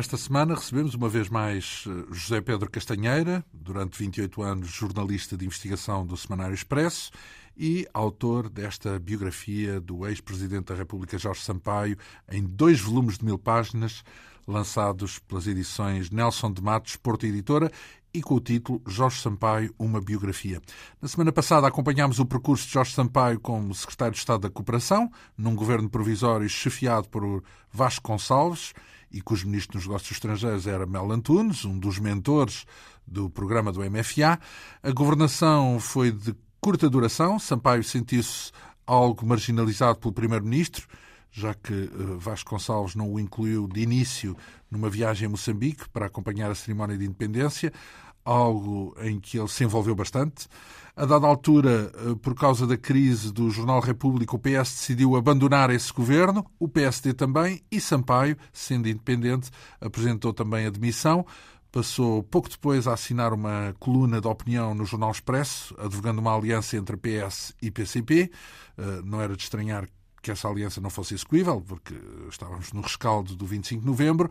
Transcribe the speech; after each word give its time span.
Esta 0.00 0.16
semana 0.16 0.54
recebemos 0.54 0.94
uma 0.94 1.10
vez 1.10 1.28
mais 1.28 1.84
eh, 1.86 2.06
José 2.10 2.40
Pedro 2.40 2.70
Castanheira, 2.70 3.44
durante 3.52 3.98
28 3.98 4.40
anos 4.40 4.68
jornalista 4.70 5.36
de 5.36 5.44
investigação 5.44 6.06
do 6.06 6.16
Semanário 6.16 6.54
Expresso 6.54 7.10
e 7.54 7.86
autor 7.92 8.48
desta 8.48 8.98
biografia 8.98 9.78
do 9.78 10.06
ex-presidente 10.08 10.68
da 10.68 10.74
República 10.74 11.18
Jorge 11.18 11.42
Sampaio 11.42 11.98
em 12.32 12.42
dois 12.42 12.80
volumes 12.80 13.18
de 13.18 13.26
mil 13.26 13.38
páginas, 13.38 14.02
lançados 14.48 15.18
pelas 15.18 15.46
edições 15.46 16.10
Nelson 16.10 16.50
de 16.50 16.62
Matos, 16.62 16.96
Porto 16.96 17.26
Editora, 17.26 17.70
e 18.14 18.22
com 18.22 18.36
o 18.36 18.40
título 18.40 18.80
Jorge 18.86 19.20
Sampaio, 19.20 19.74
uma 19.78 20.00
biografia. 20.00 20.62
Na 21.02 21.08
semana 21.08 21.30
passada 21.30 21.66
acompanhámos 21.66 22.18
o 22.18 22.24
percurso 22.24 22.66
de 22.66 22.72
Jorge 22.72 22.94
Sampaio 22.94 23.38
como 23.38 23.74
secretário 23.74 24.14
de 24.14 24.18
Estado 24.20 24.40
da 24.40 24.50
Cooperação, 24.50 25.12
num 25.36 25.54
governo 25.54 25.90
provisório 25.90 26.48
chefiado 26.48 27.06
por 27.10 27.44
Vasco 27.70 28.08
Gonçalves 28.08 28.72
e 29.10 29.20
cujo 29.20 29.46
ministro 29.46 29.78
dos 29.78 29.86
Negócios 29.86 30.12
Estrangeiros 30.12 30.66
era 30.66 30.86
Mel 30.86 31.10
Antunes, 31.10 31.64
um 31.64 31.78
dos 31.78 31.98
mentores 31.98 32.64
do 33.06 33.28
programa 33.28 33.72
do 33.72 33.80
MFA. 33.80 34.38
A 34.82 34.90
governação 34.92 35.80
foi 35.80 36.12
de 36.12 36.34
curta 36.60 36.88
duração. 36.88 37.38
Sampaio 37.38 37.82
sentiu-se 37.82 38.52
algo 38.86 39.26
marginalizado 39.26 39.98
pelo 39.98 40.12
primeiro-ministro, 40.12 40.86
já 41.30 41.54
que 41.54 41.72
uh, 41.72 42.18
Vasco 42.18 42.50
Gonçalves 42.50 42.94
não 42.94 43.12
o 43.12 43.18
incluiu 43.18 43.66
de 43.66 43.80
início 43.80 44.36
numa 44.70 44.90
viagem 44.90 45.26
a 45.26 45.30
Moçambique 45.30 45.88
para 45.88 46.06
acompanhar 46.06 46.50
a 46.50 46.54
cerimónia 46.54 46.96
de 46.96 47.04
independência, 47.04 47.72
algo 48.24 48.94
em 49.00 49.18
que 49.18 49.38
ele 49.38 49.48
se 49.48 49.64
envolveu 49.64 49.94
bastante. 49.94 50.46
A 51.00 51.06
dada 51.06 51.26
altura, 51.26 51.90
uh, 52.04 52.16
por 52.16 52.34
causa 52.34 52.66
da 52.66 52.76
crise 52.76 53.32
do 53.32 53.48
Jornal 53.48 53.80
República, 53.80 54.36
o 54.36 54.38
PS 54.38 54.70
decidiu 54.76 55.16
abandonar 55.16 55.70
esse 55.70 55.90
governo, 55.90 56.44
o 56.58 56.68
PSD 56.68 57.14
também, 57.14 57.62
e 57.72 57.80
Sampaio, 57.80 58.36
sendo 58.52 58.86
independente, 58.86 59.50
apresentou 59.80 60.34
também 60.34 60.66
a 60.66 60.70
demissão. 60.70 61.24
Passou 61.72 62.22
pouco 62.22 62.50
depois 62.50 62.86
a 62.86 62.92
assinar 62.92 63.32
uma 63.32 63.74
coluna 63.78 64.20
de 64.20 64.28
opinião 64.28 64.74
no 64.74 64.84
Jornal 64.84 65.10
Expresso, 65.10 65.74
advogando 65.78 66.20
uma 66.20 66.36
aliança 66.36 66.76
entre 66.76 66.98
PS 66.98 67.54
e 67.62 67.70
PCP. 67.70 68.30
Uh, 68.76 69.02
não 69.02 69.22
era 69.22 69.34
de 69.34 69.42
estranhar 69.42 69.88
que 70.20 70.30
essa 70.30 70.48
aliança 70.48 70.82
não 70.82 70.90
fosse 70.90 71.14
execuível, 71.14 71.62
porque 71.62 71.94
estávamos 72.28 72.74
no 72.74 72.82
rescaldo 72.82 73.34
do 73.34 73.46
25 73.46 73.80
de 73.80 73.86
novembro. 73.86 74.28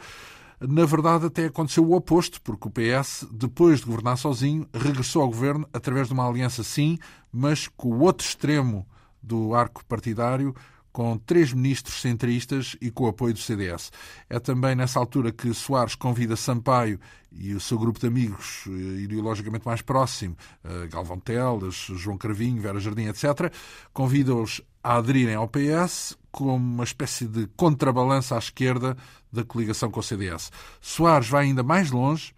Na 0.60 0.86
verdade, 0.86 1.26
até 1.26 1.46
aconteceu 1.46 1.86
o 1.86 1.96
oposto, 1.96 2.42
porque 2.42 2.68
o 2.68 2.72
PS, 2.72 3.26
depois 3.32 3.80
de 3.80 3.86
governar 3.86 4.18
sozinho, 4.18 4.68
regressou 4.74 5.22
ao 5.22 5.30
governo 5.30 5.68
através 5.72 6.08
de 6.08 6.14
uma 6.14 6.28
aliança, 6.28 6.64
sim, 6.64 6.98
mas 7.32 7.70
com 7.70 7.90
o 7.90 8.00
outro 8.02 8.28
extremo 8.28 8.86
do 9.24 9.54
arco 9.54 9.86
partidário, 9.86 10.54
com 10.92 11.18
três 11.18 11.54
ministros 11.54 12.02
centristas 12.02 12.76
e 12.82 12.92
com 12.92 13.06
o 13.06 13.08
apoio 13.08 13.34
do 13.34 13.40
CDS. 13.40 13.90
É 14.30 14.38
também 14.38 14.76
nessa 14.76 15.00
altura 15.00 15.32
que 15.32 15.54
Soares 15.54 15.96
convida 15.96 16.36
Sampaio 16.36 17.00
e 17.32 17.54
o 17.54 17.60
seu 17.60 17.80
grupo 17.80 17.98
de 17.98 18.08
amigos 18.08 18.66
eh, 18.68 19.02
ideologicamente 19.02 19.66
mais 19.66 19.82
próximo, 19.82 20.36
eh, 20.62 20.88
Galvão 20.88 21.20
Teles, 21.20 21.76
João 21.96 22.18
Cravinho, 22.18 22.62
Vera 22.62 22.82
Jardim, 22.82 23.06
etc., 23.06 23.54
convida-os 23.94 24.62
a 24.84 24.98
aderirem 24.98 25.36
ao 25.36 25.48
PS 25.48 26.18
como 26.32 26.56
uma 26.56 26.84
espécie 26.84 27.26
de 27.26 27.48
contrabalança 27.56 28.36
à 28.36 28.40
esquerda 28.40 28.96
da 29.32 29.44
coligação 29.44 29.90
com 29.90 30.00
o 30.00 30.04
CDS. 30.04 30.52
Soares 30.82 31.28
vai 31.28 31.46
ainda 31.46 31.64
mais 31.64 31.92
longe 31.92 32.34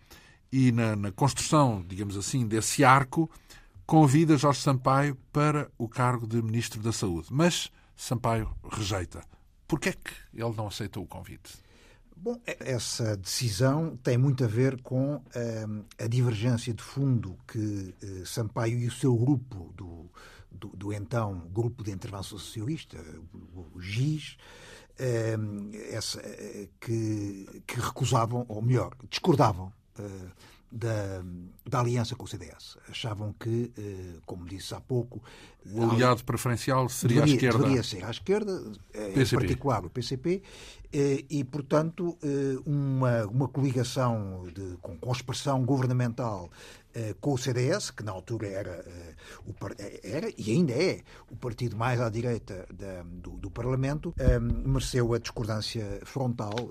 e, 0.51 0.71
na, 0.71 0.95
na 0.95 1.11
construção, 1.11 1.83
digamos 1.87 2.17
assim, 2.17 2.45
desse 2.47 2.83
arco, 2.83 3.29
convida 3.85 4.37
Jorge 4.37 4.61
Sampaio 4.61 5.17
para 5.31 5.69
o 5.77 5.87
cargo 5.87 6.27
de 6.27 6.41
Ministro 6.41 6.81
da 6.81 6.91
Saúde. 6.91 7.27
Mas 7.31 7.71
Sampaio 7.95 8.49
rejeita. 8.71 9.21
Por 9.67 9.79
que 9.79 9.89
é 9.89 9.93
que 9.93 10.11
ele 10.33 10.53
não 10.55 10.67
aceitou 10.67 11.03
o 11.03 11.07
convite? 11.07 11.53
Bom, 12.15 12.39
essa 12.45 13.17
decisão 13.17 13.97
tem 14.03 14.15
muito 14.17 14.43
a 14.43 14.47
ver 14.47 14.79
com 14.81 15.15
uh, 15.15 15.85
a 15.97 16.07
divergência 16.07 16.73
de 16.73 16.83
fundo 16.83 17.35
que 17.47 17.95
uh, 18.03 18.25
Sampaio 18.25 18.77
e 18.77 18.87
o 18.87 18.91
seu 18.91 19.15
grupo 19.15 19.73
do, 19.75 20.07
do, 20.51 20.69
do, 20.69 20.93
então 20.93 21.47
Grupo 21.51 21.83
de 21.83 21.91
Intervenção 21.91 22.37
Socialista, 22.37 22.97
o, 23.33 23.67
o 23.75 23.81
GIS, 23.81 24.37
uh, 24.99 25.77
essa, 25.91 26.21
que, 26.79 27.63
que, 27.65 27.79
recusavam, 27.79 28.45
ou 28.47 28.61
melhor, 28.61 28.95
discordavam 29.09 29.71
da, 30.71 31.21
da, 31.69 31.79
aliança 31.79 32.15
com 32.15 32.23
o 32.23 32.27
CDS. 32.27 32.77
Achavam 32.89 33.33
que, 33.33 33.71
como 34.25 34.45
disse 34.45 34.73
há 34.73 34.79
pouco. 34.79 35.21
O 35.65 35.83
aliado 35.83 36.23
preferencial 36.23 36.87
seria 36.87 37.21
deveria, 37.21 37.33
à 37.33 37.35
esquerda. 37.35 37.57
Deveria 37.59 37.83
ser 37.83 38.05
à 38.05 38.09
esquerda, 38.09 38.63
PCP. 39.13 39.35
em 39.35 39.39
particular 39.39 39.85
o 39.85 39.89
PCP, 39.89 40.41
eh, 40.41 40.80
e, 40.93 41.43
portanto, 41.45 42.17
eh, 42.21 42.57
uma, 42.65 43.25
uma 43.25 43.47
coligação 43.47 44.45
de, 44.53 44.77
com, 44.81 44.97
com 44.97 45.11
expressão 45.11 45.63
governamental 45.63 46.49
eh, 46.93 47.15
com 47.21 47.33
o 47.33 47.37
CDS, 47.37 47.91
que 47.91 48.03
na 48.03 48.11
altura 48.11 48.47
era, 48.47 48.85
era 50.03 50.29
e 50.37 50.51
ainda 50.51 50.73
é 50.73 51.01
o 51.29 51.35
partido 51.37 51.77
mais 51.77 52.01
à 52.01 52.09
direita 52.09 52.67
da, 52.73 53.03
do, 53.03 53.37
do, 53.37 53.49
Parlamento, 53.49 54.13
mereceu 54.65 55.13
a 55.13 55.19
discordância 55.19 56.01
frontal 56.03 56.69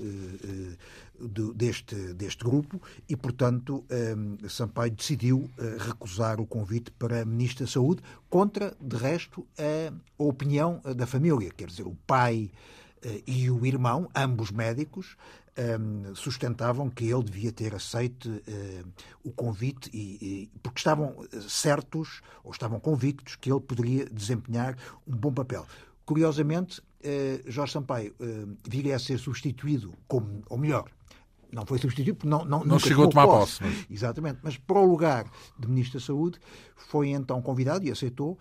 deste, 1.54 1.94
deste 2.14 2.44
grupo 2.44 2.80
e, 3.09 3.16
portanto, 3.16 3.84
Sampaio 4.48 4.91
decidiu 4.91 5.50
recusar 5.78 6.41
o 6.41 6.47
convite 6.47 6.91
para 6.91 7.25
Ministro 7.25 7.64
da 7.64 7.70
Saúde, 7.70 8.03
contra, 8.28 8.76
de 8.80 8.97
resto, 8.97 9.47
a 9.59 10.22
opinião 10.22 10.82
da 10.97 11.06
família, 11.06 11.50
quer 11.50 11.69
dizer, 11.69 11.86
o 11.86 11.97
pai 12.06 12.50
eh, 12.50 12.79
e 13.27 13.50
o 13.50 13.65
irmão, 13.65 14.09
ambos 14.15 14.50
médicos, 14.50 15.16
ehm, 15.56 16.15
sustentavam 16.15 16.91
que 16.91 17.05
ele 17.05 17.22
devia 17.22 17.53
ter 17.53 17.75
aceito 17.75 18.43
eh, 18.47 18.84
o 19.25 19.31
convite 19.31 19.91
e, 19.93 20.50
porque 20.62 20.78
estavam 20.78 21.16
certos 21.49 22.21
ou 22.44 22.50
estavam 22.50 22.78
convictos 22.78 23.37
que 23.37 23.50
ele 23.50 23.60
poderia 23.60 24.05
desempenhar 24.06 24.77
um 25.06 25.16
bom 25.16 25.33
papel. 25.33 25.66
Curiosamente, 26.05 26.83
eh, 27.03 27.41
Jorge 27.47 27.72
Sampaio 27.72 28.15
viria 28.69 28.97
a 28.97 28.99
ser 28.99 29.19
substituído 29.19 29.94
como, 30.06 30.43
ou 30.49 30.59
melhor, 30.59 30.91
não 31.53 31.66
foi 31.66 31.78
substituído 31.78 32.16
porque 32.16 32.28
não, 32.28 32.44
não, 32.44 32.65
não 32.65 32.78
chegou 32.78 33.06
a 33.06 33.09
tomar 33.09 33.27
posse. 33.27 33.62
Mas... 33.62 33.87
Exatamente, 33.91 34.39
mas 34.43 34.56
para 34.56 34.78
o 34.78 34.84
lugar 34.84 35.27
de 35.59 35.69
Ministro 35.69 35.99
da 35.99 36.06
Saúde 36.06 36.39
foi 36.77 37.10
então 37.10 37.43
convidado 37.43 37.84
e 37.87 37.91
aceitou 37.91 38.39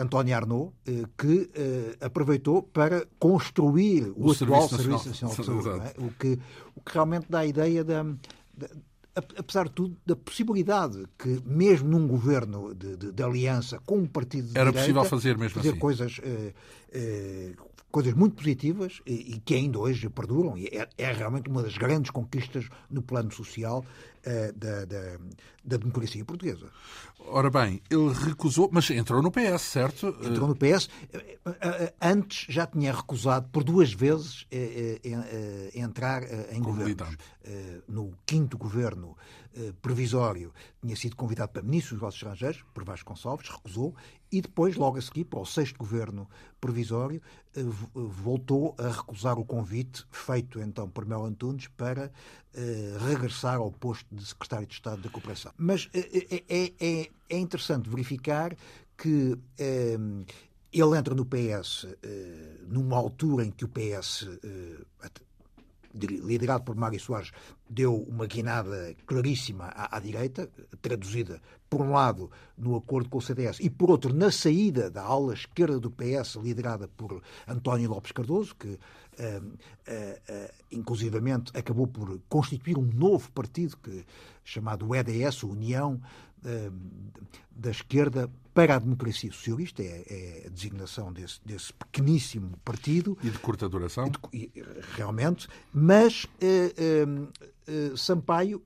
António 0.00 0.36
Arnaud, 0.36 0.72
uh, 0.88 1.08
que 1.16 1.26
uh, 1.26 2.04
aproveitou 2.04 2.62
para 2.62 3.06
construir 3.18 4.12
o, 4.16 4.28
o 4.28 4.32
atual 4.32 4.68
Serviço 4.68 5.08
Nacional, 5.08 5.36
de 5.36 5.44
Saúde. 5.44 5.68
É? 5.68 5.94
O, 5.98 6.10
que, 6.10 6.38
o 6.74 6.80
que 6.80 6.92
realmente 6.92 7.26
dá 7.28 7.40
a 7.40 7.46
ideia 7.46 7.84
da, 7.84 8.02
da 8.02 8.68
apesar 9.14 9.64
de 9.64 9.72
tudo, 9.72 9.96
da 10.06 10.16
possibilidade 10.16 11.04
que, 11.18 11.40
mesmo 11.44 11.88
num 11.88 12.06
governo 12.06 12.74
de, 12.74 12.96
de, 12.96 13.12
de 13.12 13.22
aliança 13.22 13.78
com 13.84 13.98
um 13.98 14.06
partido 14.06 14.48
de 14.48 14.58
Era 14.58 14.70
direita, 14.70 14.80
possível 14.80 15.04
fazer 15.04 15.38
mesmo 15.38 15.54
fazer 15.56 15.70
assim. 15.70 15.78
coisas, 15.78 16.20
eh, 16.22 16.54
eh, 16.92 17.52
coisas 17.92 18.14
muito 18.14 18.34
positivas 18.34 19.00
e, 19.06 19.34
e, 19.34 19.40
que 19.40 19.54
ainda 19.54 19.78
hoje 19.78 20.08
perduram. 20.08 20.56
E 20.56 20.66
é, 20.66 20.88
é, 20.96 21.12
realmente 21.12 21.48
uma 21.48 21.62
das 21.62 21.76
grandes 21.76 22.10
conquistas 22.10 22.68
no 22.90 23.02
plano 23.02 23.30
social 23.30 23.84
eh, 24.24 24.52
da, 24.56 24.84
da, 24.84 25.18
da, 25.64 25.76
democracia 25.76 26.24
portuguesa. 26.24 26.68
Ora 27.26 27.50
bem, 27.50 27.82
ele 27.90 28.12
recusou, 28.12 28.68
mas 28.72 28.88
entrou 28.90 29.20
no 29.20 29.32
PS, 29.32 29.62
certo? 29.62 30.16
Entrou 30.22 30.48
no 30.48 30.54
PS. 30.54 30.88
Eh, 31.12 31.38
eh, 31.44 31.94
antes 32.00 32.46
já 32.48 32.64
tinha 32.66 32.92
recusado 32.92 33.48
por 33.50 33.64
duas 33.64 33.92
vezes 33.92 34.46
entrar 35.74 36.22
em 36.52 36.62
governos. 36.62 37.16
No 37.88 38.12
quinto 38.24 38.56
governo 38.56 39.16
provisório 39.80 40.52
tinha 40.80 40.96
sido 40.96 41.16
convidado 41.16 41.52
para 41.52 41.62
ministro 41.62 41.94
dos 41.94 42.00
negócios 42.02 42.22
estrangeiros, 42.22 42.64
por 42.72 42.84
Vasco 42.84 43.10
Gonçalves, 43.10 43.48
recusou, 43.48 43.94
e 44.30 44.40
depois, 44.40 44.76
logo 44.76 44.98
a 44.98 45.02
seguir, 45.02 45.24
para 45.24 45.40
o 45.40 45.46
sexto 45.46 45.76
governo 45.76 46.28
provisório, 46.60 47.20
voltou 47.94 48.74
a 48.78 48.88
recusar 48.88 49.38
o 49.38 49.44
convite 49.44 50.06
feito 50.10 50.58
então 50.58 50.88
por 50.88 51.04
Mel 51.04 51.24
Antunes 51.24 51.68
para 51.68 52.10
regressar 53.06 53.56
ao 53.56 53.70
posto 53.70 54.06
de 54.14 54.24
secretário 54.24 54.66
de 54.66 54.72
Estado 54.72 55.02
da 55.02 55.10
Cooperação. 55.10 55.52
Mas 55.58 55.90
é, 55.92 56.42
é, 56.48 57.10
é, 57.28 57.38
interessante 57.38 57.90
verificar 57.90 58.56
que 58.96 59.36
eh, 59.58 59.98
ele 60.72 60.96
entra 60.96 61.14
no 61.14 61.26
PS 61.26 61.86
eh, 62.02 62.56
numa 62.68 62.96
altura 62.96 63.44
em 63.44 63.50
que 63.50 63.64
o 63.64 63.68
PS, 63.68 64.28
eh, 64.42 65.10
liderado 65.94 66.64
por 66.64 66.76
Mário 66.76 66.98
Soares, 67.00 67.30
deu 67.68 67.96
uma 68.02 68.26
guinada 68.26 68.94
claríssima 69.06 69.66
à, 69.66 69.96
à, 69.96 70.00
direita, 70.00 70.48
traduzida, 70.80 71.40
por 71.68 71.80
um 71.80 71.92
lado, 71.92 72.30
no 72.56 72.76
acordo 72.76 73.08
com 73.08 73.18
o 73.18 73.22
CDS 73.22 73.58
e, 73.60 73.70
por 73.70 73.90
outro, 73.90 74.12
na 74.12 74.30
saída 74.30 74.90
da 74.90 75.02
ala 75.02 75.32
esquerda 75.32 75.80
do 75.80 75.90
PS, 75.90 76.36
liderada 76.36 76.86
por 76.88 77.22
António 77.46 77.88
Lopes 77.88 78.12
Cardoso, 78.12 78.54
que 78.54 78.68
uh, 78.68 78.78
uh, 79.42 80.52
inclusivamente 80.70 81.50
acabou 81.56 81.86
por 81.86 82.20
constituir 82.28 82.76
um 82.76 82.84
novo 82.84 83.30
partido 83.32 83.76
que, 83.78 84.04
chamado 84.44 84.94
EDS, 84.94 85.44
União 85.44 86.00
da 87.50 87.70
esquerda 87.70 88.30
para 88.54 88.76
a 88.76 88.78
democracia 88.78 89.32
socialista, 89.32 89.82
é, 89.82 90.04
é 90.08 90.44
a 90.46 90.50
designação 90.50 91.12
desse, 91.12 91.40
desse, 91.44 91.72
pequeníssimo 91.72 92.56
partido. 92.64 93.16
E 93.22 93.30
de 93.30 93.38
curta 93.38 93.68
duração. 93.68 94.10
E 94.32 94.50
de, 94.54 94.62
realmente, 94.96 95.48
mas 95.72 96.26
Sampaio 97.96 98.62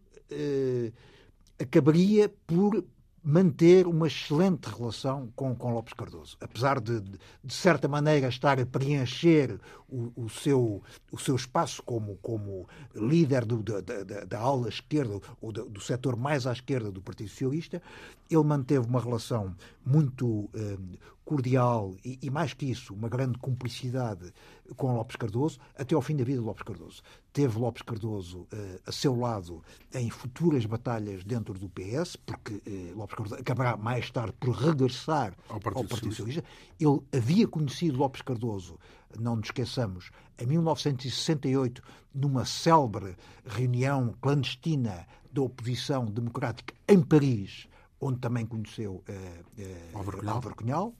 acabaria 1.60 2.28
por 2.46 2.84
manter 3.28 3.88
uma 3.88 4.06
excelente 4.06 4.66
relação 4.66 5.32
com, 5.34 5.52
com 5.52 5.74
Lopes 5.74 5.94
Cardoso. 5.94 6.36
Apesar 6.40 6.78
de, 6.78 7.00
de, 7.00 7.18
de 7.42 7.54
certa 7.54 7.88
maneira, 7.88 8.28
estar 8.28 8.60
a 8.60 8.64
preencher 8.64 9.58
o, 9.88 10.12
o, 10.14 10.28
seu, 10.30 10.80
o 11.10 11.18
seu 11.18 11.34
espaço 11.34 11.82
como, 11.82 12.16
como 12.18 12.68
líder 12.94 13.44
do, 13.44 13.64
da, 13.64 13.80
da, 13.80 14.24
da 14.24 14.38
ala 14.38 14.68
esquerda, 14.68 15.20
ou 15.40 15.50
do, 15.50 15.68
do 15.68 15.80
setor 15.80 16.14
mais 16.14 16.46
à 16.46 16.52
esquerda 16.52 16.92
do 16.92 17.02
Partido 17.02 17.28
Socialista, 17.28 17.82
ele 18.30 18.44
manteve 18.44 18.86
uma 18.86 19.00
relação 19.00 19.56
muito 19.84 20.48
eh, 20.54 20.78
cordial 21.24 21.96
e, 22.04 22.20
e, 22.22 22.30
mais 22.30 22.54
que 22.54 22.66
isso, 22.66 22.94
uma 22.94 23.08
grande 23.08 23.38
cumplicidade 23.38 24.32
com 24.76 24.94
Lopes 24.94 25.16
Cardoso, 25.16 25.58
até 25.76 25.94
ao 25.94 26.02
fim 26.02 26.16
da 26.16 26.24
vida 26.24 26.40
de 26.40 26.44
Lopes 26.44 26.62
Cardoso. 26.62 27.02
Teve 27.32 27.58
Lopes 27.58 27.82
Cardoso 27.82 28.40
uh, 28.40 28.80
a 28.86 28.92
seu 28.92 29.14
lado 29.16 29.62
em 29.94 30.10
futuras 30.10 30.66
batalhas 30.66 31.24
dentro 31.24 31.54
do 31.54 31.68
PS, 31.68 32.16
porque 32.16 32.54
uh, 32.54 32.96
Lopes 32.96 33.16
Cardoso 33.16 33.40
acabará 33.40 33.76
mais 33.76 34.10
tarde 34.10 34.34
por 34.40 34.50
regressar 34.54 35.36
ao 35.48 35.60
Partido, 35.60 35.82
ao 35.82 35.88
Partido 35.88 36.10
Socialista. 36.10 36.44
Ele 36.80 37.00
havia 37.12 37.46
conhecido 37.46 37.98
Lopes 37.98 38.22
Cardoso, 38.22 38.78
não 39.18 39.36
nos 39.36 39.46
esqueçamos, 39.46 40.10
em 40.38 40.46
1968, 40.46 41.82
numa 42.14 42.44
célebre 42.44 43.16
reunião 43.44 44.14
clandestina 44.20 45.06
da 45.32 45.42
oposição 45.42 46.06
democrática 46.06 46.74
em 46.88 47.00
Paris, 47.00 47.68
onde 48.00 48.18
também 48.18 48.44
conheceu 48.46 49.02
uh, 49.08 49.92
uh, 49.92 50.28
Álvaro 50.28 50.54
Cunhal, 50.54 50.94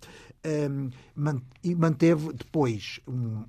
um, 0.44 0.90
man, 1.14 1.40
e 1.62 1.74
manteve 1.74 2.32
depois 2.32 3.00
um, 3.06 3.44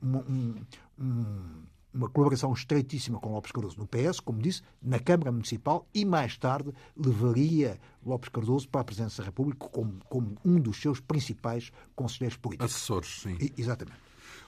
um, 1.00 1.66
uma 1.94 2.10
colaboração 2.10 2.54
estreitíssima 2.54 3.19
com 3.19 3.31
Lopes 3.31 3.51
Cardoso 3.51 3.78
no 3.80 3.88
PS, 3.88 4.19
como 4.19 4.39
disse, 4.39 4.62
na 4.81 5.00
Câmara 5.00 5.31
Municipal 5.31 5.88
e 5.94 6.06
mais 6.06 6.38
tarde 6.38 6.72
levaria 6.95 7.80
Lopes 8.06 8.30
Cardoso 8.30 8.69
para 8.69 8.81
a 8.81 8.84
Presidência 8.84 9.24
da 9.24 9.25
República 9.30 9.68
como, 9.68 10.00
como 10.07 10.38
um 10.45 10.60
dos 10.60 10.78
seus 10.78 11.00
principais 11.00 11.72
conselheiros 11.95 12.38
políticos. 12.38 12.74
Assessores, 12.74 13.22
sim. 13.22 13.38
E, 13.39 13.54
exatamente. 13.57 13.98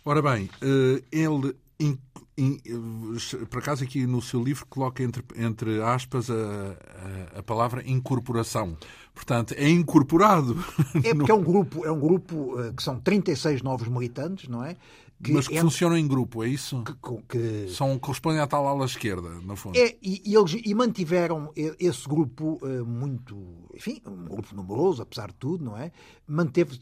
Ora 0.05 0.21
bem, 0.21 0.49
eh, 0.61 1.03
ele 1.11 1.55
por 3.49 3.59
acaso 3.59 3.83
aqui 3.83 4.05
no 4.05 4.21
seu 4.21 4.43
livro 4.43 4.65
coloca 4.67 5.03
entre, 5.03 5.23
entre 5.35 5.81
aspas 5.81 6.29
a, 6.29 6.33
a, 6.33 7.39
a, 7.39 7.43
palavra 7.43 7.83
incorporação. 7.85 8.77
Portanto, 9.13 9.53
é 9.57 9.69
incorporado. 9.69 10.57
É 11.03 11.13
porque 11.15 11.31
é 11.31 11.35
um 11.35 11.43
grupo, 11.43 11.85
é 11.85 11.91
um 11.91 11.99
grupo 11.99 12.59
eh, 12.61 12.73
que 12.75 12.81
são 12.81 12.99
36 12.99 13.61
novos 13.61 13.87
militantes, 13.87 14.47
não 14.47 14.63
é? 14.63 14.77
Que 15.21 15.33
Mas 15.33 15.49
que 15.49 15.57
é... 15.57 15.61
funcionam 15.61 15.97
em 15.97 16.07
grupo, 16.07 16.43
é 16.45 16.47
isso? 16.47 16.81
Que, 16.83 16.93
que... 17.27 17.73
São, 17.73 17.99
correspondem 17.99 18.39
à 18.39 18.47
tal 18.47 18.65
ala 18.65 18.85
esquerda, 18.85 19.29
no 19.41 19.55
fundo. 19.57 19.77
É, 19.77 19.97
e, 20.01 20.21
e 20.25 20.33
eles 20.33 20.55
e 20.63 20.73
mantiveram 20.73 21.51
esse 21.55 22.07
grupo 22.07 22.57
uh, 22.61 22.85
muito, 22.85 23.37
enfim, 23.75 24.01
um 24.07 24.25
grupo 24.25 24.55
numeroso, 24.55 25.01
apesar 25.01 25.27
de 25.27 25.33
tudo, 25.33 25.65
não 25.65 25.77
é? 25.77 25.91
Manteve 26.25 26.79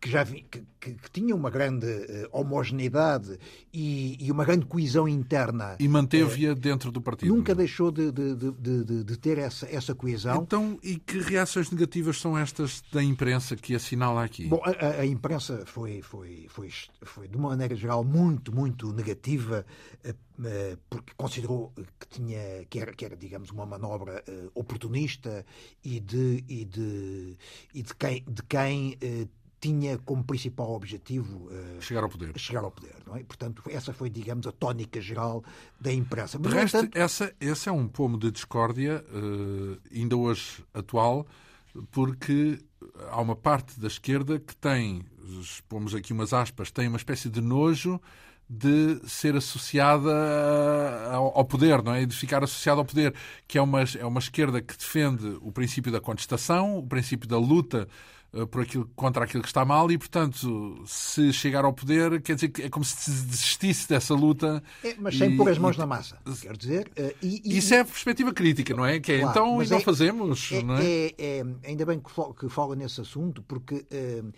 que 0.00 0.10
já 0.10 0.24
vi, 0.24 0.42
que, 0.50 0.64
que, 0.80 0.94
que, 0.94 1.10
tinha 1.12 1.36
uma 1.36 1.50
grande 1.50 1.86
uh, 1.86 2.28
homogeneidade 2.32 3.38
e, 3.72 4.16
e, 4.18 4.32
uma 4.32 4.44
grande 4.44 4.66
coesão 4.66 5.06
interna. 5.06 5.76
E 5.78 5.86
manteve-a 5.86 6.52
uh, 6.52 6.54
dentro 6.56 6.90
do 6.90 7.00
partido. 7.00 7.32
Nunca 7.32 7.54
deixou 7.54 7.92
de, 7.92 8.10
de, 8.10 8.34
de, 8.34 9.04
de, 9.04 9.18
ter 9.18 9.38
essa, 9.38 9.66
essa 9.70 9.94
coesão. 9.94 10.42
Então, 10.42 10.80
e 10.82 10.96
que 10.96 11.18
reações 11.20 11.70
negativas 11.70 12.20
são 12.20 12.36
estas 12.36 12.82
da 12.90 13.02
imprensa 13.02 13.54
que 13.54 13.72
assinala 13.72 14.24
aqui? 14.24 14.46
Bom, 14.46 14.60
a, 14.64 15.02
a 15.02 15.06
imprensa 15.06 15.62
foi, 15.64 16.02
foi, 16.02 16.46
foi, 16.48 16.68
foi 17.02 17.28
de 17.28 17.36
uma 17.36 17.51
maneira 17.52 17.74
geral, 17.74 18.02
muito, 18.02 18.54
muito 18.54 18.92
negativa, 18.92 19.64
eh, 20.02 20.14
eh, 20.44 20.76
porque 20.88 21.12
considerou 21.16 21.72
que, 22.00 22.08
tinha, 22.08 22.64
que, 22.68 22.78
era, 22.80 22.92
que 22.92 23.04
era, 23.04 23.16
digamos, 23.16 23.50
uma 23.50 23.66
manobra 23.66 24.22
eh, 24.26 24.48
oportunista 24.54 25.44
e 25.84 26.00
de, 26.00 26.44
e 26.48 26.64
de, 26.64 27.36
e 27.74 27.82
de 27.82 27.94
quem, 27.94 28.24
de 28.26 28.42
quem 28.42 28.98
tinha 29.60 29.96
como 29.98 30.24
principal 30.24 30.72
objetivo 30.72 31.46
uh, 31.46 31.80
chegar 31.80 32.02
ao 32.02 32.08
poder. 32.08 32.36
Chegar 32.36 32.64
ao 32.64 32.72
poder, 32.72 32.96
não 33.06 33.14
é? 33.14 33.22
Portanto, 33.22 33.62
essa 33.70 33.92
foi, 33.92 34.10
digamos, 34.10 34.44
a 34.44 34.50
tónica 34.50 35.00
geral 35.00 35.44
da 35.80 35.92
imprensa. 35.92 36.36
Mas, 36.36 36.50
de 36.50 36.58
resto, 36.58 36.76
entanto... 36.78 36.98
essa, 36.98 37.32
esse 37.40 37.68
é 37.68 37.72
um 37.72 37.86
pomo 37.86 38.18
de 38.18 38.32
discórdia, 38.32 39.04
uh, 39.14 39.78
ainda 39.94 40.16
hoje 40.16 40.64
atual, 40.74 41.28
porque 41.90 42.58
há 43.10 43.20
uma 43.20 43.36
parte 43.36 43.78
da 43.80 43.86
esquerda 43.86 44.38
que 44.38 44.54
tem, 44.56 45.04
pomos 45.68 45.94
aqui 45.94 46.12
umas 46.12 46.32
aspas, 46.32 46.70
tem 46.70 46.88
uma 46.88 46.96
espécie 46.96 47.28
de 47.28 47.40
nojo 47.40 48.00
de 48.48 49.00
ser 49.08 49.34
associada 49.34 50.12
ao 51.10 51.44
poder, 51.44 51.82
não 51.82 51.94
é? 51.94 52.04
De 52.04 52.14
ficar 52.14 52.44
associada 52.44 52.80
ao 52.80 52.84
poder, 52.84 53.14
que 53.48 53.56
é 53.56 53.62
uma, 53.62 53.80
é 53.98 54.04
uma 54.04 54.18
esquerda 54.18 54.60
que 54.60 54.76
defende 54.76 55.38
o 55.40 55.50
princípio 55.50 55.90
da 55.90 56.00
contestação, 56.00 56.76
o 56.76 56.86
princípio 56.86 57.26
da 57.26 57.38
luta 57.38 57.88
por 58.50 58.62
aquilo, 58.62 58.90
contra 58.96 59.24
aquilo 59.24 59.42
que 59.42 59.48
está 59.48 59.64
mal 59.64 59.90
e, 59.90 59.98
portanto, 59.98 60.82
se 60.86 61.32
chegar 61.34 61.64
ao 61.66 61.72
poder, 61.72 62.22
quer 62.22 62.34
dizer 62.34 62.48
que 62.48 62.62
é 62.62 62.70
como 62.70 62.84
se 62.84 63.10
desistisse 63.10 63.86
dessa 63.86 64.14
luta. 64.14 64.62
É, 64.82 64.94
mas 64.98 65.18
sem 65.18 65.34
e, 65.34 65.36
pôr 65.36 65.50
as 65.50 65.58
mãos 65.58 65.76
e, 65.76 65.78
na 65.78 65.86
massa, 65.86 66.18
quer 66.40 66.56
dizer. 66.56 66.90
Uh, 66.98 67.14
e, 67.20 67.42
e, 67.44 67.58
isso 67.58 67.74
é 67.74 67.80
a 67.80 67.84
perspectiva 67.84 68.32
crítica, 68.32 68.74
não 68.74 68.86
é? 68.86 68.98
Que 69.00 69.12
é, 69.12 69.20
claro, 69.20 69.30
então, 69.30 69.62
e 69.62 69.68
não 69.68 69.76
é, 69.76 69.80
fazemos, 69.80 70.50
é, 70.50 70.62
não 70.62 70.76
é? 70.76 70.84
é? 70.86 71.14
é? 71.18 71.44
Ainda 71.64 71.84
bem 71.84 72.00
que 72.00 72.48
fala 72.48 72.74
nesse 72.74 73.02
assunto, 73.02 73.42
porque 73.42 73.74
uh, 73.74 74.32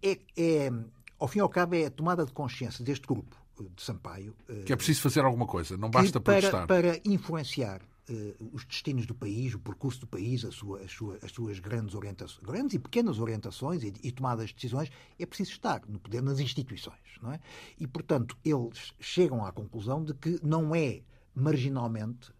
é, 0.00 0.18
é, 0.36 0.72
ao 1.18 1.26
fim 1.26 1.38
e 1.38 1.42
ao 1.42 1.48
cabo, 1.48 1.74
é 1.74 1.86
a 1.86 1.90
tomada 1.90 2.24
de 2.24 2.32
consciência 2.32 2.84
deste 2.84 3.06
grupo 3.08 3.36
de 3.58 3.82
Sampaio. 3.82 4.34
Que 4.64 4.72
é 4.72 4.76
preciso 4.76 5.02
fazer 5.02 5.24
alguma 5.24 5.46
coisa, 5.46 5.76
não 5.76 5.90
basta 5.90 6.20
para, 6.20 6.34
protestar. 6.34 6.66
Para 6.68 7.00
influenciar 7.04 7.80
uh, 8.08 8.50
os 8.52 8.64
destinos 8.64 9.06
do 9.06 9.14
país, 9.14 9.54
o 9.54 9.58
percurso 9.58 10.00
do 10.00 10.06
país, 10.06 10.40
sua, 10.52 10.80
as, 10.80 10.90
sua, 10.92 11.18
as, 11.22 11.32
suas 11.32 11.58
grandes 11.58 11.94
orientações, 11.94 12.44
grandes 12.44 12.74
e 12.74 12.78
pequenas 12.78 13.18
orientações 13.18 13.82
e, 13.82 13.92
e, 14.02 14.12
tomadas 14.12 14.48
de 14.48 14.54
decisões, 14.54 14.90
é 15.18 15.26
preciso 15.26 15.52
estar 15.52 15.82
no 15.88 15.98
poder 15.98 16.22
nas 16.22 16.40
instituições, 16.40 16.98
não 17.20 17.32
é? 17.32 17.40
E 17.78 17.86
portanto 17.86 18.36
eles 18.44 18.92
chegam 19.00 19.44
à 19.44 19.52
conclusão 19.52 20.04
de 20.04 20.14
que 20.14 20.38
não 20.42 20.74
é 20.74 21.02
marginalmente 21.34 22.32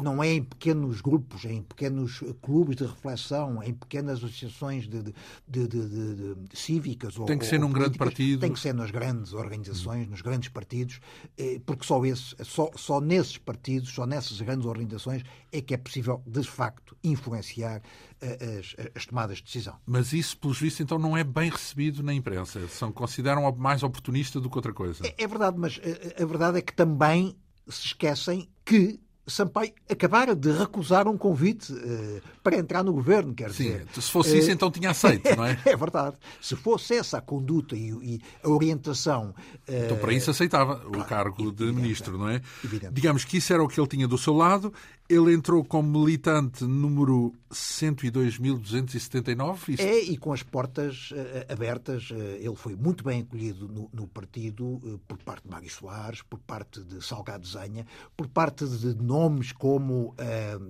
não 0.00 0.22
é 0.22 0.34
em 0.34 0.42
pequenos 0.42 1.00
grupos, 1.00 1.44
é 1.44 1.52
em 1.52 1.62
pequenos 1.62 2.22
clubes 2.40 2.76
de 2.76 2.84
reflexão, 2.84 3.60
é 3.62 3.68
em 3.68 3.74
pequenas 3.74 4.18
associações 4.18 4.88
de, 4.88 5.02
de, 5.48 5.66
de, 5.66 6.36
cívicas. 6.54 7.14
Tem 7.14 7.38
que 7.38 7.44
ou, 7.44 7.50
ser 7.50 7.58
num 7.58 7.72
grande 7.72 7.98
partido. 7.98 8.40
Tem 8.40 8.52
que 8.52 8.60
ser 8.60 8.72
nas 8.74 8.90
grandes 8.90 9.32
organizações, 9.32 10.08
nos 10.08 10.20
grandes 10.20 10.48
partidos, 10.50 11.00
eh, 11.36 11.60
porque 11.66 11.84
só, 11.84 12.04
esse, 12.04 12.36
só, 12.44 12.70
só 12.76 13.00
nesses 13.00 13.38
partidos, 13.38 13.90
só 13.90 14.06
nessas 14.06 14.40
grandes 14.40 14.66
organizações 14.66 15.24
é 15.50 15.60
que 15.60 15.74
é 15.74 15.76
possível, 15.76 16.22
de 16.26 16.44
facto, 16.44 16.96
influenciar 17.02 17.82
eh, 18.20 18.60
as, 18.60 18.76
as 18.94 19.06
tomadas 19.06 19.38
de 19.38 19.44
decisão. 19.44 19.76
Mas 19.84 20.12
isso, 20.12 20.38
pelos 20.38 20.60
vistos, 20.60 20.80
então 20.80 20.98
não 20.98 21.16
é 21.16 21.24
bem 21.24 21.50
recebido 21.50 22.02
na 22.02 22.14
imprensa. 22.14 22.68
São, 22.68 22.92
consideram 22.92 23.50
mais 23.56 23.82
oportunista 23.82 24.40
do 24.40 24.48
que 24.48 24.56
outra 24.56 24.72
coisa. 24.72 25.04
É, 25.04 25.24
é 25.24 25.26
verdade, 25.26 25.58
mas 25.58 25.80
a, 26.18 26.22
a 26.22 26.26
verdade 26.26 26.58
é 26.58 26.62
que 26.62 26.72
também 26.72 27.36
se 27.68 27.86
esquecem 27.86 28.48
que 28.64 29.00
Sampaio 29.26 29.72
acabara 29.88 30.34
de 30.34 30.50
recusar 30.50 31.06
um 31.06 31.16
convite 31.16 31.72
uh, 31.72 32.22
para 32.42 32.56
entrar 32.56 32.82
no 32.82 32.92
governo, 32.92 33.32
quer 33.32 33.52
Sim, 33.52 33.64
dizer. 33.64 33.86
Se 33.94 34.10
fosse 34.10 34.36
isso, 34.36 34.48
uh, 34.48 34.52
então 34.52 34.70
tinha 34.70 34.90
aceito, 34.90 35.36
não 35.36 35.44
é? 35.44 35.56
é 35.64 35.76
verdade. 35.76 36.16
Se 36.40 36.56
fosse 36.56 36.94
essa 36.94 37.18
a 37.18 37.20
conduta 37.20 37.76
e, 37.76 37.90
e 38.02 38.20
a 38.42 38.48
orientação. 38.48 39.34
Uh, 39.68 39.84
então, 39.84 39.96
para 39.98 40.12
isso 40.12 40.30
aceitava 40.30 40.76
claro, 40.76 41.00
o 41.00 41.04
cargo 41.04 41.52
de 41.52 41.64
ministro, 41.72 42.18
não 42.18 42.28
é? 42.28 42.40
Evidente. 42.64 42.92
Digamos 42.92 43.24
que 43.24 43.36
isso 43.36 43.52
era 43.52 43.62
o 43.62 43.68
que 43.68 43.80
ele 43.80 43.88
tinha 43.88 44.08
do 44.08 44.18
seu 44.18 44.34
lado. 44.34 44.72
Ele 45.12 45.34
entrou 45.34 45.62
como 45.62 46.00
militante 46.00 46.64
número 46.64 47.34
102.279. 47.50 49.78
É, 49.78 50.04
e 50.04 50.16
com 50.16 50.32
as 50.32 50.42
portas 50.42 51.10
uh, 51.10 51.52
abertas, 51.52 52.10
uh, 52.10 52.14
ele 52.14 52.56
foi 52.56 52.74
muito 52.74 53.04
bem 53.04 53.20
acolhido 53.20 53.68
no, 53.68 53.90
no 53.92 54.06
partido 54.06 54.64
uh, 54.64 54.98
por 55.06 55.18
parte 55.18 55.44
de 55.44 55.50
Mário 55.50 55.68
Soares, 55.68 56.22
por 56.22 56.38
parte 56.38 56.80
de 56.80 57.04
Salgado 57.04 57.46
Zenha, 57.46 57.86
por 58.16 58.26
parte 58.26 58.66
de 58.66 58.94
nomes 58.94 59.52
como 59.52 60.14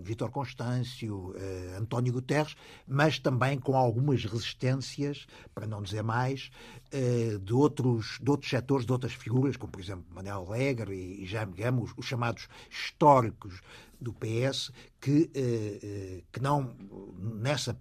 Vítor 0.03 0.33
Constâncio, 0.33 1.37
António 1.79 2.13
Guterres, 2.13 2.57
mas 2.85 3.21
também 3.21 3.61
com 3.61 3.77
algumas 3.77 4.25
resistências, 4.25 5.29
para 5.55 5.69
não 5.69 5.83
dizer 5.83 6.03
mais, 6.03 6.51
de, 7.41 7.53
outros, 7.53 8.19
de 8.21 8.29
outros 8.31 8.51
setores, 8.51 8.85
de 8.85 8.93
outras 8.93 9.13
figuras, 9.13 9.57
como 9.57 9.71
por 9.71 9.81
exemplo 9.81 10.05
Manuel 10.13 10.47
Alegre 10.49 10.97
e 10.97 11.25
Jaime 11.27 11.55
Gama, 11.55 11.83
os, 11.83 11.93
os 11.97 12.07
chamados 12.07 12.49
históricos 12.69 13.61
do 14.03 14.13
PS 14.13 14.71
que, 15.01 15.31
eh, 15.35 15.79
eh, 15.83 16.23
que 16.31 16.41
não, 16.41 16.75
nessa, 17.19 17.79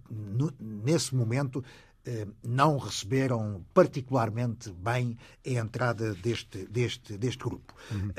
nesse 0.59 1.15
momento, 1.15 1.63
eh, 2.05 2.27
não 2.43 2.77
receberam 2.77 3.65
particularmente 3.73 4.71
bem 4.71 5.17
a 5.45 5.49
entrada 5.49 6.13
deste, 6.15 6.65
deste, 6.67 7.17
deste 7.17 7.43
grupo. 7.43 7.73
Uhum. 7.91 8.11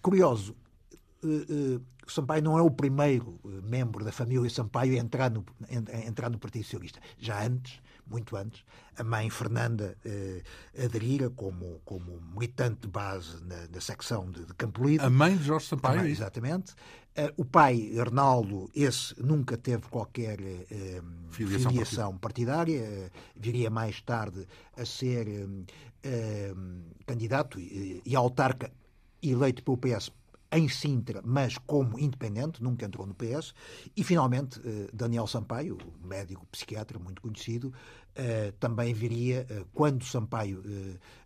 Curioso, 0.00 0.56
Sampaio 2.10 2.42
não 2.42 2.58
é 2.58 2.62
o 2.62 2.70
primeiro 2.70 3.38
membro 3.62 4.04
da 4.04 4.12
família 4.12 4.48
Sampaio 4.50 4.94
a 4.94 4.96
entrar 4.98 5.30
no, 5.30 5.44
a 5.92 6.06
entrar 6.06 6.30
no 6.30 6.38
Partido 6.38 6.64
Socialista. 6.64 7.00
Já 7.18 7.44
antes, 7.46 7.80
muito 8.06 8.36
antes, 8.36 8.64
a 8.98 9.04
mãe 9.04 9.30
Fernanda 9.30 9.96
eh, 10.04 10.42
aderira 10.84 11.30
como, 11.30 11.80
como 11.84 12.20
militante 12.34 12.80
de 12.82 12.88
base 12.88 13.42
na, 13.44 13.68
na 13.72 13.80
secção 13.80 14.30
de, 14.30 14.44
de 14.44 14.54
Campolide. 14.54 15.04
A 15.04 15.10
mãe 15.10 15.36
de 15.36 15.44
Jorge 15.44 15.66
Sampaio? 15.66 16.00
É 16.00 16.08
exatamente. 16.08 16.74
Uh, 17.10 17.32
o 17.36 17.44
pai, 17.44 17.98
Arnaldo, 17.98 18.70
esse 18.74 19.20
nunca 19.20 19.56
teve 19.56 19.82
qualquer 19.88 20.38
uh, 20.40 21.04
filiação, 21.30 21.70
filiação 21.70 22.18
partidária, 22.18 22.82
uh, 22.82 23.10
viria 23.34 23.68
mais 23.68 24.00
tarde 24.00 24.46
a 24.76 24.84
ser 24.84 25.26
candidato 27.04 27.60
e, 27.60 28.00
e 28.06 28.16
autarca 28.16 28.72
eleito 29.22 29.62
pelo 29.62 29.76
PS 29.76 30.10
em 30.52 30.68
Sintra, 30.68 31.22
mas 31.24 31.56
como 31.58 31.98
independente, 31.98 32.62
nunca 32.62 32.84
entrou 32.84 33.06
no 33.06 33.14
PS. 33.14 33.54
E, 33.96 34.02
finalmente, 34.02 34.60
eh, 34.64 34.88
Daniel 34.92 35.26
Sampaio, 35.26 35.78
médico 36.02 36.44
psiquiatra 36.46 36.98
muito 36.98 37.22
conhecido, 37.22 37.72
eh, 38.16 38.52
também 38.58 38.92
viria, 38.92 39.46
eh, 39.48 39.64
quando 39.72 40.04
Sampaio 40.04 40.62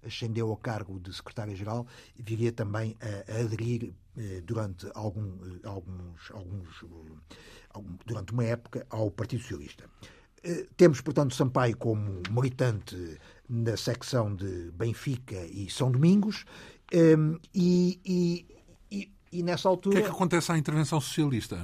ascendeu 0.05 0.51
ao 0.51 0.57
cargo 0.57 1.01
de 1.01 1.13
secretário-geral, 1.15 1.87
viria 2.17 2.53
também 2.53 2.97
a 3.01 3.41
aderir 3.41 3.93
durante 4.45 4.87
algum, 4.95 5.39
alguns, 5.65 6.31
alguns, 6.31 6.85
durante 8.07 8.33
uma 8.33 8.45
época 8.45 8.87
ao 8.91 9.11
Partido 9.11 9.43
Socialista. 9.43 9.89
Temos, 10.77 11.01
portanto, 11.01 11.35
Sampaio 11.35 11.77
como 11.77 12.23
militante 12.31 13.19
na 13.49 13.77
secção 13.77 14.35
de 14.35 14.71
Benfica 14.73 15.45
e 15.47 15.69
São 15.71 15.91
Domingos, 15.91 16.45
e, 17.53 18.01
e 18.05 18.54
e 19.35 19.43
nessa 19.43 19.69
altura. 19.69 19.97
O 19.97 19.99
que 19.99 20.07
é 20.07 20.09
que 20.09 20.15
acontece 20.15 20.53
à 20.53 20.57
intervenção 20.57 21.01
socialista? 21.01 21.63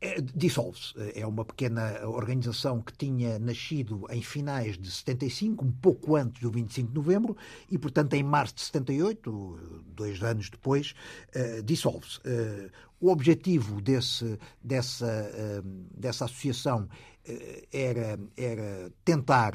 É, 0.00 0.20
dissolve-se. 0.20 0.92
É 1.14 1.26
uma 1.26 1.44
pequena 1.44 2.06
organização 2.06 2.82
que 2.82 2.92
tinha 2.92 3.38
nascido 3.38 4.04
em 4.10 4.20
finais 4.20 4.76
de 4.76 4.90
75, 4.90 5.64
um 5.64 5.72
pouco 5.72 6.16
antes 6.16 6.42
do 6.42 6.50
25 6.50 6.88
de 6.88 6.94
novembro, 6.94 7.36
e, 7.70 7.78
portanto, 7.78 8.12
em 8.12 8.22
março 8.22 8.56
de 8.56 8.60
78, 8.62 9.82
dois 9.86 10.22
anos 10.22 10.50
depois, 10.50 10.94
uh, 11.34 11.62
dissolve-se. 11.62 12.18
Uh, 12.18 12.70
o 13.00 13.10
objetivo 13.10 13.80
desse, 13.80 14.38
dessa, 14.62 15.06
uh, 15.06 15.68
dessa 15.96 16.26
associação 16.26 16.88
era, 17.72 18.20
era 18.36 18.92
tentar 19.02 19.54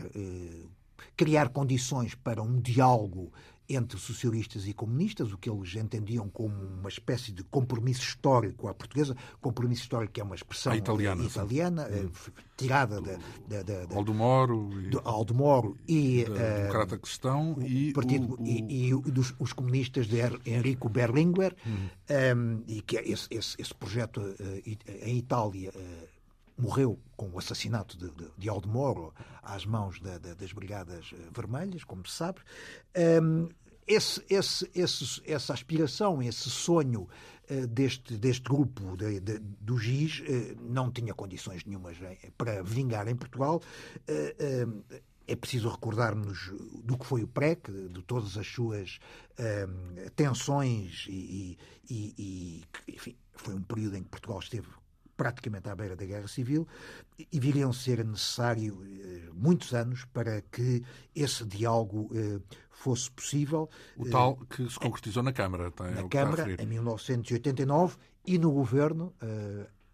criar 1.16 1.50
condições 1.50 2.16
para 2.16 2.42
um 2.42 2.60
diálogo 2.60 3.32
entre 3.70 4.00
socialistas 4.00 4.68
e 4.68 4.74
comunistas, 4.74 5.32
o 5.32 5.38
que 5.38 5.50
eles 5.50 5.76
entendiam 5.76 6.28
como 6.28 6.56
uma 6.56 6.90
espécie 6.90 7.32
de 7.32 7.44
compromisso 7.44 8.02
histórico 8.02 8.68
à 8.68 8.74
portuguesa, 8.74 9.16
compromisso 9.40 9.84
histórico 9.84 10.14
que 10.14 10.22
é 10.22 10.24
uma 10.24 10.36
expressão 10.36 10.74
italiana, 10.74 11.24
italiana 11.24 11.84
eh, 11.84 12.06
hum. 12.06 12.12
tirada 12.58 13.00
da, 13.00 13.18
da, 13.48 13.64
da, 13.64 13.86
da 13.86 13.96
Aldo 13.96 14.14
Moro 14.14 14.70
e, 14.82 14.90
do 14.90 15.02
Aldo 15.06 15.36
Moro 15.36 15.78
e 15.88 16.26
da 16.26 16.32
uh, 16.32 16.58
Democrata 16.62 16.98
Cristão 16.98 17.58
e, 17.62 17.94
partido, 17.94 18.36
o, 18.40 18.44
o... 18.44 18.48
e, 18.48 18.90
e 18.90 18.94
dos, 19.12 19.36
os 19.38 19.54
comunistas 19.54 20.08
de 20.08 20.18
Enrico 20.46 20.90
Berlinguer 20.90 21.56
hum. 21.66 21.72
um, 21.72 21.90
ehm, 22.10 22.64
e 22.68 22.82
que 22.82 22.98
é 22.98 23.08
esse, 23.08 23.28
esse, 23.30 23.56
esse 23.60 23.74
projeto 23.76 24.20
uh, 24.20 25.04
em 25.04 25.18
Itália 25.18 25.72
uh, 25.76 26.19
morreu 26.60 27.00
com 27.16 27.30
o 27.30 27.40
assassinato 27.40 27.98
de, 27.98 28.10
de, 28.12 28.32
de 28.38 28.50
Aldemoro 28.50 29.14
às 29.42 29.66
mãos 29.66 30.00
da, 30.00 30.18
da, 30.18 30.34
das 30.34 30.52
Brigadas 30.52 31.12
eh, 31.14 31.18
Vermelhas, 31.34 31.84
como 31.84 32.06
se 32.06 32.14
sabe. 32.14 32.40
Um, 33.22 33.50
esse, 33.88 34.24
esse, 34.30 34.70
esse, 34.76 35.22
essa 35.26 35.52
aspiração, 35.52 36.22
esse 36.22 36.50
sonho 36.50 37.10
uh, 37.50 37.68
deste, 37.68 38.16
deste 38.18 38.44
grupo 38.44 38.96
de, 38.96 39.20
do 39.40 39.80
GIS 39.80 40.20
uh, 40.20 40.62
não 40.62 40.92
tinha 40.92 41.14
condições 41.14 41.66
nenhumas 41.66 41.98
para 42.38 42.62
vingar 42.62 43.08
em 43.08 43.16
Portugal. 43.16 43.62
Uh, 44.08 45.00
é 45.28 45.36
preciso 45.36 45.70
recordar-nos 45.70 46.52
do 46.84 46.98
que 46.98 47.06
foi 47.06 47.24
o 47.24 47.28
PREC, 47.28 47.72
de 47.72 48.02
todas 48.02 48.36
as 48.36 48.48
suas 48.48 49.00
tensões 50.16 51.06
e, 51.08 51.56
e, 51.88 52.14
e, 52.18 52.64
enfim, 52.92 53.16
foi 53.36 53.54
um 53.54 53.62
período 53.62 53.96
em 53.98 54.02
que 54.02 54.10
Portugal 54.10 54.40
esteve 54.40 54.68
praticamente 55.20 55.68
à 55.68 55.76
beira 55.76 55.98
da 55.98 56.06
guerra 56.06 56.30
civil 56.30 56.66
e 57.30 57.38
viriam 57.42 57.74
ser 57.74 58.06
necessários 58.06 58.74
eh, 58.82 59.30
muitos 59.34 59.74
anos 59.74 60.06
para 60.14 60.42
que 60.50 60.82
esse 61.14 61.44
diálogo 61.46 62.10
eh, 62.16 62.40
fosse 62.72 63.12
possível. 63.12 63.70
O 63.98 64.10
tal 64.10 64.38
que 64.38 64.70
se 64.70 64.80
concretizou 64.80 65.22
na 65.22 65.34
Câmara. 65.34 65.74
Na 65.94 66.08
Câmara, 66.08 66.56
em 66.58 66.66
1989, 66.66 67.98
e 68.26 68.38
no 68.38 68.50
Governo, 68.52 69.14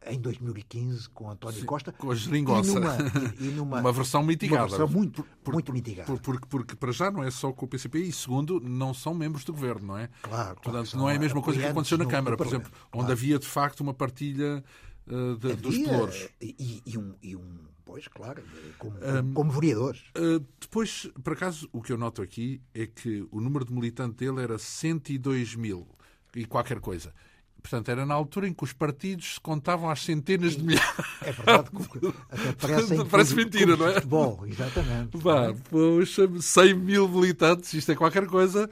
em 0.07 0.19
2015 0.19 1.09
com 1.09 1.29
António 1.29 1.59
Sim, 1.59 1.65
Costa. 1.65 1.91
Com 1.91 2.11
a 2.11 2.15
geringonça. 2.15 2.71
E 2.71 2.73
numa, 2.73 2.97
e, 3.39 3.43
numa 3.55 3.79
uma 3.79 3.91
versão 3.91 4.23
mitigada. 4.23 4.63
Uma 4.63 4.67
versão 4.69 4.87
muito, 4.87 5.25
por, 5.43 5.53
muito 5.53 5.73
mitigada. 5.73 6.05
Por, 6.05 6.19
porque, 6.19 6.47
porque, 6.47 6.75
para 6.75 6.91
já, 6.91 7.11
não 7.11 7.23
é 7.23 7.31
só 7.31 7.51
com 7.51 7.65
o 7.65 7.67
PCP 7.67 7.99
e, 7.99 8.11
segundo, 8.11 8.59
não 8.59 8.93
são 8.93 9.13
membros 9.13 9.43
do 9.43 9.53
governo, 9.53 9.87
não 9.87 9.97
é? 9.97 10.09
Claro. 10.21 10.55
Portanto, 10.61 10.91
claro 10.91 10.97
não 10.97 11.09
é 11.09 11.15
a 11.15 11.19
mesma 11.19 11.41
coisa 11.41 11.59
que 11.59 11.65
aconteceu 11.65 11.97
na 11.97 12.05
Câmara, 12.05 12.37
por 12.37 12.45
exemplo, 12.45 12.71
claro. 12.71 12.89
onde 12.93 13.11
havia, 13.11 13.39
de 13.39 13.47
facto, 13.47 13.81
uma 13.81 13.93
partilha 13.93 14.63
uh, 15.07 15.37
de, 15.37 15.55
dos 15.55 15.77
pelouros. 15.77 16.29
E, 16.41 16.81
e, 16.85 16.97
um, 16.97 17.15
e 17.21 17.35
um, 17.35 17.57
pois, 17.83 18.07
claro, 18.07 18.43
como, 18.77 18.97
um, 18.97 19.33
como 19.33 19.51
vereadores. 19.51 20.01
Uh, 20.17 20.45
depois, 20.59 21.09
por 21.23 21.33
acaso, 21.33 21.69
o 21.71 21.81
que 21.81 21.91
eu 21.91 21.97
noto 21.97 22.21
aqui 22.21 22.61
é 22.73 22.85
que 22.85 23.27
o 23.31 23.39
número 23.39 23.65
de 23.65 23.73
militantes 23.73 24.17
dele 24.17 24.41
era 24.41 24.57
102 24.57 25.55
mil 25.55 25.87
e 26.35 26.45
qualquer 26.45 26.79
coisa. 26.79 27.13
Portanto, 27.61 27.89
era 27.89 28.05
na 28.05 28.13
altura 28.13 28.47
em 28.47 28.53
que 28.53 28.63
os 28.63 28.73
partidos 28.73 29.35
se 29.35 29.39
contavam 29.39 29.89
às 29.89 30.03
centenas 30.03 30.55
de 30.55 30.63
milhares. 30.63 31.05
É 31.23 31.31
verdade, 31.31 31.69
até 32.29 32.51
parece, 32.53 33.05
parece 33.05 33.35
mentira, 33.35 33.75
não 33.75 33.87
é? 33.87 33.93
Futebol, 33.95 34.45
exatamente. 34.45 35.17
Vá, 35.17 35.51
poxa, 35.71 36.29
100 36.39 36.73
mil 36.75 37.09
militantes, 37.09 37.73
isto 37.73 37.91
é 37.91 37.95
qualquer 37.95 38.27
coisa 38.27 38.69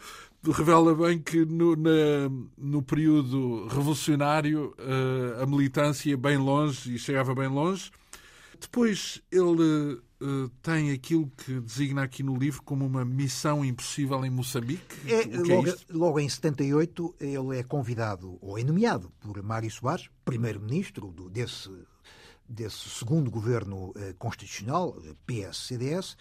revela 0.51 0.93
bem 0.93 1.19
que 1.19 1.45
no, 1.45 1.75
na, 1.75 2.29
no 2.57 2.81
período 2.81 3.67
revolucionário 3.67 4.75
uh, 4.77 5.41
a 5.41 5.45
militância 5.45 6.09
ia 6.09 6.17
bem 6.17 6.37
longe 6.37 6.95
e 6.95 6.99
chegava 6.99 7.33
bem 7.33 7.47
longe. 7.47 7.91
Depois 8.59 9.21
ele 9.31 9.93
uh, 10.21 10.49
tem 10.61 10.91
aquilo 10.91 11.29
que 11.37 11.59
designa 11.59 12.03
aqui 12.03 12.23
no 12.23 12.35
livro 12.37 12.61
como 12.63 12.85
uma 12.85 13.03
missão 13.03 13.63
impossível 13.63 14.23
em 14.25 14.29
Moçambique. 14.29 14.95
É, 15.05 15.25
logo, 15.37 15.69
é 15.69 15.75
logo, 15.89 16.19
em 16.19 16.29
78 16.29 17.15
ele 17.19 17.59
é 17.59 17.63
convidado 17.63 18.37
ou 18.41 18.57
é 18.57 18.63
nomeado 18.63 19.11
por 19.21 19.41
Mário 19.43 19.69
Soares, 19.69 20.09
primeiro-ministro 20.23 21.13
desse, 21.29 21.69
desse 22.47 22.89
segundo 22.89 23.29
governo 23.29 23.89
uh, 23.89 24.13
constitucional, 24.17 24.97
PS-CDS, 25.25 26.15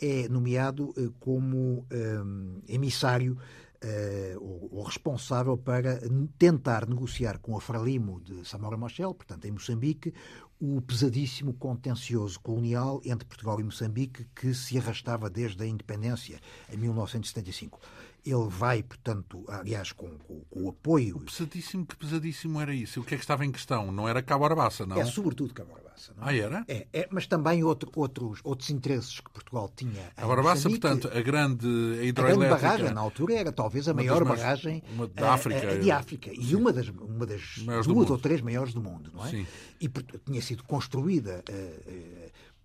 é 0.00 0.28
nomeado 0.28 0.92
como 1.20 1.86
um, 1.92 2.60
emissário 2.68 3.38
uh, 3.84 4.38
o, 4.38 4.80
o, 4.80 4.82
responsável 4.82 5.56
para 5.56 6.00
tentar 6.38 6.88
negociar 6.88 7.38
com 7.38 7.56
a 7.56 7.60
Fralimo 7.60 8.20
de 8.20 8.46
Samora 8.48 8.76
Machel, 8.76 9.14
portanto 9.14 9.44
em 9.44 9.50
Moçambique, 9.50 10.12
o 10.60 10.80
pesadíssimo 10.80 11.52
contencioso 11.54 12.40
colonial 12.40 13.00
entre 13.04 13.26
Portugal 13.26 13.60
e 13.60 13.64
Moçambique 13.64 14.26
que 14.34 14.54
se 14.54 14.78
arrastava 14.78 15.28
desde 15.28 15.62
a 15.62 15.66
independência 15.66 16.40
em 16.72 16.76
1975. 16.76 17.78
Ele 18.24 18.48
vai, 18.48 18.82
portanto, 18.82 19.44
aliás, 19.48 19.92
com, 19.92 20.08
com, 20.18 20.40
com, 20.50 20.64
o 20.64 20.68
apoio. 20.70 21.16
O 21.16 21.20
pesadíssimo, 21.20 21.84
que 21.84 21.96
pesadíssimo 21.96 22.60
era 22.60 22.74
isso? 22.74 23.00
O 23.00 23.04
que 23.04 23.14
é 23.14 23.18
que 23.18 23.24
estava 23.24 23.44
em 23.44 23.52
questão? 23.52 23.92
Não 23.92 24.08
era 24.08 24.22
Cabo 24.22 24.44
Arbaça, 24.44 24.86
não? 24.86 24.98
É 24.98 25.04
sobretudo 25.04 25.52
Cabo 25.52 25.74
Arbaça. 25.74 26.12
Não? 26.16 26.26
Ah, 26.26 26.34
era? 26.34 26.64
É, 26.66 26.86
é 26.92 27.08
mas 27.10 27.26
também 27.26 27.62
outro, 27.62 27.90
outros, 27.94 28.40
outros 28.42 28.70
interesses 28.70 29.20
que 29.20 29.30
Portugal 29.30 29.70
tinha. 29.74 30.10
Cabo 30.16 30.32
Arbaça, 30.32 30.70
portanto, 30.70 31.08
a 31.08 31.20
grande 31.20 31.66
hidroelétrica. 31.66 32.22
A 32.22 32.36
grande 32.36 32.48
barragem, 32.48 32.94
na 32.94 33.00
altura, 33.00 33.34
era 33.34 33.52
talvez 33.52 33.88
a 33.88 33.94
maior 33.94 34.24
barragem 34.24 34.82
uma 34.94 35.06
da 35.06 35.34
África. 35.34 35.68
A, 35.68 35.72
a, 35.72 35.76
de 35.76 35.90
África. 35.90 36.32
E 36.32 36.44
Sim. 36.44 36.56
uma 36.56 36.72
das, 36.72 36.88
uma 36.88 37.26
das 37.26 37.86
duas 37.86 38.08
ou 38.10 38.18
três 38.18 38.40
maiores 38.40 38.72
do 38.72 38.82
mundo, 38.82 39.10
não 39.12 39.24
é? 39.26 39.30
Sim. 39.30 39.46
E 39.80 39.88
tinha 40.24 40.40
sido 40.40 40.64
construída. 40.64 41.44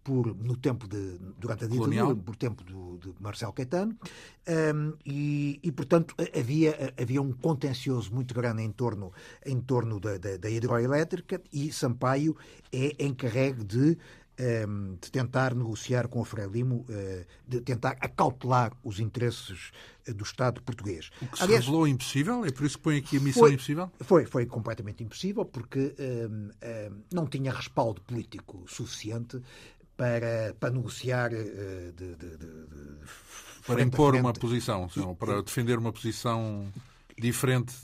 Uh, 0.07 0.11
uh, 0.11 0.23
por, 0.23 0.35
no 0.35 0.55
tempo 0.55 0.87
de, 0.87 1.17
durante 1.37 1.65
a 1.65 1.67
ditadura, 1.67 2.15
por 2.15 2.35
tempo 2.35 2.63
do, 2.63 2.97
de 2.97 3.13
Marcelo 3.19 3.53
Caetano, 3.53 3.95
um, 4.75 4.93
e, 5.05 5.59
e, 5.61 5.71
portanto 5.71 6.15
havia, 6.37 6.93
havia 6.99 7.21
um 7.21 7.31
contencioso 7.31 8.13
muito 8.13 8.33
grande 8.33 8.63
em 8.63 8.71
torno, 8.71 9.11
em 9.45 9.59
torno 9.61 9.99
da, 9.99 10.17
da, 10.17 10.37
da 10.37 10.49
hidroelétrica 10.49 11.41
e 11.51 11.71
Sampaio 11.71 12.35
é 12.71 12.95
encarregue 13.03 13.63
de 13.63 13.97
de 15.01 15.11
tentar 15.11 15.53
negociar 15.53 16.07
com 16.07 16.21
a 16.21 16.25
Frelimo, 16.25 16.85
eh, 16.89 17.25
de 17.45 17.59
tentar 17.59 17.97
acautelar 17.99 18.71
os 18.85 19.01
interesses 19.01 19.71
eh, 20.07 20.13
do 20.13 20.23
Estado 20.23 20.61
português. 20.61 21.11
O 21.21 21.27
que 21.27 21.37
se 21.37 21.43
Aliás, 21.43 21.65
revelou 21.65 21.85
impossível? 21.85 22.45
É 22.45 22.51
por 22.51 22.65
isso 22.65 22.77
que 22.77 22.83
põe 22.83 22.97
aqui 22.99 23.17
a 23.17 23.19
missão 23.19 23.43
foi, 23.43 23.53
impossível? 23.53 23.91
Foi, 23.99 24.25
foi 24.25 24.45
completamente 24.45 25.03
impossível, 25.03 25.43
porque 25.43 25.93
um, 25.99 26.51
um, 26.51 27.01
não 27.13 27.27
tinha 27.27 27.51
respaldo 27.51 27.99
político 28.01 28.63
suficiente 28.65 29.41
para, 29.99 30.55
para 30.57 30.69
negociar 30.69 31.33
uh, 31.33 31.91
de, 31.91 32.15
de, 32.15 32.37
de, 32.37 32.47
para 33.67 33.81
impor 33.81 34.15
uma 34.15 34.31
posição, 34.31 34.87
senhor, 34.87 35.13
para 35.13 35.41
defender 35.41 35.77
uma 35.77 35.91
posição 35.91 36.71
diferente 37.17 37.75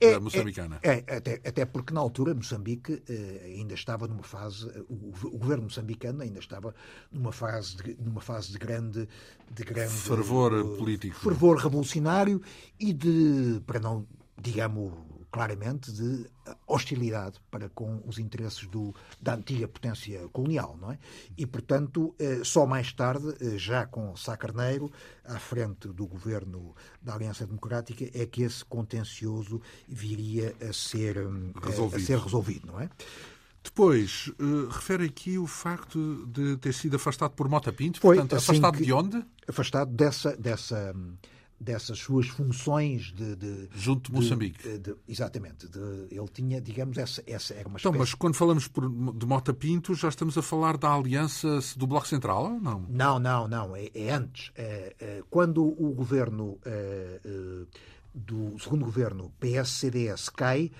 é, 0.00 0.12
da 0.12 0.20
moçambicana. 0.20 0.80
É, 0.82 1.04
é, 1.06 1.16
até, 1.16 1.34
até 1.46 1.66
porque 1.66 1.92
na 1.92 2.00
altura 2.00 2.34
Moçambique 2.34 3.02
eh, 3.06 3.56
ainda 3.56 3.74
estava 3.74 4.08
numa 4.08 4.22
fase, 4.22 4.66
o, 4.88 5.12
o, 5.24 5.38
governo 5.38 5.64
moçambicano 5.64 6.22
ainda 6.22 6.38
estava 6.38 6.74
numa 7.12 7.32
fase 7.32 7.76
de, 7.76 7.96
numa 8.00 8.22
fase 8.22 8.50
de 8.50 8.58
grande, 8.58 9.06
de 9.50 9.64
grande 9.64 9.92
fervor 9.92 10.54
uh, 10.54 10.76
político, 10.78 11.20
fervor 11.20 11.58
revolucionário 11.58 12.40
e 12.80 12.92
de, 12.94 13.60
para 13.66 13.78
não 13.78 14.06
digamos 14.40 14.92
claramente 15.30 15.92
de 15.92 16.26
hostilidade 16.66 17.40
para 17.50 17.68
com 17.68 18.02
os 18.06 18.18
interesses 18.18 18.66
do, 18.66 18.94
da 19.20 19.34
antiga 19.34 19.68
potência 19.68 20.26
colonial, 20.28 20.76
não 20.80 20.92
é? 20.92 20.98
E, 21.36 21.46
portanto, 21.46 22.14
eh, 22.18 22.40
só 22.44 22.66
mais 22.66 22.92
tarde, 22.92 23.34
eh, 23.40 23.58
já 23.58 23.86
com 23.86 24.16
Sá 24.16 24.36
Carneiro, 24.36 24.90
à 25.24 25.38
frente 25.38 25.88
do 25.88 26.06
governo 26.06 26.74
da 27.02 27.14
Aliança 27.14 27.46
Democrática, 27.46 28.08
é 28.14 28.26
que 28.26 28.42
esse 28.42 28.64
contencioso 28.64 29.60
viria 29.86 30.54
a 30.60 30.72
ser 30.72 31.16
resolvido, 31.62 31.96
a, 31.96 32.00
ser 32.00 32.18
resolvido 32.18 32.66
não 32.66 32.80
é? 32.80 32.88
Depois, 33.62 34.30
uh, 34.40 34.68
refere 34.68 35.04
aqui 35.04 35.36
o 35.36 35.46
facto 35.46 36.26
de 36.26 36.56
ter 36.56 36.72
sido 36.72 36.96
afastado 36.96 37.32
por 37.32 37.48
Mota 37.48 37.72
Pinto, 37.72 38.00
Foi, 38.00 38.16
portanto, 38.16 38.36
assim 38.36 38.52
afastado 38.52 38.82
de 38.82 38.92
onde? 38.92 39.24
Afastado 39.46 39.90
dessa, 39.90 40.36
dessa, 40.36 40.94
dessas 41.60 41.98
suas 41.98 42.28
funções 42.28 43.12
de, 43.12 43.34
de 43.36 43.68
junto 43.74 44.12
de 44.12 44.16
Moçambique. 44.16 44.62
de, 44.62 44.78
de, 44.78 44.94
exatamente 45.08 45.68
ele 46.10 46.28
tinha 46.32 46.60
digamos 46.60 46.96
essa 46.96 47.22
essa 47.26 47.54
era 47.54 47.68
uma 47.68 47.78
então 47.78 47.92
mas 47.92 48.14
quando 48.14 48.34
falamos 48.34 48.68
por, 48.68 48.88
de 49.12 49.26
Mota 49.26 49.52
Pinto 49.52 49.94
já 49.94 50.08
estamos 50.08 50.38
a 50.38 50.42
falar 50.42 50.76
da 50.76 50.94
aliança 50.94 51.58
do 51.76 51.86
Bloco 51.86 52.06
Central 52.06 52.44
ou 52.44 52.60
não? 52.60 52.86
Não 52.88 53.18
não 53.18 53.48
não 53.48 53.74
é, 53.74 53.90
é 53.94 54.10
antes. 54.10 54.52
É, 54.54 54.94
é, 55.00 55.22
quando 55.28 55.64
o 55.64 55.92
governo 55.92 56.58
é, 56.64 57.20
é 57.24 57.88
do 58.14 58.58
segundo 58.58 58.84
governo 58.84 59.32
PS-CDS 59.40 60.28
cai 60.30 60.70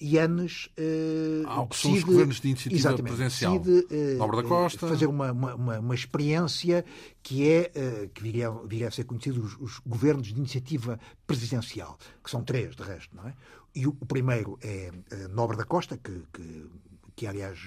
um, 0.00 0.04
Ianes 0.04 0.66
uh, 0.78 1.46
ah, 1.46 1.66
decide, 1.68 1.82
são 1.82 1.92
os 1.92 2.04
governos 2.04 2.40
de 2.40 2.48
iniciativa 2.48 2.94
presencial. 3.02 3.58
Decide, 3.58 4.18
uh, 4.18 4.36
da 4.36 4.42
Costa. 4.42 4.88
fazer 4.88 5.06
uma, 5.06 5.32
uma, 5.32 5.78
uma, 5.78 5.94
experiência 5.94 6.84
que 7.22 7.48
é 7.48 7.70
uh, 7.74 8.08
que 8.08 8.22
viria, 8.22 8.50
viria 8.50 8.88
a 8.88 8.90
ser 8.90 9.04
conhecido 9.04 9.42
os, 9.42 9.56
os, 9.58 9.78
governos 9.80 10.28
de 10.28 10.38
iniciativa 10.38 10.98
presidencial 11.26 11.98
que 12.22 12.30
são 12.30 12.42
três 12.42 12.74
de 12.74 12.82
resto 12.82 13.14
não 13.16 13.28
é? 13.28 13.34
E 13.74 13.86
o, 13.86 13.90
o 14.00 14.06
primeiro 14.06 14.58
é 14.62 14.90
uh, 14.90 15.28
Nobre 15.28 15.56
da 15.56 15.64
Costa 15.64 15.96
que, 15.96 16.22
que 16.32 16.70
que 17.16 17.26
aliás 17.26 17.58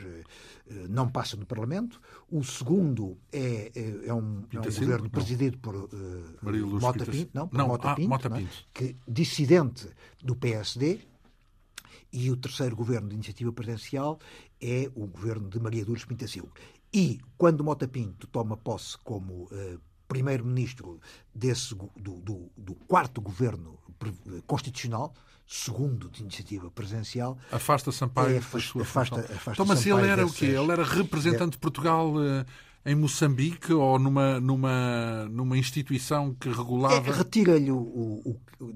não 0.89 1.07
passa 1.07 1.37
no 1.37 1.45
Parlamento. 1.45 2.01
O 2.31 2.43
segundo 2.43 3.19
é, 3.31 3.71
é, 4.07 4.11
um, 4.11 4.43
é 4.51 4.59
um 4.59 4.63
governo 4.63 5.07
presidido 5.11 5.59
por 5.59 5.75
uh, 5.75 6.79
Mota 6.81 7.05
Pinto, 7.05 7.29
não, 7.35 7.47
por 7.47 7.57
não, 7.57 7.67
Mota 7.67 7.91
ah, 7.91 7.95
Pinto, 7.95 8.09
Mota 8.09 8.29
não 8.29 8.37
é? 8.37 8.47
que 8.73 8.95
dissidente 9.07 9.87
do 10.23 10.35
PSD, 10.35 11.01
e 12.13 12.29
o 12.29 12.37
terceiro 12.37 12.75
governo 12.75 13.09
de 13.09 13.15
iniciativa 13.15 13.51
presidencial 13.51 14.19
é 14.61 14.89
o 14.93 15.07
governo 15.07 15.49
de 15.49 15.59
Maria 15.59 15.83
Dures 15.83 16.05
Pintacil. 16.05 16.47
E 16.93 17.19
quando 17.37 17.63
Mota 17.63 17.87
Pinto 17.87 18.27
toma 18.27 18.55
posse 18.55 18.95
como 19.03 19.45
uh, 19.45 19.79
primeiro-ministro 20.07 20.99
desse 21.33 21.73
do, 21.73 21.89
do, 21.97 22.51
do, 22.55 22.75
quarto 22.87 23.19
governo 23.19 23.79
constitucional, 24.45 25.13
segundo 25.47 26.07
de 26.09 26.21
iniciativa 26.21 26.69
presidencial, 26.69 27.37
afasta 27.51 27.91
Sampaio 27.91 28.35
é, 28.35 28.37
afasta, 28.37 28.81
afasta, 28.81 29.19
afasta 29.21 29.51
então, 29.53 29.65
mas 29.65 29.85
ele 29.85 30.05
era 30.07 30.17
dessas, 30.17 30.31
o 30.31 30.35
quê? 30.35 30.45
Ele 30.45 30.71
era 30.71 30.83
representante 30.83 31.43
é, 31.43 31.51
de 31.51 31.57
Portugal 31.57 32.13
uh, 32.13 32.45
em 32.85 32.95
Moçambique 32.95 33.71
ou 33.71 33.97
numa, 33.97 34.39
numa, 34.39 35.25
numa 35.29 35.57
instituição 35.57 36.33
que 36.33 36.49
regulava. 36.49 37.09
É, 37.09 37.11
Retira-lhe 37.11 37.71
o, 37.71 37.77
o, 37.77 38.39
o 38.59 38.73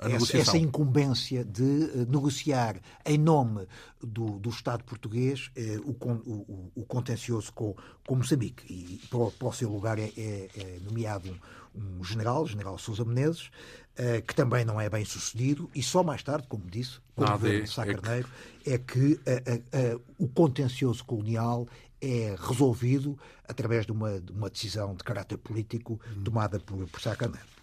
essa, 0.00 0.38
essa, 0.38 0.58
incumbência 0.58 1.44
de 1.44 1.62
uh, 1.62 2.06
negociar 2.08 2.76
em 3.04 3.16
nome 3.16 3.66
do, 4.02 4.38
do 4.38 4.50
Estado 4.50 4.82
português 4.84 5.50
uh, 5.56 5.90
o, 5.90 6.70
o, 6.74 6.84
contencioso 6.84 7.52
com, 7.52 7.74
com 8.06 8.16
Moçambique. 8.16 8.64
E 8.68 9.00
para, 9.08 9.30
para 9.30 9.48
o 9.48 9.52
seu 9.52 9.70
lugar 9.70 9.98
é, 9.98 10.12
é, 10.16 10.48
é 10.56 10.78
nomeado 10.84 11.30
um, 11.74 12.00
um 12.00 12.04
general, 12.04 12.42
o 12.42 12.46
general 12.46 12.78
Sousa 12.78 13.04
Menezes, 13.04 13.50
Uh, 13.98 14.20
que 14.26 14.34
também 14.34 14.62
não 14.62 14.78
é 14.78 14.90
bem 14.90 15.06
sucedido, 15.06 15.70
e 15.74 15.82
só 15.82 16.02
mais 16.02 16.22
tarde, 16.22 16.46
como 16.50 16.66
disse, 16.68 16.98
com 17.14 17.24
o 17.24 17.30
governo 17.30 17.64
de 17.64 17.70
Sá 17.70 17.86
Carneiro, 17.86 18.28
é 18.66 18.76
que, 18.76 19.18
é 19.24 19.40
que 19.40 19.94
uh, 19.94 19.96
uh, 19.96 20.02
o 20.18 20.28
contencioso 20.28 21.02
colonial 21.02 21.66
é 22.00 22.36
resolvido 22.38 23.18
através 23.48 23.86
de 23.86 23.92
uma, 23.92 24.20
de 24.20 24.32
uma 24.32 24.50
decisão 24.50 24.94
de 24.94 25.02
caráter 25.02 25.38
político 25.38 26.00
tomada 26.24 26.58
por, 26.60 26.86
por 26.88 27.00
Sá. 27.00 27.16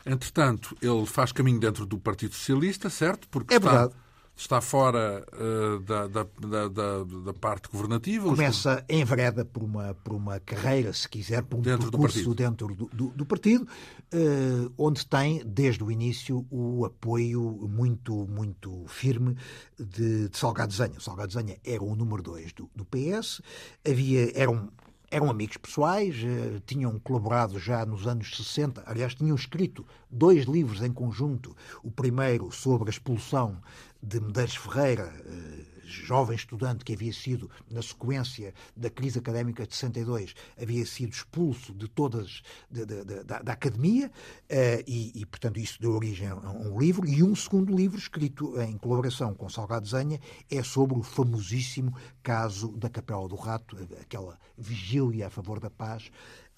Entretanto, 0.05 0.75
ele 0.81 1.05
faz 1.05 1.31
caminho 1.31 1.59
dentro 1.59 1.85
do 1.85 1.97
Partido 1.97 2.33
Socialista, 2.33 2.89
certo? 2.89 3.27
Porque 3.29 3.53
é 3.53 3.57
está, 3.57 3.69
verdade. 3.69 4.02
Está 4.35 4.59
fora 4.59 5.23
uh, 5.31 5.79
da, 5.81 6.07
da, 6.07 6.23
da, 6.67 7.03
da, 7.03 7.33
parte 7.33 7.69
governativa. 7.69 8.27
Começa, 8.27 8.83
os... 8.89 8.95
envereda 8.95 9.45
por 9.45 9.61
uma, 9.61 9.93
por 9.93 10.13
uma 10.13 10.39
carreira, 10.39 10.91
se 10.91 11.07
quiser, 11.07 11.43
por 11.43 11.59
um 11.59 11.61
dentro 11.61 11.91
percurso 11.91 12.23
do 12.23 12.33
dentro 12.33 12.75
do, 12.75 12.87
do, 12.87 13.07
do 13.09 13.25
partido, 13.27 13.67
uh, 14.11 14.73
onde 14.75 15.05
tem, 15.05 15.43
desde 15.45 15.83
o 15.83 15.91
início, 15.91 16.47
o 16.49 16.83
apoio 16.83 17.41
muito, 17.69 18.27
muito 18.27 18.83
firme 18.87 19.37
de, 19.79 20.27
de 20.27 20.37
Salgado 20.37 20.73
Zanha. 20.73 20.99
Salgado 20.99 21.31
Zanha 21.31 21.57
era 21.63 21.83
o 21.83 21.95
número 21.95 22.23
dois 22.23 22.51
do, 22.53 22.67
do 22.75 22.83
PS, 22.85 23.39
havia, 23.87 24.31
era 24.35 24.49
um, 24.49 24.67
eram 25.13 25.29
amigos 25.29 25.57
pessoais, 25.57 26.15
eh, 26.23 26.59
tinham 26.65 26.97
colaborado 26.97 27.59
já 27.59 27.85
nos 27.85 28.07
anos 28.07 28.35
60, 28.35 28.83
aliás, 28.87 29.13
tinham 29.13 29.35
escrito 29.35 29.85
dois 30.09 30.45
livros 30.45 30.81
em 30.81 30.91
conjunto. 30.91 31.55
O 31.83 31.91
primeiro 31.91 32.51
sobre 32.51 32.89
a 32.89 32.91
expulsão 32.91 33.61
de 34.03 34.19
Medeiros 34.19 34.57
Ferreira, 34.57 35.13
eh, 35.25 35.73
jovem 35.85 36.35
estudante 36.35 36.83
que 36.83 36.93
havia 36.93 37.13
sido, 37.13 37.49
na 37.69 37.81
sequência 37.81 38.53
da 38.75 38.89
crise 38.89 39.19
académica 39.19 39.65
de 39.65 39.73
62, 39.73 40.33
havia 40.61 40.85
sido 40.85 41.13
expulso 41.13 41.73
de 41.73 41.87
todas, 41.87 42.41
da, 42.69 43.53
academia, 43.53 44.07
uh, 44.07 44.83
e, 44.87 45.11
e, 45.15 45.25
portanto, 45.25 45.59
isso 45.59 45.79
deu 45.79 45.91
origem 45.91 46.27
a 46.27 46.35
um 46.35 46.79
livro. 46.79 47.07
E 47.07 47.23
um 47.23 47.35
segundo 47.35 47.75
livro, 47.75 47.97
escrito 47.97 48.59
em 48.61 48.77
colaboração 48.77 49.33
com 49.33 49.49
Salgado 49.49 49.87
Zanha, 49.87 50.19
é 50.49 50.63
sobre 50.63 50.97
o 50.97 51.03
famosíssimo 51.03 51.95
caso 52.21 52.69
da 52.77 52.89
Capela 52.89 53.27
do 53.27 53.35
Rato, 53.35 53.77
aquela 54.01 54.39
vigília 54.57 55.27
a 55.27 55.29
favor 55.29 55.59
da 55.59 55.69
paz, 55.69 56.09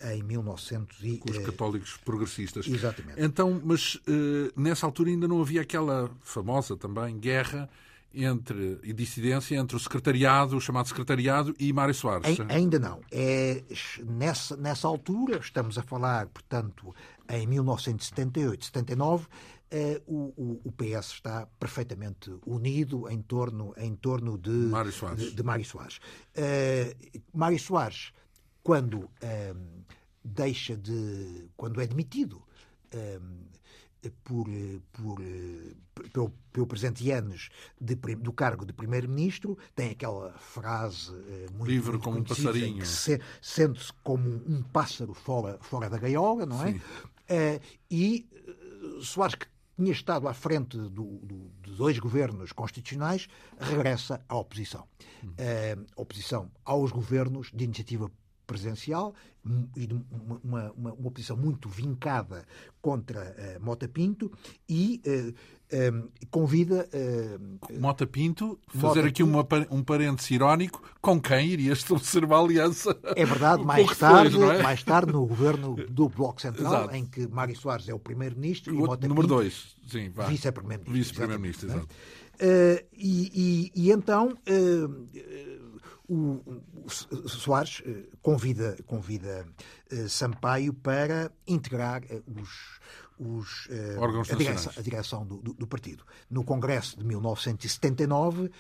em 0.01 0.23
1900 0.23 0.97
e... 1.03 1.17
Com 1.17 1.31
os 1.31 1.37
católicos 1.39 1.97
progressistas. 2.03 2.67
Exatamente. 2.67 3.21
Então, 3.21 3.61
mas 3.63 3.95
uh, 3.95 4.51
nessa 4.55 4.85
altura 4.85 5.09
ainda 5.09 5.27
não 5.27 5.41
havia 5.41 5.61
aquela 5.61 6.09
famosa 6.21 6.75
também 6.75 7.17
guerra 7.17 7.69
entre 8.15 8.79
e 8.83 8.93
dissidência 8.93 9.57
entre 9.57 9.75
o 9.75 9.79
secretariado, 9.79 10.55
o 10.55 10.61
chamado 10.61 10.87
secretariado, 10.87 11.53
e 11.59 11.73
Mário 11.73 11.93
Soares? 11.93 12.39
Ainda 12.49 12.79
não. 12.79 13.01
É, 13.11 13.61
nessa, 14.05 14.55
nessa 14.55 14.87
altura, 14.87 15.37
estamos 15.37 15.77
a 15.77 15.83
falar, 15.83 16.27
portanto, 16.27 16.95
em 17.27 17.45
1978, 17.45 18.65
79, 18.65 19.27
eh, 19.69 20.01
o, 20.07 20.61
o, 20.63 20.71
PS 20.71 21.13
está 21.13 21.47
perfeitamente 21.59 22.31
unido 22.45 23.09
em 23.09 23.21
torno, 23.21 23.73
em 23.75 23.95
torno 23.95 24.37
de 24.37 24.49
Mário 24.49 24.91
Soares. 24.91 25.19
De, 25.19 25.35
de 25.35 25.43
Mário 25.43 25.65
Soares. 25.65 25.99
Eh, 26.35 26.95
Mário 27.33 27.59
Soares, 27.59 28.13
quando 28.63 29.09
eh, 29.19 29.53
deixa 30.25 30.75
de. 30.75 31.47
quando 31.55 31.79
é 31.79 31.87
demitido 31.87 32.43
por, 34.23 34.47
por, 34.93 35.19
pelo, 36.11 36.29
pelo 36.51 36.67
presidente 36.67 37.07
Yanes 37.07 37.49
de, 37.79 37.95
do 37.95 38.33
cargo 38.33 38.65
de 38.65 38.73
primeiro-ministro, 38.73 39.57
tem 39.75 39.91
aquela 39.91 40.31
frase 40.33 41.11
eh, 41.13 41.47
muito, 41.51 41.65
Livre 41.65 41.91
muito 41.91 42.03
como 42.03 42.19
um 42.19 42.23
passarinho. 42.23 42.85
Se, 42.85 43.19
sente-se 43.41 43.91
como 44.03 44.29
um 44.29 44.61
pássaro 44.63 45.13
fora, 45.13 45.57
fora 45.61 45.89
da 45.89 45.97
gaiola, 45.97 46.45
não 46.45 46.63
é? 46.63 46.71
Uh, 46.71 47.61
e 47.89 48.27
uh, 48.97 49.01
Soares, 49.01 49.35
que 49.35 49.47
tinha 49.75 49.91
estado 49.91 50.27
à 50.27 50.33
frente 50.33 50.77
do, 50.77 50.89
do, 50.89 51.51
de 51.63 51.71
dois 51.75 51.99
governos 51.99 52.51
constitucionais, 52.51 53.27
regressa 53.59 54.23
à 54.29 54.35
oposição. 54.37 54.87
Uh, 55.23 55.85
oposição 55.95 56.51
aos 56.63 56.91
governos 56.91 57.51
de 57.53 57.63
iniciativa 57.63 58.11
presencial 58.45 59.13
e 59.75 59.87
uma, 60.11 60.41
uma, 60.43 60.71
uma, 60.71 60.91
oposição 60.93 61.37
muito 61.37 61.69
vincada 61.69 62.45
contra 62.81 63.35
uh, 63.59 63.63
Mota 63.63 63.87
Pinto 63.87 64.31
e 64.67 65.01
uh, 65.05 65.33
eh, 65.69 65.91
um, 65.91 65.99
eh, 65.99 66.03
convida 66.31 66.89
uh, 66.93 67.79
Mota 67.79 68.07
Pinto 68.07 68.59
fazer 68.67 68.87
Mota 68.87 69.07
aqui 69.07 69.23
uma, 69.23 69.47
um 69.69 69.83
parênteses 69.83 70.31
irónico 70.31 70.81
com 70.99 71.21
quem 71.21 71.47
iria 71.47 71.73
estabelecer 71.73 72.23
uma 72.25 72.39
aliança 72.39 72.97
é 73.15 73.23
verdade 73.25 73.61
um 73.63 73.65
mais 73.65 73.97
tarde 73.97 74.37
depois, 74.37 74.59
é? 74.59 74.63
mais 74.63 74.83
tarde 74.83 75.11
no 75.11 75.25
governo 75.25 75.75
do 75.75 76.09
Bloco 76.09 76.41
Central 76.41 76.73
exato. 76.73 76.95
em 76.95 77.05
que 77.05 77.27
Mário 77.27 77.55
Soares 77.55 77.87
é 77.87 77.93
o 77.93 77.99
primeiro-ministro 77.99 78.73
e 78.73 78.77
Mota 78.77 79.07
número 79.07 79.27
Pinto 79.27 79.35
dois 79.35 79.75
sim 79.87 80.11
vice-primeiro-ministro 80.27 80.93
vice-primeiro-ministro 80.93 81.67
exato, 81.67 81.87
exato. 81.87 82.85
E, 82.97 83.71
e, 83.73 83.87
e, 83.87 83.91
então 83.91 84.37
o, 84.45 85.64
o 86.07 86.41
Soares 86.87 87.81
eh, 87.85 88.03
convida, 88.21 88.77
convida 88.85 89.45
uh, 89.91 90.09
Sampaio 90.09 90.73
para 90.73 91.31
integrar 91.47 92.03
uh, 92.03 92.23
os, 92.39 92.79
os, 93.19 93.67
a 94.31 94.35
direção, 94.35 94.73
a 94.77 94.81
direção 94.81 95.25
do, 95.25 95.37
do, 95.37 95.53
do, 95.53 95.67
partido. 95.67 96.03
No 96.29 96.43
Congresso 96.43 96.97
de 96.97 97.05
1979, 97.05 98.43
uh, 98.43 98.51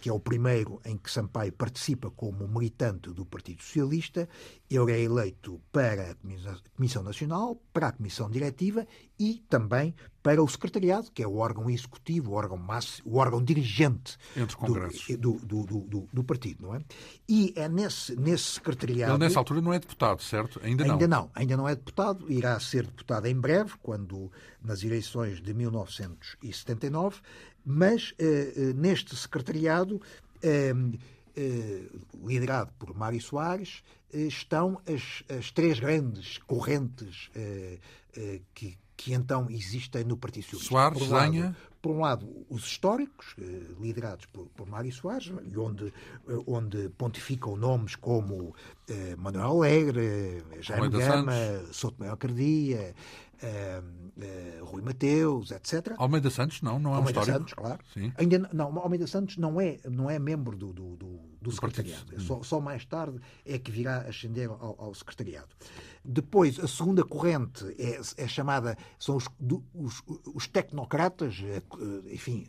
que 0.00 0.08
é 0.08 0.12
o 0.12 0.18
primeiro 0.18 0.80
em 0.84 0.96
que 0.96 1.10
Sampaio 1.10 1.52
participa 1.52 2.10
como 2.10 2.48
militante 2.48 3.10
do 3.10 3.26
Partido 3.26 3.62
Socialista, 3.62 4.28
ele 4.70 4.92
é 4.92 5.00
eleito 5.00 5.60
para 5.70 6.12
a 6.12 6.14
Comissão 6.74 7.02
Nacional, 7.02 7.60
para 7.72 7.88
a 7.88 7.92
Comissão 7.92 8.30
Diretiva 8.30 8.86
e 9.18 9.44
também 9.48 9.94
para 10.22 10.42
o 10.42 10.48
Secretariado, 10.48 11.10
que 11.12 11.22
é 11.22 11.26
o 11.26 11.36
órgão 11.36 11.70
executivo, 11.70 12.32
o 12.32 12.34
órgão, 12.34 12.56
máximo, 12.56 13.10
o 13.10 13.16
órgão 13.18 13.42
dirigente 13.42 14.18
do, 15.18 15.38
do, 15.38 15.64
do, 15.64 16.08
do, 16.12 16.24
partido. 16.24 16.66
Não 16.66 16.74
é? 16.74 16.80
E 17.28 17.52
é 17.56 17.68
nesse, 17.68 18.14
nesse 18.16 18.44
secretariado. 18.44 19.12
Ele, 19.12 19.18
nessa 19.20 19.38
altura, 19.38 19.60
não 19.60 19.72
é 19.72 19.78
deputado, 19.78 20.22
certo? 20.22 20.60
Ainda 20.62 20.84
não. 20.84 20.92
Ainda 20.92 21.08
não, 21.08 21.30
ainda 21.34 21.56
não 21.56 21.68
é 21.68 21.74
deputado, 21.74 22.30
irá 22.30 22.58
ser 22.60 22.84
deputado 22.86 23.26
em 23.26 23.38
breve, 23.38 23.72
quando 23.82 24.30
nas 24.62 24.82
eleições 24.82 25.40
de 25.40 25.54
1979, 25.54 27.20
mas 27.70 28.14
eh, 28.18 28.54
eh, 28.56 28.72
neste 28.72 29.14
secretariado, 29.14 30.00
eh, 30.42 30.72
liderado 32.24 32.72
por 32.78 32.96
Mário 32.96 33.20
Soares, 33.20 33.84
estão 34.10 34.80
as, 34.86 35.22
as 35.28 35.50
três 35.50 35.78
grandes 35.78 36.38
correntes 36.38 37.30
que, 38.54 38.76
que 38.98 39.14
então 39.14 39.46
existem 39.48 40.02
no 40.02 40.16
Partido 40.16 40.58
Socialista. 40.58 40.68
Soares, 40.68 40.98
por 40.98 41.08
um 41.08 41.12
lado, 41.12 41.56
por 41.80 41.92
um 41.92 42.00
lado, 42.00 42.46
os 42.50 42.64
históricos, 42.64 43.36
liderados 43.80 44.26
por, 44.26 44.46
por 44.48 44.66
Mário 44.66 44.92
Soares, 44.92 45.32
onde, 45.56 45.94
onde 46.44 46.88
pontificam 46.90 47.56
nomes 47.56 47.94
como 47.94 48.52
eh, 48.88 49.14
Manuel 49.16 49.50
Alegre, 49.52 50.42
Jaime 50.60 50.88
Gama, 50.88 51.32
Souto 51.70 52.00
Maior 52.00 52.16
Cardia, 52.16 52.92
uh, 53.42 53.82
uh, 54.20 54.64
Rui 54.64 54.82
Mateus, 54.82 55.52
etc. 55.52 55.94
Almeida 55.96 56.28
Santos, 56.28 56.60
não, 56.60 56.80
não 56.80 56.92
é 56.92 56.96
Almeida 56.96 57.20
um 57.20 57.24
Santos, 57.24 57.54
claro. 57.54 57.78
Sim. 57.94 58.12
Ainda 58.16 58.50
não, 58.52 58.76
Almeida 58.78 59.06
Santos 59.06 59.36
não 59.36 59.60
é, 59.60 59.78
não 59.88 60.10
é 60.10 60.18
membro 60.18 60.56
do, 60.56 60.72
do, 60.72 60.96
do, 60.96 61.20
do 61.48 61.54
secretariado. 61.54 62.20
Só, 62.20 62.42
só, 62.42 62.60
mais 62.60 62.84
tarde 62.84 63.18
é 63.44 63.58
que 63.58 63.70
virá 63.70 64.02
ascender 64.02 64.48
ao, 64.48 64.76
ao 64.78 64.94
secretariado. 64.94 65.48
Depois, 66.04 66.58
a 66.60 66.68
segunda 66.68 67.04
corrente 67.04 67.64
é, 67.78 68.00
é 68.16 68.28
chamada, 68.28 68.76
são 68.98 69.16
os, 69.16 69.26
os, 69.74 70.02
os, 70.34 70.46
tecnocratas, 70.46 71.42
eh, 71.42 71.62
enfim, 72.12 72.46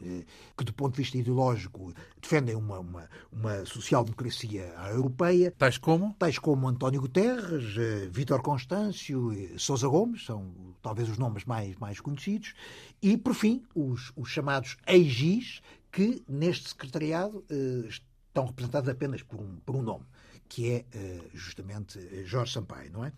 que 0.58 0.64
do 0.64 0.74
ponto 0.74 0.94
de 0.94 1.02
vista 1.02 1.18
ideológico 1.18 1.94
defendem 2.22 2.56
uma, 2.56 2.80
uma, 2.80 3.10
uma 3.32 3.66
social-democracia 3.66 4.74
europeia. 4.92 5.54
Tais 5.58 5.78
como? 5.78 6.14
Tais 6.18 6.38
como 6.38 6.68
António 6.68 7.02
Guterres, 7.02 7.76
Vítor 8.12 8.42
Constâncio, 8.42 9.32
Sousa 9.58 9.88
Gomes, 9.88 10.26
são 10.26 10.54
talvez 10.82 11.10
os 11.10 11.18
nomes 11.18 11.44
mais, 11.46 11.76
mais 11.78 12.00
conhecidos, 12.00 12.54
e, 13.02 13.18
por 13.18 13.34
fim, 13.34 13.64
os, 13.76 14.12
os 14.16 14.30
chamados 14.30 14.78
EIGIs, 14.88 15.62
que 15.92 16.24
neste 16.28 16.70
secretariado 16.70 17.44
eh, 17.50 17.90
estão 18.40 18.46
representados 18.46 18.90
apenas 18.90 19.22
por 19.22 19.40
um, 19.40 19.58
por 19.66 19.76
um 19.76 19.82
nome 19.82 20.06
que 20.48 20.72
é 20.72 20.86
eh, 20.96 21.20
justamente 21.32 22.00
eh, 22.00 22.24
Jorge 22.26 22.54
Sampaio, 22.54 22.92
não 22.92 23.06
é? 23.06 23.12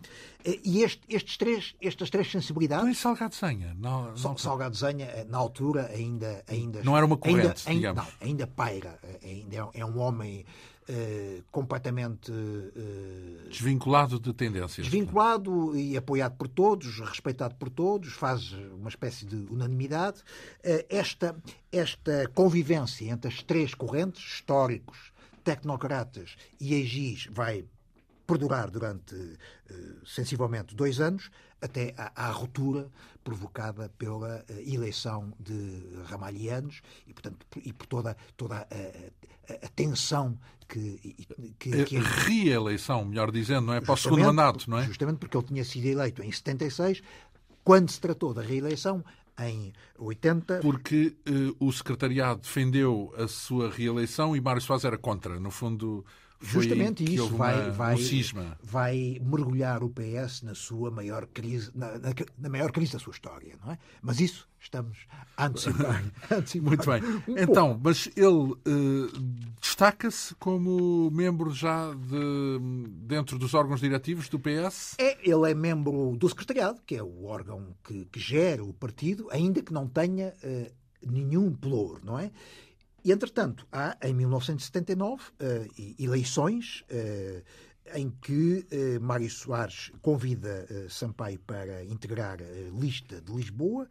E 0.44 0.82
este, 0.82 1.00
estes 1.08 1.38
três, 1.38 1.74
estas 1.80 2.10
três 2.10 2.30
sensibilidades... 2.30 2.82
Então 2.82 2.92
e 2.92 2.94
Salgado 2.94 3.34
Zenha? 3.34 3.74
Não, 3.78 4.14
não... 4.14 4.36
Salgado 4.36 4.76
Zenha, 4.76 5.24
na 5.26 5.38
altura, 5.38 5.86
ainda... 5.94 6.44
ainda 6.46 6.84
não 6.84 6.94
era 6.94 7.06
uma 7.06 7.16
corrente, 7.16 7.62
ainda, 7.66 7.88
ainda, 7.88 8.02
não, 8.02 8.06
ainda 8.20 8.46
paira. 8.46 8.98
Ainda 9.24 9.56
é, 9.56 9.80
é 9.80 9.86
um 9.86 9.98
homem 9.98 10.44
Uh, 10.82 11.44
completamente 11.52 12.32
uh, 12.32 13.48
desvinculado 13.48 14.18
de 14.18 14.32
tendências. 14.32 14.84
Desvinculado 14.84 15.76
e 15.76 15.96
apoiado 15.96 16.34
por 16.36 16.48
todos, 16.48 16.98
respeitado 16.98 17.54
por 17.54 17.70
todos, 17.70 18.14
faz 18.14 18.52
uma 18.52 18.88
espécie 18.88 19.24
de 19.24 19.36
unanimidade. 19.48 20.18
Uh, 20.58 20.84
esta, 20.88 21.36
esta 21.70 22.28
convivência 22.34 23.08
entre 23.08 23.30
as 23.30 23.44
três 23.44 23.74
correntes, 23.74 24.24
históricos, 24.24 25.11
tecnocratas 25.44 26.36
e 26.60 26.80
agis, 26.80 27.28
vai 27.30 27.64
perdurar 28.26 28.70
durante 28.70 29.14
sensivelmente 30.06 30.74
dois 30.74 31.00
anos, 31.00 31.30
até 31.60 31.94
à, 31.96 32.28
à 32.28 32.30
ruptura 32.30 32.90
provocada 33.22 33.88
pela 33.98 34.44
eleição 34.66 35.32
de 35.38 35.82
ramalhianos 36.06 36.82
e, 37.06 37.12
portanto, 37.12 37.46
e 37.64 37.72
por 37.72 37.86
toda, 37.86 38.16
toda 38.36 38.56
a, 38.56 38.60
a, 38.60 39.66
a 39.66 39.68
tensão 39.68 40.38
que, 40.68 41.26
que, 41.58 41.84
que... 41.84 41.98
reeleição, 41.98 43.04
melhor 43.04 43.30
dizendo, 43.30 43.66
não 43.66 43.74
é? 43.74 43.80
Para 43.80 43.92
o 43.92 43.96
segundo 43.96 44.24
mandato, 44.24 44.68
não 44.68 44.78
é? 44.78 44.86
Justamente 44.86 45.18
porque 45.18 45.36
ele 45.36 45.46
tinha 45.46 45.64
sido 45.64 45.86
eleito 45.86 46.22
em 46.22 46.32
76, 46.32 47.02
quando 47.62 47.90
se 47.90 48.00
tratou 48.00 48.34
da 48.34 48.42
reeleição, 48.42 49.04
em 49.38 49.72
80. 49.98 50.60
Porque 50.60 51.16
uh, 51.28 51.66
o 51.66 51.72
secretariado 51.72 52.40
defendeu 52.40 53.12
a 53.16 53.26
sua 53.26 53.70
reeleição 53.70 54.36
e 54.36 54.40
Mário 54.40 54.60
Soares 54.60 54.84
era 54.84 54.98
contra. 54.98 55.38
No 55.40 55.50
fundo, 55.50 56.04
Justamente 56.42 57.04
isso 57.04 57.28
vai, 57.28 57.54
uma, 57.54 57.70
vai, 57.70 57.94
um 57.94 58.54
vai 58.62 59.20
mergulhar 59.22 59.84
o 59.84 59.90
PS 59.90 60.42
na 60.42 60.54
sua 60.54 60.90
maior 60.90 61.26
crise, 61.26 61.70
na, 61.74 61.98
na, 61.98 62.12
na, 62.38 62.48
maior 62.48 62.72
crise 62.72 62.92
da 62.92 62.98
sua 62.98 63.12
história, 63.12 63.56
não 63.64 63.72
é? 63.72 63.78
Mas 64.02 64.20
isso 64.20 64.48
estamos 64.58 65.06
a 65.36 65.46
antecipar. 65.46 66.02
Muito 66.62 66.86
bem. 66.86 67.02
Um 67.28 67.38
então, 67.38 67.80
mas 67.82 68.10
ele 68.16 68.26
uh, 68.26 68.58
destaca-se 69.60 70.34
como 70.36 71.10
membro 71.10 71.52
já 71.52 71.92
de, 71.94 72.58
dentro 73.06 73.38
dos 73.38 73.54
órgãos 73.54 73.80
diretivos 73.80 74.28
do 74.28 74.38
PS? 74.38 74.96
É, 74.98 75.18
ele 75.22 75.50
é 75.50 75.54
membro 75.54 76.16
do 76.16 76.28
secretariado, 76.28 76.80
que 76.84 76.96
é 76.96 77.02
o 77.02 77.24
órgão 77.24 77.74
que, 77.84 78.04
que 78.06 78.18
gera 78.18 78.64
o 78.64 78.72
partido, 78.72 79.28
ainda 79.30 79.62
que 79.62 79.72
não 79.72 79.86
tenha 79.86 80.34
uh, 80.42 80.72
nenhum 81.06 81.52
pelour, 81.52 82.00
não 82.04 82.18
é? 82.18 82.30
E, 83.04 83.10
entretanto, 83.10 83.66
há, 83.72 83.96
em 84.02 84.14
1979, 84.14 85.22
eh, 85.40 85.66
eleições 85.98 86.84
eh, 86.88 87.42
em 87.94 88.10
que 88.10 88.66
eh, 88.70 88.98
Mário 88.98 89.30
Soares 89.30 89.90
convida 90.00 90.66
Sampaio 90.88 91.38
para 91.40 91.84
integrar 91.84 92.38
a 92.40 92.80
lista 92.80 93.20
de 93.20 93.32
Lisboa. 93.32 93.88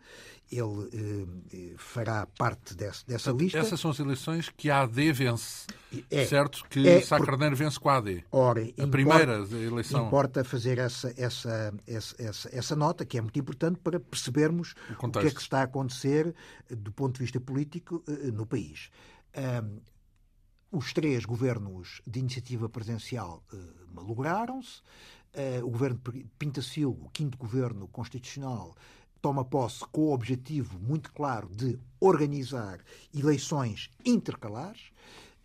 Ele 0.52 1.76
fará 1.78 2.28
parte 2.38 2.76
dessa, 2.76 3.06
dessa 3.08 3.32
lista. 3.32 3.58
Essas 3.58 3.80
são 3.80 3.92
as 3.92 4.00
eleições 4.00 4.50
que 4.50 4.70
a 4.70 4.82
AD 4.82 5.12
vence. 5.14 5.68
É, 6.10 6.26
certo? 6.26 6.66
Que 6.70 6.88
é, 6.88 7.02
Sá 7.02 7.24
Carneiro 7.24 7.56
vence 7.56 7.80
com 7.80 7.90
a 7.90 7.98
AD. 7.98 8.26
Ora, 8.32 8.60
a 8.60 8.64
importa, 8.64 8.88
primeira 8.92 9.34
eleição. 9.34 10.08
Importa 10.08 10.44
fazer 10.44 10.78
essa, 10.78 11.14
essa, 11.16 11.74
essa, 11.88 12.50
essa, 12.52 12.76
nota, 12.76 13.06
que 13.06 13.18
é 13.18 13.22
muito 13.22 13.40
importante 13.40 13.80
para 13.82 14.00
percebermos 14.00 14.74
o, 15.02 15.06
o 15.06 15.12
que 15.12 15.28
é 15.28 15.32
que 15.32 15.42
está 15.42 15.60
a 15.60 15.64
acontecer 15.64 16.34
do 16.70 16.92
ponto 16.92 17.14
de 17.14 17.22
vista 17.22 17.40
político 17.40 18.04
no 18.34 18.46
país. 18.46 18.90
Um, 19.38 19.80
os 20.72 20.94
três 20.94 21.26
governos 21.26 22.02
de 22.08 22.20
iniciativa 22.20 22.70
presencial 22.70 23.44
uh, 23.54 23.58
malograram-se. 23.94 24.82
Uh, 25.34 25.66
o 25.66 25.70
governo 25.70 26.00
Pintacilgo, 26.38 27.06
o 27.06 27.10
quinto 27.10 27.38
governo 27.38 27.88
constitucional, 27.88 28.76
toma 29.22 29.46
posse 29.46 29.86
com 29.92 30.02
o 30.02 30.14
objetivo 30.14 30.80
muito 30.80 31.12
claro 31.12 31.48
de 31.50 31.80
organizar 32.00 32.80
eleições 33.14 33.90
intercalares. 34.04 34.92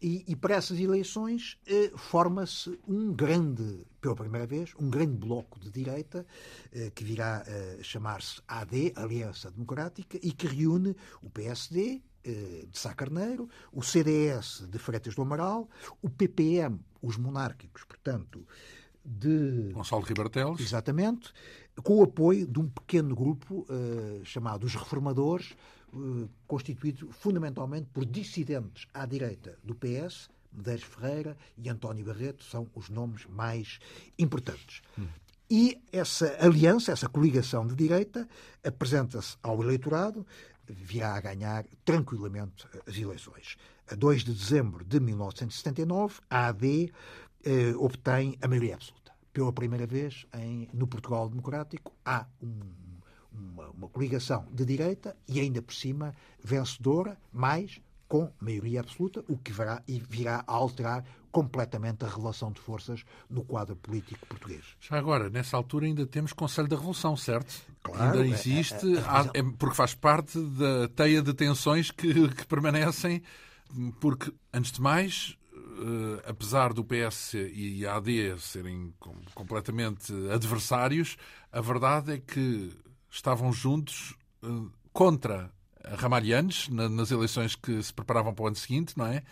E, 0.00 0.24
e 0.28 0.36
para 0.36 0.56
essas 0.56 0.78
eleições 0.78 1.58
eh, 1.66 1.90
forma-se 1.96 2.78
um 2.86 3.14
grande, 3.14 3.86
pela 3.98 4.14
primeira 4.14 4.46
vez, 4.46 4.74
um 4.78 4.90
grande 4.90 5.16
bloco 5.16 5.58
de 5.58 5.70
direita 5.70 6.26
eh, 6.70 6.90
que 6.94 7.02
virá 7.02 7.42
a 7.42 7.82
chamar-se 7.82 8.42
AD, 8.46 8.92
Aliança 8.94 9.50
Democrática, 9.50 10.18
e 10.22 10.32
que 10.32 10.46
reúne 10.46 10.94
o 11.22 11.30
PSD, 11.30 11.94
eh, 11.94 12.00
de 12.32 12.78
Sá 12.78 12.94
Carneiro, 12.94 13.48
o 13.72 13.82
CDS 13.82 14.66
de 14.68 14.78
Freitas 14.78 15.14
do 15.14 15.22
Amaral, 15.22 15.68
o 16.02 16.10
PPM, 16.10 16.80
os 17.00 17.16
monárquicos, 17.16 17.84
portanto, 17.84 18.46
de. 19.04 19.70
Gonçalo 19.72 20.02
Ribartelos. 20.02 20.60
Exatamente, 20.60 21.32
com 21.82 21.98
o 21.98 22.02
apoio 22.02 22.46
de 22.46 22.58
um 22.58 22.68
pequeno 22.68 23.14
grupo 23.14 23.66
uh, 23.68 24.24
chamado 24.24 24.64
os 24.64 24.74
Reformadores, 24.74 25.54
uh, 25.92 26.28
constituído 26.46 27.10
fundamentalmente 27.12 27.88
por 27.92 28.04
dissidentes 28.04 28.86
à 28.92 29.06
direita 29.06 29.58
do 29.62 29.74
PS, 29.74 30.28
Medeiros 30.52 30.84
Ferreira 30.84 31.36
e 31.56 31.68
António 31.68 32.04
Barreto, 32.04 32.42
são 32.42 32.66
os 32.74 32.88
nomes 32.88 33.26
mais 33.26 33.78
importantes. 34.18 34.80
Hum. 34.98 35.06
E 35.48 35.80
essa 35.92 36.36
aliança, 36.44 36.90
essa 36.90 37.08
coligação 37.08 37.64
de 37.66 37.76
direita, 37.76 38.28
apresenta-se 38.64 39.36
ao 39.40 39.62
eleitorado 39.62 40.26
virá 40.68 41.14
a 41.14 41.20
ganhar 41.20 41.64
tranquilamente 41.84 42.66
as 42.86 42.96
eleições. 42.96 43.56
A 43.88 43.94
2 43.94 44.24
de 44.24 44.32
dezembro 44.32 44.84
de 44.84 44.98
1979, 45.00 46.20
a 46.28 46.48
AD 46.48 46.92
eh, 47.44 47.74
obtém 47.76 48.36
a 48.42 48.48
maioria 48.48 48.74
absoluta. 48.74 49.12
Pela 49.32 49.52
primeira 49.52 49.86
vez 49.86 50.26
em, 50.34 50.68
no 50.72 50.86
Portugal 50.86 51.28
Democrático, 51.28 51.92
há 52.04 52.26
um, 52.42 52.58
uma, 53.30 53.68
uma 53.70 53.88
coligação 53.88 54.46
de 54.50 54.64
direita 54.64 55.16
e, 55.28 55.40
ainda 55.40 55.62
por 55.62 55.74
cima, 55.74 56.14
vencedora, 56.42 57.18
mais 57.32 57.80
com 58.08 58.30
maioria 58.40 58.80
absoluta, 58.80 59.24
o 59.28 59.36
que 59.36 59.52
virá, 59.52 59.82
virá 59.86 60.44
a 60.46 60.52
alterar 60.52 61.04
completamente 61.30 62.04
a 62.04 62.08
relação 62.08 62.50
de 62.50 62.60
forças 62.60 63.04
no 63.28 63.44
quadro 63.44 63.76
político 63.76 64.26
português. 64.26 64.64
Já 64.80 64.96
agora, 64.96 65.28
nessa 65.28 65.56
altura, 65.56 65.86
ainda 65.86 66.06
temos 66.06 66.32
Conselho 66.32 66.68
da 66.68 66.76
Revolução, 66.76 67.16
certo? 67.16 67.54
Claro, 67.82 68.20
Ainda 68.20 68.26
existe, 68.26 68.98
a, 68.98 69.10
a, 69.10 69.20
a, 69.20 69.52
porque 69.58 69.74
faz 69.74 69.94
parte 69.94 70.40
da 70.40 70.88
teia 70.88 71.20
de 71.20 71.34
tensões 71.34 71.90
que, 71.90 72.28
que 72.28 72.46
permanecem, 72.46 73.22
porque, 74.00 74.32
antes 74.52 74.72
de 74.72 74.80
mais, 74.80 75.36
Uh, 75.78 76.22
apesar 76.26 76.72
do 76.72 76.82
PS 76.82 77.34
e 77.34 77.86
a 77.86 77.96
AD 77.96 78.38
serem 78.38 78.94
com, 78.98 79.14
completamente 79.34 80.10
adversários, 80.32 81.18
a 81.52 81.60
verdade 81.60 82.14
é 82.14 82.18
que 82.18 82.72
estavam 83.10 83.52
juntos 83.52 84.14
uh, 84.42 84.72
contra 84.90 85.52
Ramalhianes 85.86 86.68
na, 86.68 86.88
nas 86.88 87.10
eleições 87.10 87.54
que 87.54 87.82
se 87.82 87.92
preparavam 87.92 88.34
para 88.34 88.44
o 88.44 88.46
ano 88.46 88.56
seguinte, 88.56 88.96
não 88.96 89.06
é? 89.06 89.22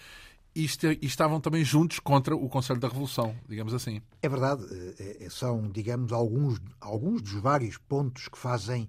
E, 0.55 0.65
este, 0.65 0.99
e, 1.03 1.07
estavam 1.07 1.41
também 1.41 1.65
juntos 1.65 1.99
contra 1.99 2.37
o 2.37 2.49
Conselho 2.49 2.79
da 2.79 2.87
Revolução, 2.87 3.35
digamos 3.49 3.75
assim. 3.75 4.01
É 4.23 4.29
verdade, 4.29 4.63
uh, 4.63 5.31
são, 5.31 5.69
digamos, 5.69 6.13
alguns, 6.13 6.61
alguns 6.81 7.23
dos 7.23 7.33
vários 7.35 7.77
pontos 7.77 8.29
que 8.29 8.39
fazem 8.39 8.89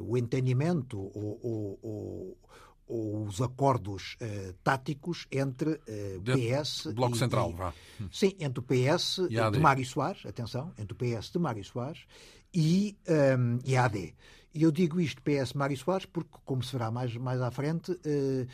o 0.00 0.16
entendimento 0.16 0.96
ou, 0.96 1.40
ou, 1.42 2.38
ou 2.86 3.26
os 3.26 3.40
acordos 3.40 4.16
uh, 4.20 4.52
táticos 4.62 5.26
entre 5.30 5.70
uh, 5.70 6.22
PS 6.22 6.86
Bloco 6.94 7.16
e, 7.16 7.18
Central, 7.18 7.52
vá. 7.52 7.74
Sim, 8.12 8.32
entre 8.38 8.60
o 8.60 8.62
PS 8.62 9.18
e 9.28 9.50
de 9.50 9.58
Mário 9.58 9.84
Soares, 9.84 10.24
atenção, 10.24 10.72
entre 10.78 10.92
o 10.92 10.96
PS 10.96 11.30
de 11.30 11.38
Mário 11.38 11.64
Soares 11.64 12.04
e, 12.54 12.96
um, 13.08 13.12
ehm, 13.12 13.58
e 13.64 13.76
a 13.76 13.84
AD. 13.84 14.14
E 14.56 14.62
eu 14.62 14.72
digo 14.72 14.98
isto 14.98 15.20
PS 15.20 15.52
Mário 15.52 15.76
Soares 15.76 16.06
porque, 16.06 16.30
como 16.46 16.62
se 16.62 16.72
verá 16.72 16.90
mais, 16.90 17.14
mais 17.14 17.42
à 17.42 17.50
frente, 17.50 17.92
uh, 17.92 18.46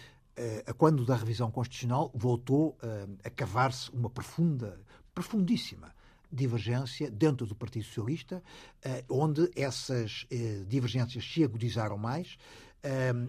a 0.67 0.75
quando 0.75 1.07
da 1.07 1.15
revisão 1.15 1.49
constitucional 1.49 2.11
voltou 2.13 2.77
a 3.23 3.31
cavar-se 3.31 3.89
uma 3.93 4.11
profunda, 4.11 4.81
profundíssima 5.15 5.95
divergência 6.33 7.09
dentro 7.09 7.47
do 7.47 7.55
Partido 7.55 7.85
Socialista, 7.85 8.43
onde 9.11 9.51
essas 9.55 10.27
divergências 10.67 11.23
se 11.23 11.45
agudizaram 11.45 11.99
mais 11.99 12.39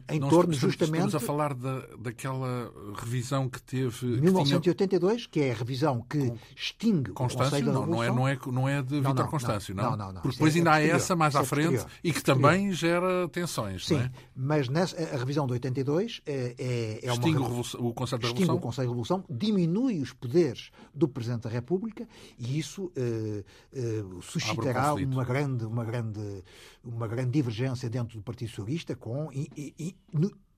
em 0.10 0.20
Nós 0.20 0.30
torno 0.32 0.54
estamos, 0.54 0.74
justamente. 0.74 1.06
Estamos 1.06 1.16
a 1.16 1.20
falar 1.20 1.54
da, 1.54 1.82
daquela 2.00 2.72
revisão 2.96 3.48
que 3.48 3.62
teve. 3.62 4.06
1982, 4.06 5.28
que, 5.28 5.32
tinha... 5.32 5.46
que 5.46 5.50
é 5.50 5.54
a 5.54 5.58
revisão 5.58 6.02
que 6.02 6.34
extingue 6.56 7.12
Constâncio, 7.12 7.60
o 7.60 7.72
não, 7.72 7.86
não, 7.86 8.04
é, 8.04 8.08
não, 8.08 8.28
é, 8.28 8.40
não 8.48 8.70
é 8.70 8.82
de 8.82 9.00
Vítor 9.00 9.28
Constâncio, 9.28 9.76
não. 9.76 9.92
não, 9.92 9.98
não, 9.98 10.14
não 10.14 10.22
Porque 10.22 10.38
depois 10.38 10.56
é, 10.56 10.58
ainda 10.58 10.72
é 10.80 10.92
há 10.92 10.96
essa 10.96 11.16
mais 11.16 11.36
à 11.36 11.42
é 11.42 11.46
frente 11.46 11.86
e 12.04 12.12
que 12.12 12.24
também 12.24 12.72
gera 12.72 13.28
tensões. 13.30 13.86
Sim, 13.86 13.98
é? 13.98 14.12
mas 14.36 14.68
nessa, 14.70 14.98
a 14.98 15.18
revisão 15.18 15.46
de 15.46 15.54
82 15.54 16.22
é, 16.26 16.56
é, 16.58 17.00
é 17.04 17.12
extingue 17.12 17.38
uma. 17.38 17.60
o 17.60 17.94
Conselho 17.94 18.22
da 18.22 18.28
Revolução. 18.30 18.56
o 18.56 18.60
Conselho 18.60 18.88
da 18.88 18.92
Revolução, 18.92 19.24
diminui 19.30 20.00
os 20.02 20.14
poderes 20.14 20.72
do 20.96 21.08
Presidente 21.08 21.44
da 21.44 21.50
República 21.50 22.08
e 22.40 22.58
isso 22.58 22.86
uh, 22.86 24.16
uh, 24.18 24.22
suscitará 24.22 24.96
uma 24.96 25.24
grande, 25.24 25.66
uma, 25.66 25.86
grande, 25.86 26.44
uma 26.84 27.08
grande 27.08 27.32
divergência 27.32 27.90
dentro 27.90 28.18
do 28.18 28.24
Partido 28.24 28.50
Socialista 28.50 28.96
com 28.96 29.32
e, 29.32 29.50
e, 29.56 29.96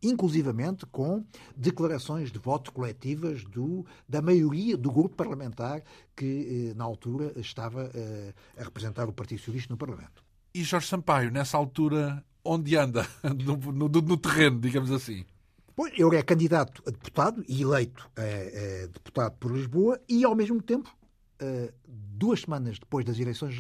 inclusivamente 0.01 0.85
com 0.85 1.23
declarações 1.55 2.31
de 2.31 2.39
voto 2.39 2.71
coletivas 2.71 3.43
do, 3.43 3.85
da 4.07 4.21
maioria 4.21 4.75
do 4.77 4.91
grupo 4.91 5.15
parlamentar 5.15 5.81
que, 6.15 6.71
eh, 6.71 6.73
na 6.75 6.83
altura, 6.83 7.33
estava 7.39 7.89
eh, 7.93 8.33
a 8.57 8.63
representar 8.63 9.07
o 9.07 9.13
Partido 9.13 9.39
Socialista 9.39 9.73
no 9.73 9.77
Parlamento. 9.77 10.23
E 10.53 10.63
Jorge 10.63 10.88
Sampaio, 10.88 11.31
nessa 11.31 11.57
altura, 11.57 12.23
onde 12.43 12.75
anda? 12.75 13.07
No, 13.23 13.57
no, 13.57 13.88
no 13.88 14.17
terreno, 14.17 14.59
digamos 14.59 14.91
assim. 14.91 15.25
Pois, 15.75 15.91
ele 15.97 16.15
é 16.15 16.23
candidato 16.23 16.81
a 16.88 16.91
deputado 16.91 17.43
e 17.47 17.61
eleito 17.61 18.09
a, 18.15 18.21
a 18.21 18.88
deputado 18.88 19.35
por 19.38 19.51
Lisboa 19.51 19.99
e, 20.07 20.23
ao 20.23 20.33
mesmo 20.33 20.61
tempo, 20.61 20.89
duas 21.88 22.41
semanas 22.41 22.79
depois 22.79 23.05
das 23.05 23.19
eleições 23.19 23.55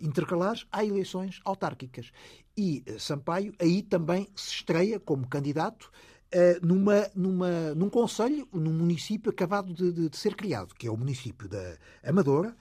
intercalares, 0.00 0.66
há 0.70 0.84
eleições 0.84 1.40
autárquicas. 1.44 2.12
E 2.56 2.84
uh, 2.88 2.98
Sampaio 2.98 3.54
aí 3.58 3.82
também 3.82 4.28
se 4.34 4.54
estreia 4.54 4.98
como 4.98 5.28
candidato 5.28 5.90
uh, 6.34 6.66
numa, 6.66 7.10
numa, 7.14 7.74
num 7.74 7.88
conselho, 7.88 8.48
num 8.52 8.72
município 8.72 9.30
acabado 9.30 9.72
de, 9.72 9.92
de, 9.92 10.08
de, 10.08 10.16
ser 10.16 10.34
criado, 10.34 10.74
que 10.74 10.86
é 10.86 10.90
o 10.90 10.96
município 10.96 11.48
da 11.48 11.76
Amadora. 12.04 12.54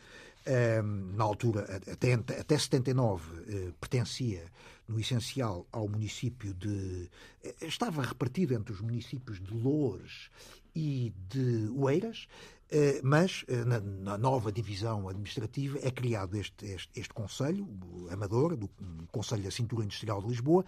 na 1.16 1.24
altura, 1.24 1.62
até, 1.92 2.14
até 2.14 2.58
79, 2.58 3.74
pertencia 3.80 4.44
no 4.88 5.00
essencial 5.00 5.68
ao 5.72 5.88
município 5.88 6.54
de. 6.54 7.10
estava 7.62 8.02
repartido 8.02 8.56
entre 8.56 8.74
os 8.74 8.82
municípios 8.82 9.40
de 9.40 9.54
Loures 9.54 10.30
e 10.76 11.14
de 11.30 11.70
Oeiras. 11.76 12.28
Eh, 12.72 13.02
mas 13.04 13.44
eh, 13.48 13.66
na, 13.66 14.16
nova 14.16 14.52
divisão 14.52 15.10
administrativa 15.10 15.80
é 15.82 15.90
criado 15.90 16.38
este, 16.38 16.68
este, 16.68 17.00
este 17.00 17.14
Conselho 17.14 17.68
Amador, 18.12 18.56
do 18.56 18.70
Conselho 19.12 19.44
da 19.44 19.50
Cintura 19.50 19.84
Industrial 19.84 20.22
de 20.22 20.28
Lisboa, 20.28 20.64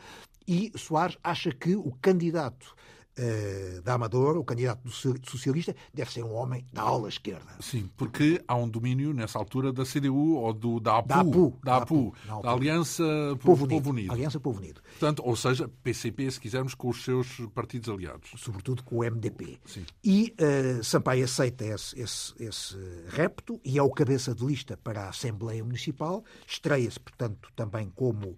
e 0.47 0.71
Soares 0.75 1.17
acha 1.23 1.51
que 1.51 1.75
o 1.75 1.91
candidato 2.01 2.75
uh, 3.21 3.81
da 3.81 3.93
Amadora, 3.93 4.39
o 4.39 4.43
candidato 4.43 4.81
do 4.84 4.91
socialista, 4.91 5.75
deve 5.93 6.12
ser 6.12 6.23
um 6.23 6.34
homem 6.34 6.65
da 6.73 6.81
ala 6.81 7.07
esquerda. 7.07 7.51
Sim, 7.60 7.89
porque 7.95 8.41
há 8.47 8.55
um 8.55 8.67
domínio 8.67 9.13
nessa 9.13 9.38
altura 9.38 9.71
da 9.71 9.86
CDU 9.86 10.36
ou 10.36 10.53
do, 10.53 10.79
da 10.79 10.97
APU, 10.97 11.07
da, 11.07 11.19
APU, 11.19 11.57
da, 11.63 11.77
APU, 11.77 12.15
da, 12.25 12.34
APU, 12.34 12.43
da 12.43 12.51
Aliança 12.51 13.03
Povo, 13.41 13.67
Povo, 13.67 13.89
Unido. 13.91 14.12
Aliança 14.12 14.39
Povo 14.39 14.60
Unido. 14.60 14.81
Portanto, 14.81 15.21
ou 15.25 15.36
seja, 15.36 15.69
PCP, 15.84 16.31
se 16.31 16.39
quisermos, 16.39 16.73
com 16.73 16.89
os 16.89 17.03
seus 17.03 17.27
partidos 17.53 17.89
aliados. 17.89 18.31
Sobretudo 18.38 18.84
com 18.84 18.97
o 18.97 19.03
MDP. 19.03 19.60
Sim. 19.65 19.86
E 20.03 20.34
uh, 20.39 20.84
Sampaio 20.84 21.25
aceita 21.25 21.65
esse, 21.65 21.99
esse, 21.99 22.34
esse 22.39 22.77
repto 23.10 23.60
e 23.63 23.77
é 23.77 23.84
o 23.84 23.89
cabeça 23.89 24.34
de 24.34 24.45
lista 24.45 24.77
para 24.77 25.03
a 25.03 25.10
Assembleia 25.10 25.63
Municipal. 25.63 26.23
Estreia-se, 26.47 26.99
portanto, 26.99 27.49
também 27.55 27.91
como 27.93 28.38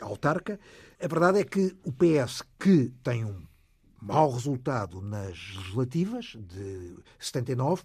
autarca. 0.00 0.58
A 1.02 1.06
verdade 1.06 1.40
é 1.40 1.44
que 1.44 1.76
o 1.84 1.92
PS, 1.92 2.42
que 2.58 2.92
tem 3.02 3.24
um 3.24 3.46
mau 4.00 4.30
resultado 4.30 5.00
nas 5.00 5.54
legislativas 5.56 6.36
de 6.38 6.96
79, 7.18 7.82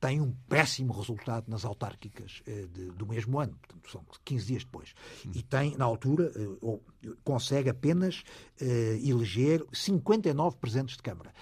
tem 0.00 0.20
um 0.20 0.32
péssimo 0.48 0.92
resultado 0.92 1.46
nas 1.48 1.64
autárquicas 1.64 2.40
eh, 2.46 2.66
de, 2.72 2.90
do 2.92 3.06
mesmo 3.06 3.40
ano, 3.40 3.56
portanto, 3.56 3.90
são 3.90 4.04
15 4.24 4.46
dias 4.46 4.64
depois. 4.64 4.94
E 5.34 5.42
tem, 5.42 5.76
na 5.76 5.84
altura, 5.84 6.32
eh, 6.36 7.08
consegue 7.24 7.68
apenas 7.68 8.22
eh, 8.60 8.98
eleger 9.02 9.64
59 9.72 10.56
presentes 10.56 10.96
de 10.96 11.02
Câmara. 11.02 11.32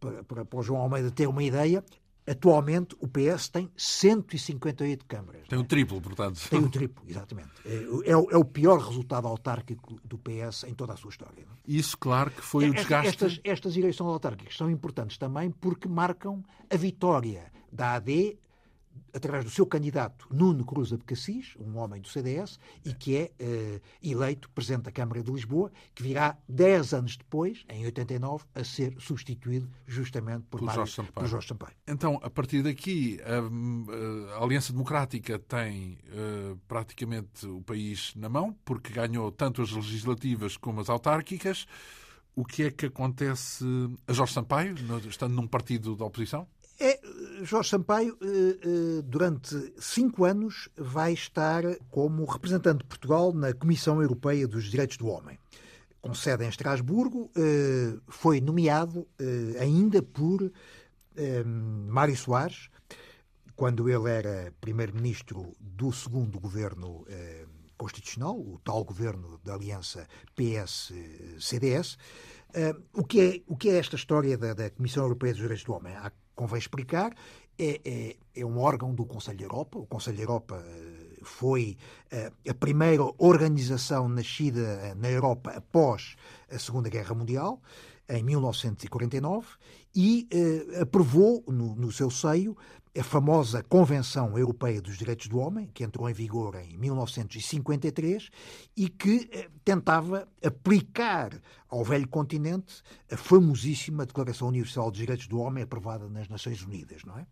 Para, 0.00 0.24
para, 0.24 0.44
para 0.44 0.58
o 0.58 0.62
João 0.62 0.80
Almeida 0.80 1.10
ter 1.10 1.26
uma 1.26 1.42
ideia, 1.42 1.84
Atualmente 2.26 2.96
o 3.00 3.06
PS 3.06 3.48
tem 3.48 3.70
158 3.76 5.04
câmaras. 5.04 5.46
Tem 5.46 5.58
o 5.58 5.64
triplo, 5.64 6.00
portanto. 6.00 6.40
Tem 6.48 6.58
o 6.58 6.70
triplo, 6.70 7.04
exatamente. 7.06 7.50
É, 7.66 8.10
é, 8.10 8.16
o, 8.16 8.30
é 8.30 8.36
o 8.36 8.44
pior 8.44 8.78
resultado 8.78 9.28
autárquico 9.28 10.00
do 10.02 10.16
PS 10.16 10.64
em 10.64 10.74
toda 10.74 10.94
a 10.94 10.96
sua 10.96 11.10
história. 11.10 11.44
Não? 11.46 11.54
Isso, 11.66 11.98
claro, 11.98 12.30
que 12.30 12.40
foi 12.40 12.70
o 12.70 12.74
desgaste. 12.74 13.08
Estas, 13.08 13.40
estas 13.44 13.76
eleições 13.76 14.08
autárquicas 14.08 14.56
são 14.56 14.70
importantes 14.70 15.18
também 15.18 15.50
porque 15.50 15.86
marcam 15.86 16.42
a 16.70 16.76
vitória 16.76 17.52
da 17.70 17.94
AD 17.94 18.38
através 19.14 19.44
do 19.44 19.50
seu 19.50 19.64
candidato 19.64 20.26
Nuno 20.30 20.64
Cruz 20.64 20.92
Abcacis, 20.92 21.54
um 21.58 21.78
homem 21.78 22.00
do 22.00 22.08
CDS, 22.08 22.58
e 22.84 22.92
que 22.92 23.16
é 23.16 23.30
uh, 23.40 23.80
eleito 24.02 24.50
Presidente 24.50 24.82
da 24.82 24.92
Câmara 24.92 25.22
de 25.22 25.30
Lisboa, 25.30 25.70
que 25.94 26.02
virá 26.02 26.36
10 26.48 26.94
anos 26.94 27.16
depois, 27.16 27.64
em 27.68 27.84
89, 27.84 28.44
a 28.54 28.64
ser 28.64 28.94
substituído 28.98 29.70
justamente 29.86 30.44
por, 30.50 30.60
Mário, 30.60 30.80
Jorge, 30.80 30.92
Sampaio. 30.92 31.14
por 31.14 31.26
Jorge 31.26 31.48
Sampaio. 31.48 31.76
Então, 31.86 32.18
a 32.22 32.28
partir 32.28 32.62
daqui, 32.62 33.20
a, 33.22 34.38
a 34.38 34.44
Aliança 34.44 34.72
Democrática 34.72 35.38
tem 35.38 35.98
uh, 36.08 36.56
praticamente 36.66 37.46
o 37.46 37.62
país 37.62 38.12
na 38.16 38.28
mão, 38.28 38.56
porque 38.64 38.92
ganhou 38.92 39.30
tanto 39.30 39.62
as 39.62 39.70
legislativas 39.70 40.56
como 40.56 40.80
as 40.80 40.90
autárquicas. 40.90 41.66
O 42.36 42.44
que 42.44 42.64
é 42.64 42.70
que 42.70 42.86
acontece 42.86 43.64
a 44.08 44.12
Jorge 44.12 44.32
Sampaio, 44.32 44.74
estando 45.08 45.34
num 45.34 45.46
partido 45.46 45.94
da 45.94 46.04
oposição? 46.04 46.48
Jorge 47.42 47.70
Sampaio, 47.70 48.16
eh, 48.20 48.26
eh, 48.26 49.02
durante 49.02 49.72
cinco 49.78 50.24
anos, 50.24 50.68
vai 50.76 51.12
estar 51.12 51.62
como 51.90 52.24
representante 52.24 52.78
de 52.78 52.84
Portugal 52.84 53.32
na 53.32 53.52
Comissão 53.52 54.00
Europeia 54.00 54.46
dos 54.46 54.64
Direitos 54.64 54.96
do 54.96 55.08
Homem. 55.08 55.38
Com 56.00 56.14
sede 56.14 56.44
em 56.44 56.48
Estrasburgo, 56.48 57.30
eh, 57.36 57.96
foi 58.08 58.40
nomeado 58.40 59.06
ainda 59.58 60.02
por 60.02 60.50
Mário 61.88 62.16
Soares, 62.16 62.68
quando 63.56 63.88
ele 63.88 64.10
era 64.10 64.52
primeiro-ministro 64.60 65.52
do 65.60 65.92
segundo 65.92 66.40
governo 66.40 67.06
constitucional, 67.78 68.36
o 68.36 68.60
tal 68.64 68.84
governo 68.84 69.38
da 69.44 69.54
aliança 69.54 70.08
PS-CDS. 70.34 71.96
o, 72.92 73.04
que 73.04 73.20
é, 73.20 73.42
o 73.46 73.56
que 73.56 73.70
é 73.70 73.78
esta 73.78 73.94
história 73.94 74.36
da, 74.36 74.54
da 74.54 74.70
Comissão 74.70 75.04
Europeia 75.04 75.32
dos 75.32 75.42
Direitos 75.42 75.64
do 75.64 75.72
Homem? 75.72 75.94
Há 75.94 76.10
convém 76.34 76.58
explicar, 76.58 77.14
é, 77.58 77.80
é, 77.84 78.16
é, 78.34 78.44
um 78.44 78.58
órgão 78.58 78.94
do 78.94 79.04
Conselho 79.04 79.38
da 79.38 79.44
Europa. 79.44 79.78
O 79.78 79.86
Conselho 79.86 80.16
da 80.16 80.22
Europa 80.22 80.64
eh, 80.66 81.20
foi 81.22 81.76
eh, 82.10 82.32
a 82.48 82.54
primeira 82.54 83.04
organização 83.18 84.08
nascida 84.08 84.60
eh, 84.60 84.94
na 84.96 85.08
Europa 85.08 85.52
após 85.52 86.16
a 86.50 86.58
Segunda 86.58 86.88
Guerra 86.88 87.14
Mundial, 87.14 87.62
em 88.08 88.22
1949, 88.22 89.46
e 89.96 90.28
aprovou 90.78 91.42
no, 91.46 91.74
no 91.74 91.90
seu 91.90 92.10
seio 92.10 92.54
a 92.96 93.02
famosa 93.02 93.62
Convenção 93.62 94.38
Europeia 94.38 94.80
dos 94.80 94.96
Direitos 94.96 95.26
do 95.26 95.38
Homem, 95.38 95.68
que 95.74 95.82
entrou 95.82 96.08
em 96.08 96.12
vigor 96.12 96.54
em 96.54 96.76
1953 96.78 98.30
e 98.76 98.88
que 98.88 99.28
eh, 99.32 99.48
tentava 99.64 100.28
aplicar 100.44 101.40
ao 101.68 101.82
velho 101.82 102.06
continente 102.06 102.82
a 103.10 103.16
famosíssima 103.16 104.06
Declaração 104.06 104.46
Universal 104.46 104.92
dos 104.92 105.00
Direitos 105.00 105.26
do 105.26 105.40
Homem 105.40 105.64
aprovada 105.64 106.08
nas 106.08 106.28
Nações 106.28 106.62
Unidas, 106.62 107.02
não 107.04 107.18
é? 107.18 107.26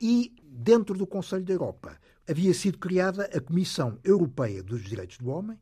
E 0.00 0.32
dentro 0.44 0.96
do 0.96 1.06
Conselho 1.06 1.44
da 1.44 1.52
Europa 1.52 1.98
havia 2.28 2.54
sido 2.54 2.78
criada 2.78 3.28
a 3.34 3.40
Comissão 3.40 3.98
Europeia 4.04 4.62
dos 4.62 4.84
Direitos 4.84 5.18
do 5.18 5.28
Homem, 5.28 5.58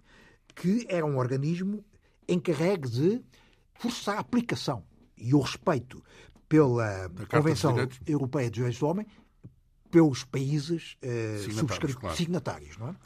que 0.55 0.87
era 0.91 1.07
um 1.07 1.17
organismo 1.17 1.83
encarregue 2.29 2.89
de 2.89 3.25
forçar 3.73 4.17
a 4.17 4.21
aplicação 4.21 4.85
e 5.17 5.35
o 5.35 5.41
respeito 5.41 6.03
pela 6.49 7.11
Convenção 7.31 7.75
Europeia 8.07 8.51
dos 8.51 8.57
Direitos 8.57 8.79
do 8.79 8.87
Homem 8.87 9.07
pelos 9.93 10.25
países 10.25 10.97
eh, 11.03 11.37
signatários, 11.45 11.95
claro. 11.95 12.17
signatários. 12.17 12.79
Não 12.79 12.89
é? 12.89 12.97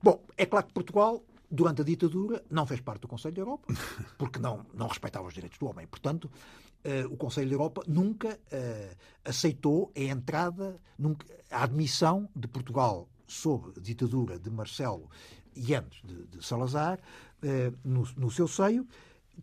Bom, 0.00 0.24
é 0.38 0.46
claro 0.46 0.66
que 0.68 0.72
Portugal, 0.72 1.20
durante 1.50 1.80
a 1.80 1.84
ditadura, 1.84 2.42
não 2.48 2.64
fez 2.64 2.80
parte 2.80 3.00
do 3.00 3.08
Conselho 3.08 3.34
da 3.34 3.40
Europa, 3.40 3.74
porque 4.16 4.38
não, 4.38 4.64
não 4.72 4.86
respeitava 4.86 5.26
os 5.26 5.34
direitos 5.34 5.58
do 5.58 5.66
homem. 5.66 5.88
Portanto, 5.88 6.30
eh, 6.84 7.04
o 7.06 7.16
Conselho 7.16 7.48
da 7.48 7.54
Europa 7.56 7.82
nunca 7.88 8.38
eh, 8.52 8.96
aceitou 9.24 9.92
a 9.96 10.00
entrada, 10.00 10.80
nunca, 10.96 11.26
a 11.50 11.64
admissão 11.64 12.28
de 12.34 12.46
Portugal 12.46 13.08
sob 13.26 13.72
a 13.76 13.80
ditadura 13.80 14.38
de 14.38 14.48
Marcelo 14.48 15.10
e 15.52 15.74
antes 15.74 16.00
de, 16.04 16.26
de 16.26 16.46
Salazar 16.46 17.00
no, 17.84 18.06
no 18.16 18.30
seu 18.30 18.46
seio 18.46 18.86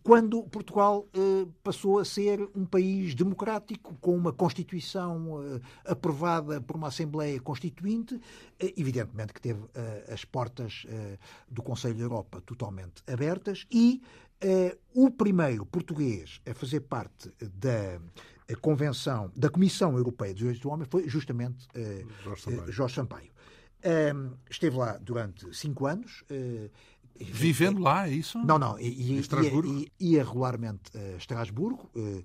quando 0.02 0.42
Portugal 0.44 1.06
eh, 1.14 1.46
passou 1.62 1.98
a 1.98 2.04
ser 2.04 2.40
um 2.54 2.64
país 2.64 3.14
democrático, 3.14 3.94
com 4.00 4.16
uma 4.16 4.32
Constituição 4.32 5.42
eh, 5.42 5.60
aprovada 5.84 6.60
por 6.60 6.76
uma 6.76 6.88
Assembleia 6.88 7.40
Constituinte, 7.40 8.20
eh, 8.58 8.74
evidentemente 8.76 9.32
que 9.32 9.40
teve 9.40 9.62
eh, 9.74 10.12
as 10.12 10.24
portas 10.24 10.84
eh, 10.88 11.18
do 11.48 11.62
Conselho 11.62 11.94
da 11.94 12.02
Europa 12.02 12.40
totalmente 12.40 13.02
abertas, 13.06 13.66
e 13.70 14.02
eh, 14.40 14.76
o 14.92 15.10
primeiro 15.10 15.64
português 15.64 16.40
a 16.46 16.54
fazer 16.54 16.80
parte 16.80 17.32
da 17.40 18.00
Convenção, 18.60 19.32
da 19.34 19.48
Comissão 19.48 19.96
Europeia 19.96 20.32
dos 20.32 20.40
Direitos 20.40 20.60
do 20.60 20.68
Homem 20.68 20.86
foi 20.90 21.08
justamente 21.08 21.66
Jorge 22.22 22.42
Sampaio. 22.42 22.72
Jorge 22.72 22.94
Sampaio. 22.94 23.30
esteve 24.50 24.76
lá 24.76 24.98
durante 24.98 25.56
cinco 25.56 25.86
anos 25.86 26.24
Vivendo 27.18 27.80
lá, 27.80 28.08
é 28.08 28.12
isso? 28.12 28.38
Não, 28.38 28.58
não. 28.58 28.78
Ia, 28.78 29.20
ia, 29.20 29.86
ia 30.00 30.24
regularmente 30.24 30.90
a 30.96 31.16
Estrasburgo. 31.16 31.88
Uh, 31.94 32.00
uh, 32.00 32.24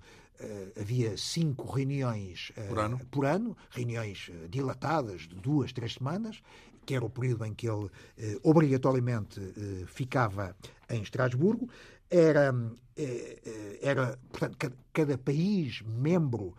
havia 0.80 1.16
cinco 1.16 1.72
reuniões 1.72 2.52
uh, 2.58 2.68
por, 2.70 2.80
ano? 2.80 3.00
por 3.12 3.26
ano, 3.26 3.58
reuniões 3.70 4.32
dilatadas 4.50 5.22
de 5.22 5.36
duas, 5.36 5.72
três 5.72 5.94
semanas, 5.94 6.42
que 6.86 6.96
era 6.96 7.06
o 7.06 7.10
período 7.10 7.46
em 7.46 7.54
que 7.54 7.70
ele 7.70 7.88
obrigatoriamente 8.42 9.40
ficava 9.86 10.56
em 10.90 11.04
Estrasburgo. 11.04 11.70
Era, 12.10 12.52
era 13.80 14.18
portanto, 14.32 14.58
cada, 14.58 14.76
cada 14.92 15.18
país 15.20 15.84
membro 15.84 16.56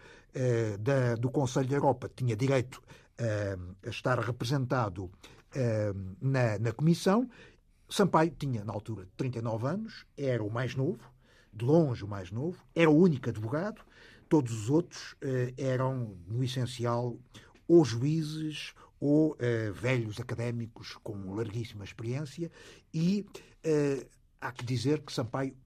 da, 0.79 1.16
do 1.16 1.31
Conselho 1.31 1.69
da 1.69 1.75
Europa 1.75 2.09
tinha 2.14 2.37
direito 2.37 2.81
a 3.19 3.90
estar 3.90 4.21
representado 4.21 5.11
na, 6.21 6.61
na 6.61 6.73
Comissão 6.73 7.29
Sampaio 7.90 8.31
tinha, 8.31 8.64
na 8.64 8.72
altura, 8.72 9.09
39 9.16 9.66
anos, 9.66 10.07
era 10.16 10.42
o 10.42 10.50
mais 10.50 10.74
novo, 10.76 11.00
de 11.53 11.64
longe 11.64 12.05
o 12.05 12.09
mais 12.09 12.31
novo, 12.31 12.64
era 12.74 12.88
o 12.88 12.96
único 12.96 13.29
advogado, 13.29 13.83
todos 14.29 14.53
os 14.53 14.70
outros 14.70 15.16
eh, 15.20 15.53
eram, 15.59 16.16
no 16.29 16.44
essencial, 16.44 17.18
ou 17.66 17.85
juízes 17.85 18.72
ou 19.00 19.37
eh, 19.40 19.72
velhos 19.72 20.20
académicos 20.20 20.96
com 21.03 21.35
larguíssima 21.35 21.85
experiência, 21.85 22.50
e 22.94 23.26
eh, 23.64 24.07
há 24.40 24.53
que 24.53 24.64
dizer 24.64 25.00
que 25.00 25.12
Sampaio 25.12 25.57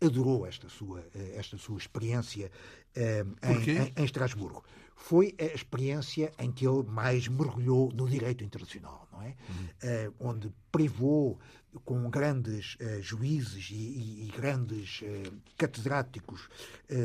adorou 0.00 0.46
esta 0.46 0.68
sua, 0.68 1.04
eh, 1.14 1.34
esta 1.36 1.56
sua 1.58 1.78
experiência 1.78 2.52
eh, 2.94 3.24
em, 3.42 3.70
em, 3.70 3.92
em 3.96 4.04
Estrasburgo 4.04 4.62
foi 4.94 5.34
a 5.38 5.44
experiência 5.44 6.32
em 6.38 6.50
que 6.50 6.66
ele 6.66 6.82
mais 6.84 7.28
mergulhou 7.28 7.90
no 7.92 8.08
direito 8.08 8.44
internacional, 8.44 9.08
não 9.12 9.22
é? 9.22 9.34
Uhum. 9.48 10.08
Uh, 10.08 10.14
onde 10.20 10.52
privou 10.70 11.38
com 11.84 12.08
grandes 12.08 12.76
uh, 12.76 13.02
juízes 13.02 13.70
e, 13.70 13.74
e, 13.74 14.26
e 14.26 14.30
grandes 14.30 15.02
uh, 15.02 15.32
catedráticos 15.56 16.48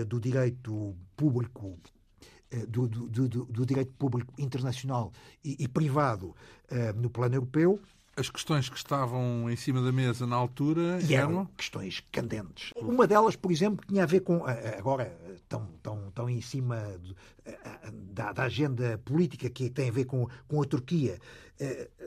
do 0.08 0.20
direito 0.20 0.96
público 1.16 1.80
do, 2.68 2.88
do, 2.88 3.08
do, 3.08 3.46
do, 3.46 3.66
direito 3.66 3.94
público 3.94 4.34
internacional 4.38 5.12
e, 5.44 5.56
e 5.60 5.68
privado 5.68 6.36
no 6.96 7.10
plano 7.10 7.36
europeu 7.36 7.80
as 8.20 8.30
questões 8.30 8.70
que 8.70 8.78
estavam 8.78 9.50
em 9.50 9.56
cima 9.56 9.82
da 9.82 9.92
mesa 9.92 10.28
na 10.28 10.36
altura 10.36 11.00
e 11.02 11.14
eram, 11.14 11.32
eram 11.32 11.46
questões 11.58 12.04
candentes. 12.12 12.72
Uma 12.76 13.08
delas, 13.08 13.36
por 13.36 13.52
exemplo, 13.52 13.86
tinha 13.88 14.04
a 14.04 14.06
ver 14.06 14.20
com 14.20 14.44
agora 14.78 15.18
tão, 15.48 15.66
tão, 15.82 16.12
tão 16.12 16.30
em 16.30 16.42
cima 16.42 16.78
da, 18.14 18.34
da, 18.34 18.44
agenda 18.44 18.98
política 19.06 19.50
que 19.50 19.70
tem 19.70 19.90
a 19.90 19.92
ver 19.92 20.06
com, 20.06 20.28
com 20.48 20.62
a 20.62 20.66
Turquia. 20.66 21.20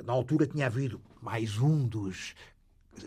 Na 0.05 0.13
altura 0.13 0.47
tinha 0.47 0.67
havido 0.67 1.01
mais 1.21 1.59
um 1.59 1.87
dos 1.87 2.35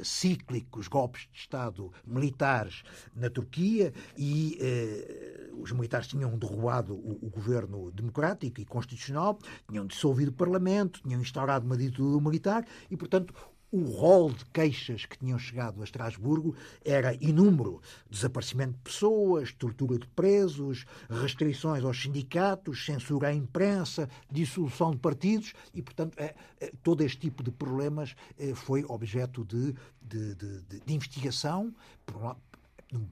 cíclicos 0.04 0.88
golpes 0.88 1.28
de 1.32 1.39
Estado 1.39 1.91
militares 2.06 2.84
na 3.15 3.30
Turquia 3.30 3.93
e 4.17 4.58
eh, 4.60 5.50
os 5.58 5.71
militares 5.71 6.08
tinham 6.08 6.38
derrubado 6.38 6.93
o, 6.93 7.19
o, 7.21 7.30
governo 7.30 7.91
democrático 7.91 8.60
e 8.60 8.65
constitucional, 8.65 9.39
tinham 9.69 9.86
dissolvido 9.86 10.32
o 10.32 10.34
Parlamento, 10.34 11.02
tinham 11.02 11.21
instaurado 11.21 11.65
uma 11.65 11.78
ditadura 11.78 12.24
militar 12.24 12.65
e, 12.89 12.98
portanto, 12.98 13.34
o 13.75 13.91
rol 13.91 14.31
de 14.31 14.45
queixas 14.45 15.05
que 15.05 15.17
tinham 15.17 15.38
chegado 15.38 15.81
a 15.81 15.83
Estrasburgo 15.83 16.55
era 16.83 17.13
inúmero. 17.15 17.81
Desaparecimento 18.09 18.73
de 18.73 18.79
pessoas, 18.79 19.51
tortura 19.51 19.99
de 19.99 20.07
presos, 20.07 20.85
restrições 21.09 21.83
aos 21.83 22.01
sindicatos, 22.01 22.85
censura 22.85 23.27
à 23.27 23.33
imprensa, 23.33 24.09
dissolução 24.31 24.91
de 24.91 24.97
partidos 24.97 25.53
e, 25.73 25.81
portanto, 25.81 26.17
é, 26.17 26.33
é, 26.61 26.71
todo 26.81 27.01
este 27.01 27.17
tipo 27.17 27.43
de 27.43 27.51
problemas 27.51 28.15
é, 28.39 28.55
foi 28.55 28.85
objeto 28.88 29.43
de, 29.43 29.75
de, 30.01 30.35
de, 30.35 30.61
de 30.85 30.93
investigação, 30.93 31.73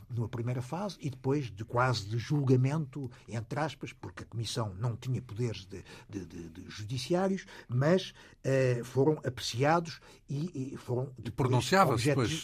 numa 0.10 0.28
primeira 0.28 0.62
fase 0.62 0.98
e 1.00 1.10
depois 1.10 1.52
de 1.52 1.64
quase 1.64 2.06
de 2.06 2.18
julgamento, 2.18 3.10
entre 3.28 3.60
aspas, 3.60 3.94
porque 3.94 4.24
a 4.24 4.26
Comissão 4.26 4.74
não 4.80 4.96
tinha 4.96 5.22
poderes 5.22 5.66
de, 5.66 5.84
de, 6.10 6.26
de, 6.26 6.50
de 6.50 6.70
judiciários, 6.70 7.46
mas 7.68 8.14
uh, 8.46 8.84
foram 8.84 9.14
apreciados 9.26 10.00
e, 10.30 10.74
e 10.74 10.78
foram 10.78 11.12
depois 11.18 11.50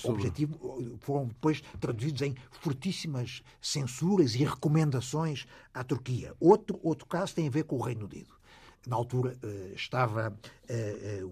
objetivo, 0.09 0.97
foram 0.99 1.27
depois 1.27 1.61
traduzidos 1.79 2.21
em 2.21 2.35
fortíssimas 2.51 3.43
censuras 3.61 4.35
e 4.35 4.43
recomendações 4.43 5.45
à 5.73 5.83
Turquia. 5.83 6.33
Outro, 6.39 6.79
outro 6.83 7.05
caso 7.07 7.35
tem 7.35 7.47
a 7.47 7.51
ver 7.51 7.63
com 7.63 7.77
o 7.77 7.81
Reino 7.81 8.05
Unido 8.05 8.38
na 8.87 8.95
altura 8.95 9.37
eh, 9.43 9.73
estava 9.75 10.37
eh, 10.67 11.19
eh, 11.19 11.23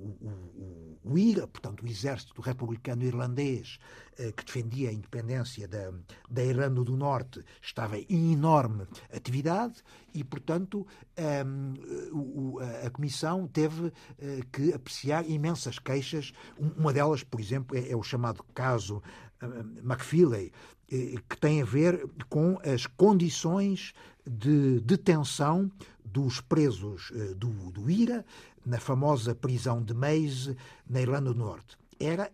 o, 1.04 1.18
IRA, 1.18 1.48
portanto 1.48 1.84
o 1.84 1.88
Exército 1.88 2.41
Republicano 2.41 3.04
Irlandês, 3.04 3.80
que 4.36 4.43
defendia 4.43 4.89
a 4.89 4.93
independência 4.93 5.68
da, 5.68 5.93
da 6.28 6.43
Irlanda 6.43 6.84
do 6.84 6.98
Norte, 6.98 7.45
estava 7.62 7.98
em 7.98 8.34
enorme 8.34 8.88
atividade 9.14 9.76
e, 10.14 10.24
portanto, 10.24 10.86
a, 11.16 12.86
a 12.86 12.89
Comissão 12.89 13.48
teve 13.48 13.93
que 14.52 14.74
apreciar 14.74 15.24
imensas 15.30 15.78
queixas. 15.78 16.34
Uma 16.58 16.91
delas, 16.91 17.24
por 17.24 17.39
exemplo, 17.39 17.78
é, 17.78 17.91
é 17.91 17.95
o 17.95 18.02
chamado 18.02 18.43
caso 18.56 19.04
McFeely, 19.84 20.52
que 20.88 21.38
tem 21.39 21.62
a 21.62 21.66
ver 21.66 22.10
com 22.28 22.60
as 22.64 22.88
condições 22.88 23.93
de 24.26 24.80
detenção 24.82 25.72
dos 26.12 26.41
presos 26.41 27.12
eh, 27.14 27.34
do, 27.34 27.72
do 27.72 27.89
IRA, 27.89 28.26
na 28.66 28.80
famosa 28.80 29.36
prisão 29.36 29.82
de 29.82 29.93
Meise, 29.93 30.58
na 30.89 31.01
Irlanda 31.01 31.34
do 31.34 31.39
Norte. 31.39 31.78
Era 31.99 32.32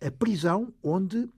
a 0.00 0.10
prisão 0.10 0.72
onde 0.82 1.28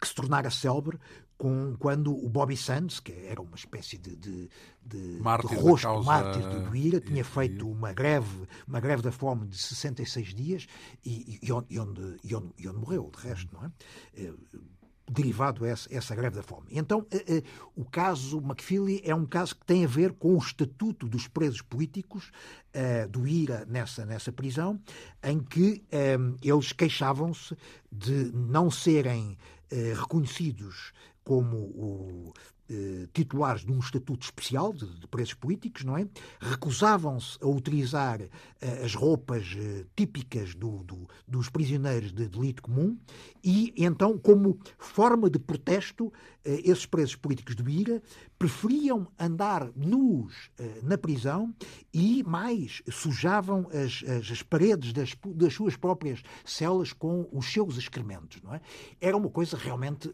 que 0.00 0.06
se 0.06 0.14
tornara 0.14 0.50
célebre 0.50 0.98
com, 1.36 1.76
quando 1.78 2.12
o 2.12 2.28
Bobby 2.28 2.56
Sands, 2.56 2.98
que 3.00 3.12
era 3.12 3.40
uma 3.40 3.54
espécie 3.54 3.96
de, 3.96 4.16
de, 4.16 4.50
de, 4.84 5.20
mártir 5.20 5.50
de 5.50 5.56
rosto 5.56 5.86
causa... 5.86 6.04
mártir 6.04 6.42
do 6.42 6.76
IRA, 6.76 7.00
tinha 7.00 7.24
feito 7.24 7.68
uma 7.70 7.92
greve, 7.92 8.46
uma 8.66 8.80
greve 8.80 9.02
da 9.02 9.12
fome 9.12 9.46
de 9.46 9.56
66 9.56 10.34
dias 10.34 10.66
e, 11.04 11.38
e, 11.40 11.52
onde, 11.52 11.66
e, 11.70 11.78
onde, 11.78 12.16
e, 12.24 12.34
onde, 12.34 12.52
e 12.58 12.68
onde 12.68 12.78
morreu, 12.78 13.10
de 13.16 13.28
resto, 13.28 13.54
não 13.54 13.64
é? 13.64 14.32
Derivado 15.10 15.64
essa, 15.64 15.88
essa 15.94 16.14
greve 16.14 16.36
da 16.36 16.42
fome. 16.42 16.66
Então, 16.70 17.06
eh, 17.10 17.24
eh, 17.26 17.42
o 17.74 17.84
caso 17.84 18.38
McFeely 18.38 19.00
é 19.04 19.14
um 19.14 19.24
caso 19.24 19.56
que 19.56 19.64
tem 19.64 19.84
a 19.84 19.88
ver 19.88 20.12
com 20.12 20.34
o 20.34 20.38
estatuto 20.38 21.08
dos 21.08 21.26
presos 21.26 21.62
políticos 21.62 22.30
eh, 22.72 23.06
do 23.06 23.26
IRA 23.26 23.64
nessa, 23.66 24.04
nessa 24.04 24.30
prisão, 24.30 24.78
em 25.22 25.40
que 25.40 25.82
eles 26.42 26.72
queixavam-se 26.72 27.56
de 27.90 28.30
não 28.34 28.70
serem 28.70 29.36
reconhecidos 29.96 30.92
como 31.24 31.56
o, 31.56 32.32
titulares 33.12 33.64
de 33.64 33.72
um 33.72 33.78
estatuto 33.78 34.24
especial 34.24 34.72
de, 34.72 34.86
de 34.86 35.06
presos 35.06 35.34
políticos, 35.34 35.84
não 35.84 35.96
é? 35.96 36.06
Recusavam-se 36.40 37.38
a 37.42 37.46
utilizar 37.46 38.20
eh, 38.20 38.82
as 38.84 38.94
roupas 38.94 39.56
eh, 39.56 39.84
típicas 39.96 40.54
do, 40.54 40.82
do, 40.84 41.08
dos 41.26 41.48
prisioneiros 41.48 42.12
de 42.12 42.28
delito 42.28 42.62
comum 42.62 42.98
e, 43.42 43.72
então, 43.76 44.18
como 44.18 44.58
forma 44.78 45.30
de 45.30 45.38
protesto, 45.38 46.12
esses 46.44 46.86
presos 46.86 47.14
políticos 47.14 47.54
de 47.54 47.62
Bira 47.62 48.02
preferiam 48.38 49.06
andar 49.18 49.70
nus 49.76 50.50
na 50.82 50.96
prisão 50.96 51.54
e, 51.92 52.22
mais, 52.22 52.82
sujavam 52.90 53.68
as, 53.70 54.02
as, 54.08 54.30
as 54.30 54.42
paredes 54.42 54.92
das, 54.92 55.14
das, 55.34 55.52
suas 55.52 55.76
próprias 55.76 56.22
celas 56.46 56.92
com 56.92 57.28
os 57.32 57.52
seus 57.52 57.76
excrementos, 57.76 58.40
não 58.42 58.54
é? 58.54 58.60
Era 59.00 59.16
uma 59.16 59.28
coisa 59.28 59.58
realmente 59.58 60.10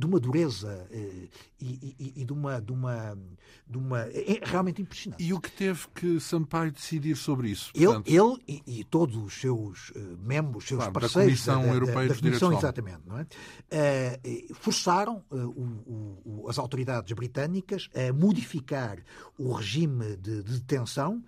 de 0.00 0.06
uma 0.06 0.18
dureza 0.18 0.88
eh, 0.90 1.28
e, 1.60 1.94
e, 1.98 2.12
e, 2.22 2.24
de, 2.24 2.32
uma, 2.32 2.60
de, 2.60 2.72
uma, 2.72 3.18
de 3.66 3.78
uma. 3.78 4.00
É 4.00 4.40
realmente 4.42 4.80
impressionante. 4.80 5.22
E 5.22 5.32
o 5.34 5.40
que 5.40 5.50
teve 5.52 5.86
que 5.94 6.18
Sampaio 6.18 6.72
decidir 6.72 7.14
sobre 7.16 7.50
isso? 7.50 7.70
Portanto... 7.72 8.08
Ele, 8.08 8.18
ele 8.48 8.62
e, 8.66 8.80
e, 8.80 8.84
todos 8.84 9.16
os 9.16 9.34
seus 9.38 9.90
uh, 9.90 10.18
membros, 10.22 10.66
seus 10.66 10.78
claro, 10.78 10.92
parceiros 10.92 11.44
da 11.44 11.52
Comissão 11.54 11.62
da, 11.62 11.74
Europeia 11.74 12.08
da, 12.08 12.14
da, 12.14 12.20
Comissão, 12.20 12.52
exatamente, 12.52 13.00
não 13.06 13.18
é? 13.18 13.22
Uh, 13.22 14.54
forçaram 14.54 15.22
uh, 15.30 15.36
o, 15.36 16.42
o, 16.44 16.48
as 16.48 16.58
autoridades 16.58 17.12
britânicas 17.12 17.88
a 17.94 18.12
modificar 18.12 18.98
o 19.38 19.52
regime 19.52 20.16
de, 20.16 20.42
de 20.42 20.60
detenção 20.60 21.22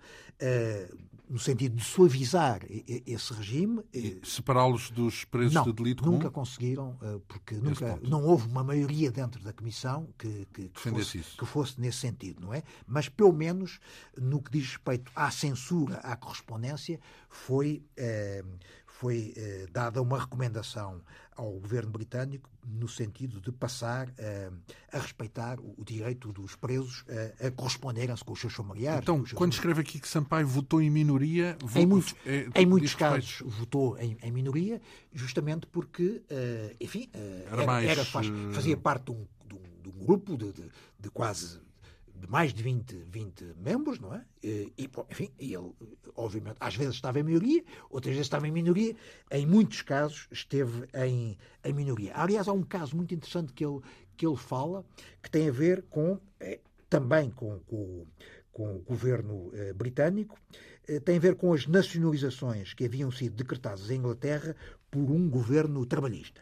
no 1.29 1.39
sentido 1.39 1.75
de 1.75 1.83
suavizar 1.83 2.61
esse 2.69 3.33
regime. 3.33 3.83
Separá-los 4.23 4.91
dos 4.91 5.23
presos 5.25 5.53
não, 5.53 5.63
de 5.63 5.73
delito 5.73 6.05
nunca 6.05 6.29
comum? 6.29 6.31
conseguiram, 6.31 6.97
eh, 7.01 7.19
porque 7.27 7.55
nunca, 7.55 7.99
não 8.03 8.23
houve 8.23 8.47
uma 8.47 8.63
maioria 8.63 9.11
dentro 9.11 9.41
da 9.43 9.53
Comissão 9.53 10.07
que, 10.17 10.47
que, 10.53 10.69
que, 10.69 10.79
fosse, 10.79 11.19
que, 11.19 11.45
fosse, 11.45 11.81
nesse 11.81 11.99
sentido, 11.99 12.41
não 12.41 12.53
é? 12.53 12.63
Mas, 12.85 13.07
pelo 13.09 13.33
menos, 13.33 13.79
no 14.17 14.41
que 14.41 14.51
diz 14.51 14.67
respeito 14.67 15.11
à 15.15 15.31
censura, 15.31 15.95
à 15.97 16.15
correspondência, 16.15 16.99
foi, 17.29 17.83
eh, 17.95 18.43
foi 18.85 19.33
eh, 19.35 19.67
dada 19.71 20.01
uma 20.01 20.19
recomendação 20.19 21.01
ao 21.35 21.51
governo 21.51 21.91
britânico 21.91 22.49
no 22.65 22.87
sentido 22.87 23.41
de 23.41 23.51
passar 23.51 24.07
uh, 24.09 24.53
a 24.91 24.99
respeitar 24.99 25.59
o, 25.59 25.73
o, 25.77 25.83
direito 25.83 26.31
dos 26.31 26.55
presos 26.55 27.01
uh, 27.01 27.47
a 27.47 27.51
corresponderem-se 27.51 28.23
com 28.23 28.33
os 28.33 28.39
seus 28.39 28.53
familiares. 28.53 29.01
Então, 29.01 29.17
seus 29.17 29.33
quando 29.33 29.53
escreve 29.53 29.81
aqui 29.81 29.99
que 29.99 30.07
Sampaio 30.07 30.47
votou 30.47 30.81
em 30.81 30.89
minoria... 30.89 31.57
Votou, 31.61 31.81
em, 31.81 31.85
muito, 31.85 32.15
é, 32.25 32.47
em 32.55 32.65
muitos 32.65 32.95
casos 32.95 33.41
votou 33.45 33.97
em, 33.97 34.17
em, 34.21 34.31
minoria, 34.31 34.81
justamente 35.13 35.67
porque, 35.67 36.23
uh, 36.31 36.75
enfim, 36.79 37.09
era, 37.51 37.63
era, 37.63 37.83
era 37.83 38.05
faz, 38.05 38.27
fazia 38.53 38.77
parte 38.77 39.05
de 39.05 39.11
um, 39.11 39.27
de 39.47 39.55
um, 39.55 39.81
de 39.83 39.89
um 39.89 40.05
grupo 40.05 40.37
de, 40.37 40.51
de, 40.51 40.71
de 40.99 41.09
quase 41.09 41.59
de 42.23 42.29
mais 42.29 42.53
de 42.53 42.63
20, 42.63 43.05
20 43.09 43.55
membros, 43.57 43.99
não 43.99 44.13
é? 44.13 44.23
E, 44.41 44.89
enfim, 45.09 45.29
ele, 45.37 45.71
obviamente, 46.15 46.55
às 46.59 46.75
vezes 46.75 46.95
estava 46.95 47.19
em 47.19 47.23
maioria, 47.23 47.63
outras 47.89 48.13
vezes 48.13 48.27
estava 48.27 48.47
em 48.47 48.51
minoria, 48.51 48.95
em 49.29 49.45
muitos 49.45 49.81
casos 49.81 50.27
esteve 50.31 50.87
em, 50.93 51.37
em 51.63 51.73
minoria. 51.73 52.13
Aliás, 52.15 52.47
há 52.47 52.53
um 52.53 52.63
caso 52.63 52.95
muito 52.95 53.13
interessante 53.13 53.51
que 53.51 53.65
ele, 53.65 53.81
que 54.15 54.25
ele 54.25 54.37
fala, 54.37 54.85
que 55.21 55.29
tem 55.29 55.49
a 55.49 55.51
ver 55.51 55.83
com, 55.89 56.17
é, 56.39 56.61
também 56.89 57.29
com, 57.29 57.59
com, 57.59 58.05
com, 58.51 58.75
o 58.77 58.79
governo 58.79 59.51
eh, 59.53 59.73
britânico, 59.73 60.39
eh, 60.87 60.99
tem 60.99 61.17
a 61.17 61.19
ver 61.19 61.35
com 61.35 61.51
as 61.53 61.67
nacionalizações 61.67 62.73
que 62.73 62.85
haviam 62.85 63.11
sido 63.11 63.35
decretadas 63.35 63.89
em 63.89 63.97
Inglaterra 63.97 64.55
por 64.89 65.11
um 65.11 65.29
governo 65.29 65.85
trabalhista. 65.85 66.41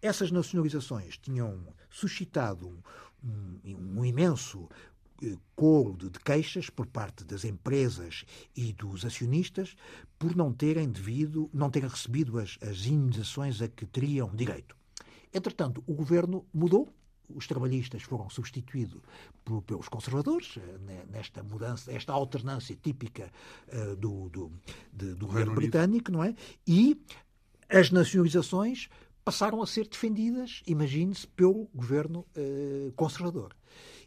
Essas 0.00 0.30
nacionalizações 0.30 1.18
tinham 1.18 1.66
suscitado 1.90 2.82
um, 3.24 3.98
um 3.98 4.04
imenso 4.04 4.68
coro 5.54 6.10
de 6.10 6.18
queixas 6.18 6.68
por 6.70 6.86
parte 6.86 7.24
das 7.24 7.44
empresas 7.44 8.24
e 8.56 8.72
dos 8.72 9.04
acionistas 9.04 9.76
por 10.18 10.34
não 10.36 10.52
terem 10.52 10.88
devido, 10.88 11.50
não 11.52 11.70
terem 11.70 11.88
recebido 11.88 12.38
as, 12.38 12.58
as 12.60 12.86
indenizações 12.86 13.60
a 13.60 13.68
que 13.68 13.86
teriam 13.86 14.34
direito. 14.34 14.76
Entretanto, 15.32 15.82
o 15.86 15.94
governo 15.94 16.44
mudou, 16.52 16.88
os 17.28 17.46
trabalhistas 17.46 18.02
foram 18.02 18.28
substituídos 18.28 19.00
por, 19.44 19.62
pelos 19.62 19.88
conservadores, 19.88 20.58
eh, 20.58 21.06
nesta 21.10 21.42
mudança, 21.42 21.90
esta 21.92 22.12
alternância 22.12 22.76
típica 22.76 23.32
uh, 23.72 23.96
do, 23.96 24.28
do, 24.28 24.52
de, 24.92 25.14
do 25.14 25.26
governo 25.26 25.54
britânico, 25.54 26.12
não 26.12 26.22
é? 26.22 26.34
E 26.66 27.00
as 27.68 27.90
nacionalizações 27.90 28.88
passaram 29.24 29.62
a 29.62 29.66
ser 29.66 29.88
defendidas, 29.88 30.62
imagine-se, 30.66 31.26
pelo 31.28 31.68
governo 31.74 32.26
uh, 32.36 32.92
conservador. 32.92 33.54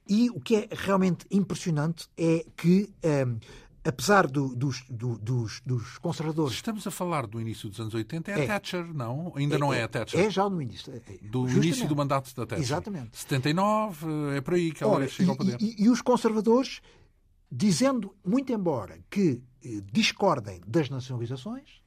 E 0.08 0.30
o 0.30 0.40
que 0.40 0.56
é 0.56 0.70
realmente 0.72 1.26
impressionante 1.32 2.08
é 2.16 2.46
que, 2.56 2.94
um, 3.04 3.40
apesar 3.84 4.28
do, 4.28 4.56
dos, 4.56 4.84
do, 4.90 5.18
dos, 5.18 5.62
dos, 5.66 5.98
conservadores. 5.98 6.54
Estamos 6.54 6.86
a 6.86 6.92
falar 6.92 7.26
do 7.26 7.42
início 7.42 7.70
dos 7.70 7.80
anos 7.80 7.94
80, 7.94 8.32
é, 8.32 8.40
é. 8.40 8.44
a 8.44 8.48
Thatcher, 8.48 8.94
não? 8.94 9.34
Ainda 9.36 9.56
é, 9.56 9.58
não 9.58 9.74
é 9.74 9.84
a 9.84 9.88
Thatcher? 9.88 10.20
É 10.20 10.30
já 10.30 10.48
no 10.48 10.62
início. 10.62 10.94
É, 10.94 10.98
é, 10.98 11.18
do 11.28 11.48
Justamente. 11.48 11.68
início 11.68 11.88
do 11.88 11.96
mandato 11.96 12.36
da 12.36 12.46
Thatcher. 12.46 12.64
Exatamente. 12.64 13.18
79, 13.18 14.08
é 14.36 14.42
por 14.42 14.54
aí 14.54 14.72
que 14.72 14.84
ela 14.84 14.94
Ora, 14.94 15.08
chega 15.08 15.32
ao 15.32 15.38
poder. 15.38 15.58
E, 15.60 15.84
e, 15.84 15.90
os 15.90 16.02
conservadores, 16.02 16.82
dizendo, 17.52 18.16
muito 18.24 18.54
embora 18.54 19.00
que 19.10 19.42
eh, 19.64 19.82
discordem 19.92 20.62
das 20.68 20.90
nacionalizações, 20.90 21.82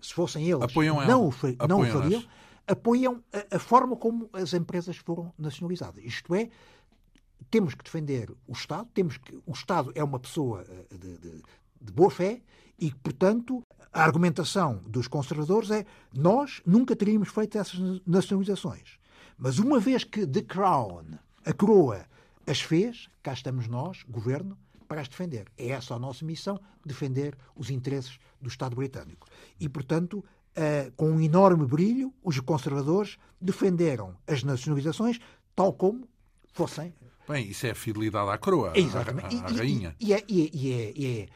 se 0.00 0.14
fossem 0.14 0.48
eles, 0.48 0.62
apoiam 0.62 0.96
não, 1.06 1.28
o, 1.28 1.68
não 1.68 1.80
o 1.80 1.84
fariam, 1.84 2.24
apoiam 2.66 3.22
a, 3.32 3.56
a 3.56 3.58
forma 3.58 3.96
como 3.96 4.30
as 4.32 4.54
empresas 4.54 4.96
foram 4.96 5.32
nacionalizadas. 5.38 6.02
Isto 6.02 6.34
é, 6.34 6.48
temos 7.50 7.74
que 7.74 7.84
defender 7.84 8.30
o 8.46 8.52
Estado, 8.52 8.88
temos 8.94 9.16
que 9.16 9.36
o 9.44 9.52
Estado 9.52 9.92
é 9.94 10.04
uma 10.04 10.18
pessoa 10.18 10.64
eh, 10.68 10.96
de, 10.96 11.18
de, 11.18 11.42
de 11.80 11.92
boa 11.92 12.10
fé 12.10 12.40
e, 12.78 12.92
portanto, 12.94 13.62
a 13.92 14.02
argumentação 14.02 14.80
dos 14.86 15.08
conservadores 15.08 15.70
é 15.70 15.84
nós 16.14 16.62
nunca 16.64 16.94
teríamos 16.94 17.28
feito 17.28 17.58
essas 17.58 18.00
nacionalizações. 18.06 18.98
Mas 19.36 19.58
uma 19.58 19.80
vez 19.80 20.04
que 20.04 20.26
The 20.26 20.42
Crown, 20.42 21.04
a 21.44 21.52
coroa, 21.52 22.06
as 22.46 22.60
fez, 22.60 23.08
cá 23.22 23.32
estamos 23.32 23.66
nós, 23.66 24.04
governo, 24.08 24.56
para 24.86 25.00
as 25.00 25.08
defender. 25.08 25.46
É 25.56 25.68
essa 25.68 25.94
a 25.94 25.98
nossa 25.98 26.24
missão, 26.24 26.60
defender 26.84 27.36
os 27.54 27.70
interesses 27.70 28.18
do 28.40 28.48
Estado 28.48 28.76
britânico. 28.76 29.26
E, 29.58 29.68
portanto, 29.68 30.24
uh, 30.56 30.92
com 30.96 31.10
um 31.10 31.20
enorme 31.20 31.66
brilho, 31.66 32.12
os 32.22 32.38
conservadores 32.40 33.16
defenderam 33.40 34.16
as 34.26 34.42
nacionalizações 34.42 35.18
tal 35.54 35.72
como 35.72 36.08
fossem 36.52 36.94
Bem, 37.30 37.48
isso 37.48 37.66
é 37.66 37.70
a 37.70 37.74
fidelidade 37.74 38.28
à 38.28 38.36
coroa, 38.38 38.72
Exatamente. 38.74 39.36
à, 39.36 39.42
à, 39.42 39.46
à 39.46 39.52
rainha. 39.52 39.94
E, 40.00 40.12
é, 40.12 40.24
e, 40.28 40.42
é, 40.42 40.50
e, 40.52 40.72
é, 40.72 40.92
e 40.96 41.20
é 41.20 41.28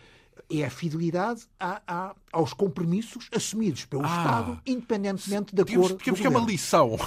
é 0.50 0.64
a 0.64 0.70
fidelidade 0.70 1.42
a, 1.58 1.80
a, 1.86 2.14
aos 2.32 2.52
compromissos 2.52 3.28
assumidos 3.34 3.84
pelo 3.86 4.04
ah, 4.04 4.08
Estado, 4.08 4.60
independentemente 4.66 5.54
da 5.54 5.64
cor 5.64 5.94
Porque 5.94 6.26
é 6.26 6.28
uma 6.28 6.40
lição. 6.40 6.98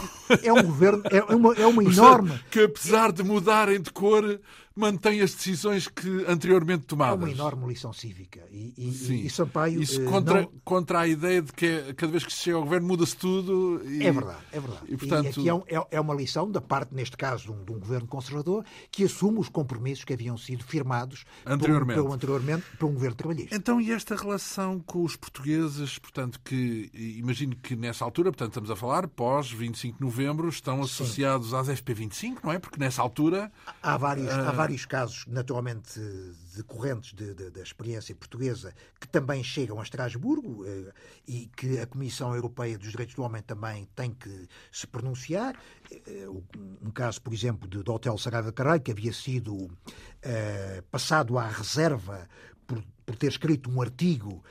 É 0.43 0.51
um 0.51 0.63
governo, 0.63 1.03
é 1.05 1.23
uma, 1.35 1.53
é 1.53 1.67
uma 1.67 1.83
enorme... 1.85 2.39
Que 2.49 2.61
apesar 2.61 3.11
de 3.11 3.23
mudarem 3.23 3.79
de 3.79 3.91
cor, 3.91 4.39
mantém 4.77 5.21
as 5.21 5.33
decisões 5.33 5.87
que 5.87 6.25
anteriormente 6.27 6.85
tomadas. 6.85 7.19
É 7.19 7.25
uma 7.25 7.31
enorme 7.31 7.67
lição 7.67 7.91
cívica. 7.91 8.41
E, 8.51 8.73
e, 8.77 9.25
e 9.25 9.29
Sampaio... 9.29 9.81
Isso 9.81 10.03
contra, 10.05 10.41
não... 10.41 10.51
contra 10.63 10.99
a 10.99 11.07
ideia 11.07 11.41
de 11.41 11.51
que 11.51 11.93
cada 11.95 12.11
vez 12.11 12.23
que 12.23 12.31
se 12.31 12.43
chega 12.43 12.57
ao 12.57 12.63
governo 12.63 12.87
muda-se 12.87 13.17
tudo. 13.17 13.81
E, 13.85 14.05
é 14.05 14.11
verdade, 14.11 14.39
é 14.51 14.59
verdade. 14.59 14.81
E, 14.87 14.97
portanto... 14.97 15.25
e 15.25 15.29
aqui 15.29 15.49
é, 15.49 15.53
um, 15.53 15.63
é, 15.67 15.87
é, 15.91 15.99
uma 15.99 16.13
lição 16.13 16.49
da 16.49 16.61
parte, 16.61 16.93
neste 16.93 17.17
caso, 17.17 17.45
de 17.45 17.51
um, 17.51 17.63
de 17.65 17.71
um, 17.71 17.79
governo 17.79 18.07
conservador 18.07 18.63
que 18.91 19.03
assume 19.03 19.39
os 19.39 19.49
compromissos 19.49 20.05
que 20.05 20.13
haviam 20.13 20.37
sido 20.37 20.63
firmados 20.63 21.25
anteriormente. 21.45 21.95
Por, 21.95 22.03
pelo, 22.03 22.13
anteriormente 22.13 22.63
por 22.77 22.87
um 22.87 22.93
governo 22.93 23.15
trabalhista. 23.15 23.55
Então, 23.55 23.81
e 23.81 23.91
esta 23.91 24.15
relação 24.15 24.79
com 24.79 25.03
os 25.03 25.15
portugueses, 25.15 25.97
portanto, 25.97 26.39
que 26.43 26.91
imagino 26.93 27.55
que 27.55 27.75
nessa 27.75 28.05
altura, 28.05 28.31
portanto, 28.31 28.49
estamos 28.49 28.69
a 28.69 28.75
falar 28.75 29.07
pós 29.07 29.51
25 29.51 29.97
de 29.97 30.03
novembro, 30.03 30.47
estão 30.49 30.81
associados 30.81 31.49
Sim. 31.49 31.55
às 31.55 31.67
FP25, 31.67 32.37
não 32.43 32.51
é? 32.51 32.59
Porque 32.59 32.79
nessa 32.79 33.01
altura... 33.01 33.51
Há 33.81 33.97
vários, 33.97 34.29
há 34.29 34.51
vários 34.51 34.66
vários 34.67 34.85
casos, 34.85 35.25
naturalmente, 35.27 35.97
decorrentes 36.53 37.13
de, 37.13 37.33
de, 37.33 37.49
da 37.51 37.61
experiência 37.61 38.13
portuguesa, 38.13 38.73
que 38.99 39.07
também 39.07 39.41
chegam 39.41 39.79
a 39.79 39.83
Estrasburgo 39.83 40.65
eh, 40.65 40.91
e 41.25 41.49
que 41.55 41.79
a 41.79 41.87
Comissão 41.87 42.35
Europeia 42.35 42.77
dos 42.77 42.91
Direitos 42.91 43.15
do 43.15 43.23
Homem 43.23 43.41
também 43.41 43.87
tem 43.95 44.11
que 44.11 44.49
se 44.69 44.85
pronunciar. 44.85 45.55
Eh, 45.89 46.27
um 46.81 46.91
caso, 46.91 47.21
por 47.21 47.33
exemplo, 47.33 47.65
do 47.65 47.89
Hotel 47.89 48.17
Saraiva 48.17 48.51
Caralho, 48.51 48.81
que 48.81 48.91
havia 48.91 49.13
sido 49.13 49.69
eh, 50.21 50.83
passado 50.91 51.37
à 51.37 51.47
reserva 51.47 52.27
por, 52.65 52.83
por, 53.05 53.15
ter 53.15 53.27
escrito 53.27 53.71
um 53.71 53.81
artigo 53.81 54.43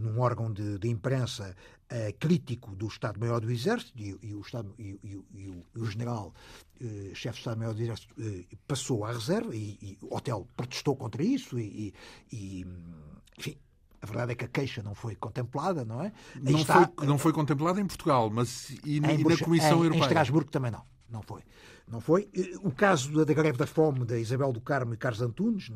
num 0.00 0.18
órgão 0.20 0.50
de, 0.50 0.78
de 0.78 0.88
imprensa 0.88 1.54
eh, 1.92 2.14
crítico 2.18 2.76
do 2.76 2.86
Estado-Maior 2.86 3.40
do 3.40 3.50
Exército 3.50 3.98
e, 3.98 4.16
e, 4.22 4.32
o, 4.32 4.40
Estado, 4.40 4.72
e, 4.78 4.96
e 5.02 5.48
o, 5.76 5.84
general 5.84 6.32
eh, 6.80 7.10
chefe 7.14 7.34
de 7.34 7.40
Estado-Maior 7.40 7.74
do 7.74 7.82
Exército 7.82 8.14
eh, 8.16 8.44
passou 8.68 9.04
à 9.04 9.10
reserva 9.10 9.54
e, 9.56 9.98
o 10.00 10.14
hotel 10.14 10.46
protestou 10.56 10.94
contra 10.94 11.20
isso 11.20 11.58
e, 11.58 11.92
enfim, 13.36 13.56
a 14.00 14.06
verdade 14.06 14.32
é 14.32 14.34
que 14.36 14.44
a 14.44 14.48
queixa 14.48 14.84
não 14.84 14.94
foi 14.94 15.16
contemplada, 15.16 15.84
não 15.84 16.00
é? 16.00 16.12
Não, 16.40 16.60
está, 16.60 16.90
foi, 16.96 17.06
não 17.08 17.18
foi 17.18 17.32
contemplada 17.32 17.80
em 17.80 17.86
Portugal, 17.86 18.30
mas 18.30 18.70
e, 18.84 18.98
em, 18.98 19.00
na 19.00 19.36
Comissão 19.36 19.80
em, 19.80 19.86
Europeia? 19.86 19.98
Em 19.98 20.02
Estrasburgo 20.02 20.48
também 20.48 20.70
não. 20.70 20.84
não 21.10 21.22
foi. 21.22 21.42
Não 21.90 22.00
foi. 22.00 22.30
O 22.62 22.70
caso 22.70 23.24
da, 23.24 23.34
greve 23.34 23.58
da 23.58 23.66
fome 23.66 24.04
da 24.04 24.18
Isabel 24.18 24.52
do 24.52 24.60
Carmo 24.60 24.94
e 24.94 24.96
Carlos 24.96 25.20
Antunes, 25.20 25.70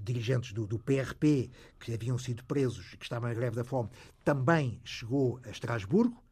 dirigentes 0.00 0.52
do, 0.52 0.66
do 0.66 0.78
PRP, 0.78 1.50
que 1.80 1.94
haviam 1.94 2.18
sido 2.18 2.44
presos 2.44 2.92
e 2.92 2.96
que 2.96 3.04
estavam 3.04 3.28
na 3.28 3.34
greve 3.34 3.56
da 3.56 3.64
fome, 3.64 3.88
também 4.22 4.80
chegou 4.84 5.40
a 5.44 5.50
Estrasburgo. 5.50 6.22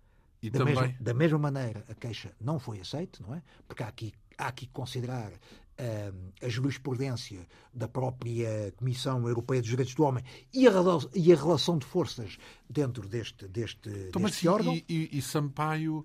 E 0.43 0.51
da, 0.51 0.59
também... 0.59 0.75
mesma, 0.75 0.95
da 1.01 1.15
mesma 1.15 1.39
maneira, 1.39 1.85
a 1.89 1.95
queixa 1.95 2.33
não 2.39 2.59
foi 2.59 2.81
aceita, 2.81 3.21
não 3.27 3.35
é? 3.35 3.43
Porque 3.67 3.83
há 3.83 3.89
aqui, 3.89 4.13
há 4.37 4.53
que 4.53 4.67
considerar 4.67 5.33
a 6.43 6.49
jurisprudência 6.49 7.47
da 7.73 7.87
própria 7.87 8.73
Comissão 8.77 9.29
Europeia 9.29 9.61
dos 9.61 9.69
Direitos 9.69 9.95
do 9.95 10.05
Homem 10.05 10.25
e 10.53 10.67
a, 10.67 10.73
e 11.15 11.33
a 11.33 11.37
relação 11.37 11.77
de 11.77 11.85
forças 11.85 12.39
dentro 12.69 13.07
deste, 13.07 13.47
deste, 13.47 13.89
então, 13.89 14.23
deste 14.23 14.47
mas 14.47 14.55
órgão. 14.55 14.75
E, 14.75 14.85
e, 14.89 15.19
e 15.19 15.23
Sampaio 15.23 16.05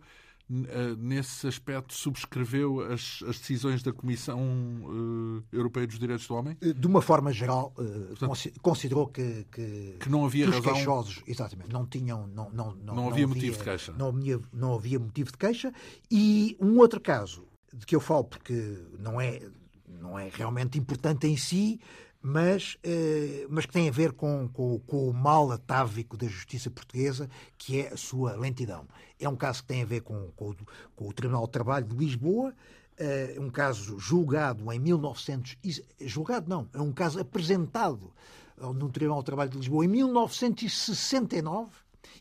nesse 0.97 1.47
aspecto, 1.47 1.93
subscreveu 1.93 2.81
as, 2.81 3.23
as 3.27 3.39
decisões 3.39 3.81
da 3.81 3.93
Comissão 3.93 4.39
uh, 4.39 5.43
Europeia 5.51 5.87
dos 5.87 5.97
Direitos 5.97 6.27
do 6.27 6.35
Homem? 6.35 6.57
Eh, 6.61 6.73
de 6.73 6.87
uma 6.87 7.01
forma 7.01 7.31
geral, 7.31 7.73
uh, 7.77 8.15
Portanto, 8.17 8.51
considerou 8.61 9.07
que, 9.07 9.45
que, 9.51 9.95
que, 9.99 10.09
não 10.09 10.25
havia 10.25 10.45
que 10.45 10.51
razão... 10.51 10.71
os 10.71 10.77
queixosos, 10.77 11.23
exatamente, 11.25 11.71
não 11.71 11.85
tinham... 11.85 12.27
Não, 12.27 12.49
não, 12.51 12.75
não, 12.75 12.95
não 12.95 13.09
havia 13.09 13.27
motivo 13.27 13.57
de 13.57 13.63
queixa. 13.63 13.93
Não 13.93 14.09
havia, 14.09 14.39
não 14.51 14.73
havia 14.75 14.99
motivo 14.99 15.31
de 15.31 15.37
queixa. 15.37 15.73
E 16.09 16.57
um 16.59 16.77
outro 16.79 16.99
caso, 16.99 17.47
de 17.73 17.85
que 17.85 17.95
eu 17.95 18.01
falo 18.01 18.25
porque 18.25 18.83
não 18.99 19.21
é, 19.21 19.41
não 19.87 20.19
é 20.19 20.29
realmente 20.33 20.77
importante 20.77 21.27
em 21.27 21.37
si, 21.37 21.79
mas, 22.21 22.77
eh, 22.83 23.47
mas 23.49 23.65
que 23.65 23.73
tem 23.73 23.89
a 23.89 23.91
ver 23.91 24.11
com, 24.11 24.47
com, 24.49 24.79
com, 24.79 25.09
o 25.09 25.13
mal 25.13 25.51
atávico 25.51 26.15
da 26.15 26.27
justiça 26.27 26.69
portuguesa, 26.69 27.27
que 27.57 27.81
é 27.81 27.93
a 27.93 27.97
sua 27.97 28.35
lentidão. 28.35 28.87
É 29.21 29.29
um 29.29 29.35
caso 29.35 29.61
que 29.61 29.67
tem 29.67 29.81
a 29.81 29.85
ver 29.85 30.01
com, 30.01 30.29
com, 30.35 30.53
com 30.95 31.07
o 31.07 31.13
Tribunal 31.13 31.45
de 31.45 31.51
Trabalho 31.51 31.85
de 31.85 31.95
Lisboa, 31.95 32.53
é 32.97 33.37
um 33.39 33.49
caso 33.49 33.97
julgado 33.97 34.71
em 34.71 34.79
1900. 34.79 35.57
Julgado 36.01 36.49
não, 36.49 36.67
é 36.73 36.81
um 36.81 36.91
caso 36.91 37.19
apresentado 37.19 38.11
no 38.57 38.89
Tribunal 38.89 39.19
de 39.19 39.25
Trabalho 39.25 39.49
de 39.49 39.57
Lisboa 39.57 39.85
em 39.85 39.87
1969 39.87 41.71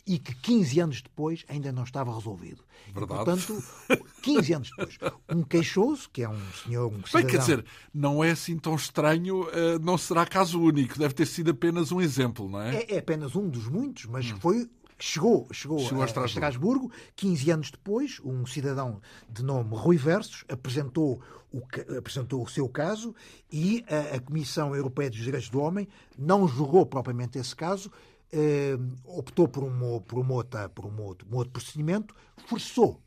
e 0.06 0.18
que 0.18 0.34
15 0.34 0.80
anos 0.80 1.02
depois 1.02 1.44
ainda 1.48 1.70
não 1.70 1.84
estava 1.84 2.14
resolvido. 2.14 2.64
Verdade. 2.92 3.20
E, 3.20 3.24
portanto, 3.24 3.64
15 4.22 4.54
anos 4.54 4.70
depois, 4.70 4.98
um 5.28 5.42
queixoso, 5.42 6.08
que 6.10 6.22
é 6.22 6.28
um 6.28 6.52
senhor, 6.64 6.86
um 6.86 7.04
cidadão... 7.04 7.12
Bem, 7.12 7.26
quer 7.26 7.38
dizer, 7.38 7.64
não 7.92 8.24
é 8.24 8.30
assim 8.30 8.58
tão 8.58 8.74
estranho, 8.74 9.48
eh, 9.52 9.78
não 9.78 9.98
será 9.98 10.26
caso 10.26 10.60
único, 10.60 10.98
deve 10.98 11.14
ter 11.14 11.26
sido 11.26 11.50
apenas 11.50 11.92
um 11.92 12.00
exemplo, 12.00 12.48
não 12.48 12.60
é? 12.60 12.76
É, 12.76 12.94
é 12.94 12.98
apenas 12.98 13.36
um 13.36 13.48
dos 13.48 13.68
muitos, 13.68 14.06
mas 14.06 14.30
hum. 14.30 14.36
foi 14.40 14.68
chegou, 15.00 15.46
chegou, 15.52 15.78
chegou 15.80 16.02
a, 16.02 16.06
Estrasburgo. 16.06 16.44
a, 16.44 16.48
Estrasburgo. 16.48 16.92
15 17.16 17.50
anos 17.50 17.70
depois, 17.70 18.20
um 18.24 18.46
cidadão 18.46 19.00
de 19.28 19.42
nome 19.42 19.74
Rui 19.74 19.96
Versos 19.96 20.44
apresentou 20.48 21.20
o, 21.52 21.62
apresentou 21.96 22.42
o 22.42 22.48
seu 22.48 22.68
caso 22.68 23.14
e 23.50 23.84
a, 23.88 24.16
a 24.16 24.20
Comissão 24.20 24.74
Europeia 24.74 25.10
dos 25.10 25.18
Direitos 25.18 25.48
do 25.48 25.60
Homem 25.60 25.88
não 26.18 26.46
julgou 26.46 26.86
propriamente 26.86 27.38
esse 27.38 27.54
caso, 27.56 27.90
eh, 28.32 28.78
optou 29.04 29.48
por, 29.48 29.64
um, 29.64 30.00
por, 30.00 30.18
uma 30.18 30.34
outra, 30.34 30.68
por 30.68 30.86
um, 30.86 31.02
outro, 31.02 31.26
um 31.30 31.36
outro 31.36 31.52
procedimento, 31.52 32.14
forçou 32.46 33.00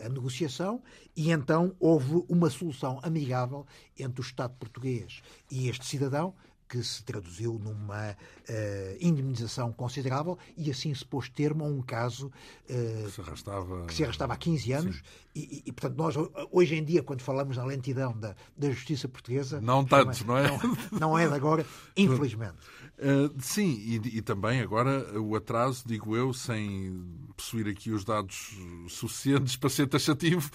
a 0.00 0.08
negociação 0.08 0.80
e 1.16 1.30
então 1.30 1.74
houve 1.80 2.24
uma 2.28 2.48
solução 2.48 3.00
amigável 3.02 3.66
entre 3.98 4.20
o 4.20 4.22
Estado 4.22 4.54
português 4.58 5.22
e 5.50 5.68
este 5.68 5.84
cidadão 5.84 6.34
que 6.68 6.82
se 6.82 7.02
traduziu 7.02 7.58
numa 7.58 8.10
uh, 8.12 8.96
indemnização 9.00 9.72
considerável 9.72 10.38
e 10.56 10.70
assim 10.70 10.94
se 10.94 11.04
pôs 11.04 11.28
termo 11.28 11.64
a 11.64 11.68
um 11.68 11.80
caso 11.80 12.26
uh, 12.68 13.04
que, 13.04 13.10
se 13.10 13.20
arrastava... 13.20 13.86
que 13.86 13.94
se 13.94 14.04
arrastava 14.04 14.34
há 14.34 14.36
15 14.36 14.72
anos 14.72 15.02
e, 15.34 15.62
e, 15.66 15.72
portanto, 15.72 15.96
nós 15.98 16.14
hoje 16.50 16.76
em 16.76 16.82
dia, 16.84 17.02
quando 17.02 17.20
falamos 17.20 17.56
na 17.58 17.64
lentidão 17.64 18.18
da, 18.18 18.34
da 18.56 18.70
justiça 18.70 19.06
portuguesa... 19.06 19.60
Não 19.60 19.84
tanto, 19.84 20.26
não 20.26 20.38
é? 20.38 20.48
Não, 20.48 20.76
não 20.98 21.18
é 21.18 21.28
de 21.28 21.34
agora, 21.34 21.66
infelizmente. 21.96 22.56
Uh, 22.98 23.30
sim, 23.38 23.74
e, 23.84 24.16
e, 24.16 24.22
também 24.22 24.62
agora 24.62 25.20
o 25.20 25.36
atraso, 25.36 25.84
digo 25.86 26.16
eu, 26.16 26.32
sem 26.32 27.04
possuir 27.36 27.68
aqui 27.68 27.90
os 27.90 28.04
dados 28.04 28.56
suficientes 28.88 29.54
para 29.56 29.68
ser 29.68 29.86
taxativo, 29.86 30.50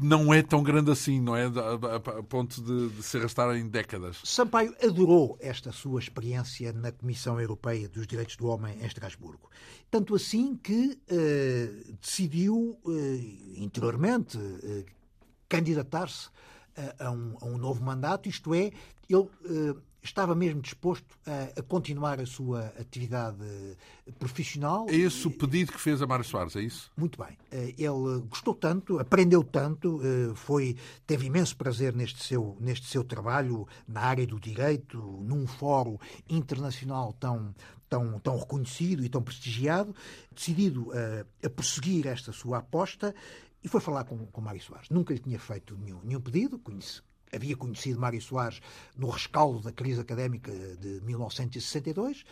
não 0.00 0.32
é 0.32 0.42
tão 0.42 0.62
grande 0.62 0.90
assim, 0.90 1.20
não 1.20 1.36
é? 1.36 1.44
A, 1.46 2.22
ponto 2.22 2.60
de, 2.62 2.88
de 2.90 3.02
se 3.02 3.16
arrastar 3.16 3.54
em 3.56 3.68
décadas. 3.68 4.18
Sampaio 4.24 4.74
adorou 4.82 5.36
esta 5.40 5.72
sua 5.72 6.00
experiência 6.00 6.72
na 6.72 6.92
Comissão 6.92 7.40
Europeia 7.40 7.88
dos 7.88 8.06
Direitos 8.06 8.36
do 8.36 8.46
Homem 8.46 8.78
em 8.80 8.86
Estrasburgo. 8.86 9.50
Tanto 9.90 10.14
assim 10.14 10.56
que 10.56 10.98
uh, 11.10 11.94
decidiu, 12.00 12.78
uh, 12.84 12.92
interiormente, 13.56 14.38
uh, 14.38 14.84
candidatar-se 15.48 16.28
a, 16.76 17.06
a, 17.06 17.10
um, 17.10 17.36
a, 17.40 17.44
um, 17.46 17.58
novo 17.58 17.82
mandato, 17.82 18.28
isto 18.28 18.54
é, 18.54 18.70
ele 19.08 19.28
estava 20.02 20.34
mesmo 20.34 20.60
disposto 20.60 21.18
a, 21.26 21.60
a, 21.60 21.62
continuar 21.62 22.20
a 22.20 22.26
sua 22.26 22.66
atividade 22.78 23.44
profissional. 24.18 24.86
É 24.88 24.94
esse 24.94 25.26
o 25.26 25.30
pedido 25.30 25.72
que 25.72 25.80
fez 25.80 26.00
a 26.02 26.06
Mário 26.06 26.24
Soares, 26.24 26.56
é 26.56 26.60
isso? 26.60 26.90
Muito 26.96 27.22
bem. 27.22 27.36
Eh, 27.50 27.74
ele 27.78 28.20
gostou 28.28 28.54
tanto, 28.54 28.98
aprendeu 28.98 29.42
tanto, 29.44 30.00
eh, 30.02 30.34
foi, 30.34 30.76
teve 31.06 31.26
imenso 31.26 31.56
prazer 31.56 31.94
neste 31.94 32.22
seu, 32.22 32.56
neste 32.60 32.86
seu 32.86 33.04
trabalho 33.04 33.66
na 33.86 34.00
área 34.00 34.26
do 34.26 34.38
direito, 34.38 34.98
num 35.22 35.46
fórum 35.46 35.98
internacional 36.28 37.12
tão, 37.14 37.54
tão, 37.88 38.18
tão 38.20 38.38
reconhecido 38.38 39.04
e 39.04 39.08
tão 39.08 39.22
prestigiado, 39.22 39.94
decidido 40.34 40.90
a, 40.92 41.46
a 41.46 41.50
prosseguir 41.50 42.06
esta 42.06 42.32
sua 42.32 42.58
aposta 42.58 43.14
e 43.62 43.68
foi 43.68 43.80
falar 43.80 44.04
com, 44.04 44.26
com 44.26 44.40
Mário 44.40 44.62
Soares. 44.62 44.88
Nunca 44.88 45.12
lhe 45.12 45.20
tinha 45.20 45.38
feito 45.38 45.76
nenhum, 45.76 46.00
nenhum 46.02 46.20
pedido, 46.20 46.58
conhece, 46.58 47.02
havia 47.32 47.56
conhecido 47.56 48.00
Mário 48.00 48.20
Soares 48.20 48.60
no 48.96 49.08
rescaldo 49.08 49.60
da 49.60 49.72
crise 49.72 50.00
académica 50.00 50.52
de 50.52 51.00
1962 51.02 52.24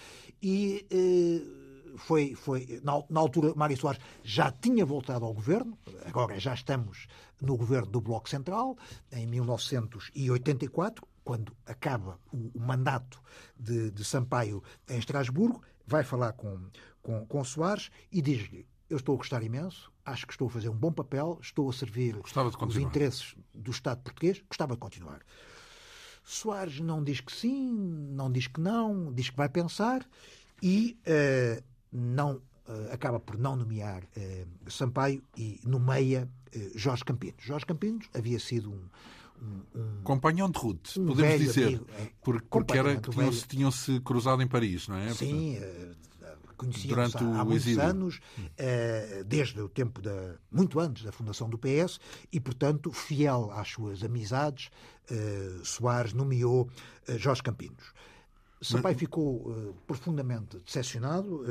e 0.43 0.87
eh, 0.91 1.69
foi, 1.97 2.35
foi 2.35 2.81
na, 2.83 3.03
na, 3.09 3.21
altura 3.21 3.55
Mário 3.55 3.77
Soares 3.77 4.01
já 4.23 4.51
tinha 4.51 4.85
voltado 4.85 5.25
ao 5.25 5.33
governo, 5.33 5.79
agora 6.05 6.39
já 6.39 6.55
estamos 6.55 7.07
no 7.41 7.57
governo 7.57 7.91
do 7.91 8.01
Bloco 8.01 8.29
Central, 8.29 8.77
em 9.13 9.27
1984, 9.27 11.07
quando 11.25 11.53
acaba 11.67 12.19
o, 12.33 12.51
o 12.55 12.61
mandato 12.61 13.21
de, 13.59 13.91
de, 13.91 14.05
Sampaio 14.05 14.63
em 14.89 14.99
Estrasburgo, 14.99 15.63
vai 15.87 16.03
falar 16.03 16.33
com, 16.33 16.59
com, 17.03 17.27
com 17.27 17.45
Soares 17.45 17.91
e 18.11 18.23
diz-lhe 18.23 18.67
eu 18.89 18.97
estou 18.97 19.15
a 19.15 19.19
gostar 19.19 19.43
imenso, 19.43 19.93
acho 20.05 20.27
que 20.27 20.33
estou 20.33 20.49
a 20.49 20.51
fazer 20.51 20.69
um 20.69 20.77
bom 20.77 20.91
papel, 20.91 21.39
estou 21.43 21.69
a 21.69 21.73
servir 21.73 22.17
os 22.17 22.77
interesses 22.77 23.35
do 23.55 23.71
Estado 23.71 24.01
português, 24.03 24.43
gostava 24.49 24.75
de 24.75 24.81
continuar. 24.81 25.21
Soares 26.25 26.81
não 26.81 27.03
diz 27.03 27.21
que 27.21 27.33
sim, 27.33 27.71
não 28.11 28.31
diz 28.31 28.47
que 28.47 28.61
não, 28.61 29.13
diz 29.13 29.31
que 29.31 29.37
vai 29.37 29.49
pensar 29.49 30.07
e 30.63 30.99
uh, 31.07 31.63
não 31.93 32.37
uh, 32.37 32.93
acaba 32.93 33.19
por 33.19 33.39
não 33.39 33.57
nomear 33.57 34.03
uh, 34.05 34.71
Sampaio 34.71 35.23
e 35.37 35.61
nomeia 35.65 36.29
Jorge 36.75 37.05
Campinos. 37.05 37.43
Jorge 37.45 37.67
Campinos 37.67 38.09
havia 38.15 38.39
sido 38.41 38.71
um, 38.71 38.89
um, 39.43 39.81
um 39.81 40.03
companhão 40.03 40.51
de 40.51 40.59
Ruth, 40.59 40.97
um 40.97 41.07
podemos 41.07 41.39
dizer, 41.39 41.67
amigo, 41.67 41.87
é, 41.99 42.11
porque, 42.23 42.47
porque 42.49 42.79
era 42.79 42.97
tinham-se 42.97 43.47
tinham 43.47 43.71
cruzado 44.03 44.43
em 44.43 44.47
Paris, 44.47 44.89
não 44.89 44.97
é? 44.97 45.13
Sim, 45.13 45.59
conhecíamos 46.59 47.15
há, 47.17 47.21
há 47.21 47.45
muitos 47.45 47.67
exílio. 47.67 47.89
anos, 47.89 48.21
eh, 48.59 49.23
desde 49.25 49.61
o 49.61 49.69
tempo 49.69 50.03
da. 50.03 50.35
muito 50.51 50.79
antes 50.81 51.05
da 51.05 51.13
fundação 51.13 51.49
do 51.49 51.57
PS, 51.57 51.99
e, 52.31 52.41
portanto, 52.41 52.93
fiel 52.93 53.51
às 53.53 53.69
suas 53.69 54.03
amizades, 54.03 54.71
eh, 55.11 55.61
Soares 55.63 56.13
nomeou 56.13 56.69
eh, 57.07 57.17
Jorge 57.17 57.43
Campinos. 57.43 57.95
Sampaio 58.61 58.95
Mas... 58.95 59.01
ficou 59.01 59.77
profundamente 59.87 60.59
decepcionado, 60.59 61.45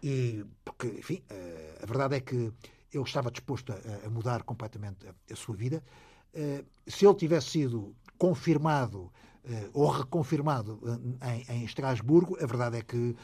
e, 0.00 0.44
porque, 0.64 0.86
enfim, 0.86 1.20
a 1.82 1.86
verdade 1.86 2.14
é 2.14 2.20
que 2.20 2.52
ele 2.92 3.02
estava 3.02 3.32
disposto 3.32 3.72
a, 3.72 4.06
a 4.06 4.08
mudar 4.08 4.44
completamente 4.44 5.08
a, 5.08 5.14
a 5.32 5.34
sua 5.34 5.56
vida. 5.56 5.82
se 6.86 7.04
ele 7.04 7.16
tivesse 7.16 7.50
sido 7.50 7.96
confirmado 8.16 9.10
ou 9.72 9.90
reconfirmado 9.90 10.78
em, 11.20 11.52
em 11.52 11.64
Estrasburgo, 11.64 12.38
a 12.40 12.46
verdade 12.46 12.76
é 12.76 12.82
que 12.82 13.16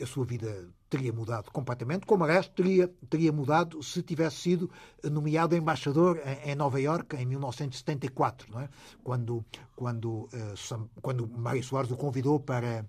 a 0.00 0.06
sua 0.06 0.24
vida 0.24 0.68
teria 0.88 1.12
mudado 1.12 1.50
completamente, 1.50 2.06
como 2.06 2.24
aliás 2.24 2.48
teria, 2.48 2.88
teria 3.10 3.32
mudado 3.32 3.82
se 3.82 4.02
tivesse 4.02 4.36
sido 4.36 4.70
nomeado 5.04 5.54
embaixador 5.54 6.20
em, 6.24 6.52
em 6.52 6.54
Nova 6.54 6.80
Iorque 6.80 7.16
em 7.16 7.26
1974, 7.26 8.50
não 8.50 8.60
é? 8.60 8.68
quando, 9.02 9.44
quando, 9.76 10.08
uh, 10.08 10.90
quando 11.02 11.28
Mário 11.28 11.62
Soares 11.62 11.90
o 11.90 11.96
convidou 11.96 12.40
para, 12.40 12.86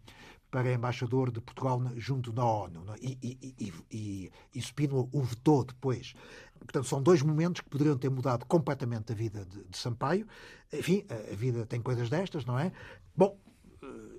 para 0.50 0.72
embaixador 0.74 1.32
de 1.32 1.42
Portugal 1.42 1.82
junto 1.98 2.32
da 2.32 2.46
ONU 2.46 2.84
é? 2.94 2.98
e, 3.02 3.18
e, 3.22 3.56
e, 3.60 3.74
e, 3.92 4.32
e 4.56 4.62
Spínola 4.62 5.08
o 5.12 5.22
vetou 5.22 5.66
depois. 5.66 6.14
Portanto, 6.60 6.88
são 6.88 7.02
dois 7.02 7.22
momentos 7.22 7.62
que 7.62 7.70
poderiam 7.70 7.98
ter 7.98 8.10
mudado 8.10 8.46
completamente 8.46 9.12
a 9.12 9.16
vida 9.16 9.46
de, 9.46 9.64
de 9.64 9.78
Sampaio. 9.78 10.28
Enfim, 10.72 11.06
a, 11.10 11.34
a 11.34 11.36
vida 11.36 11.66
tem 11.66 11.82
coisas 11.82 12.10
destas, 12.10 12.46
não 12.46 12.60
é? 12.60 12.72
Bom, 13.16 13.38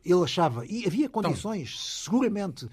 ele 0.05 0.23
achava, 0.23 0.65
e 0.67 0.87
havia 0.87 1.07
então, 1.07 1.23
condições, 1.23 1.71
então, 1.71 2.05
seguramente, 2.05 2.69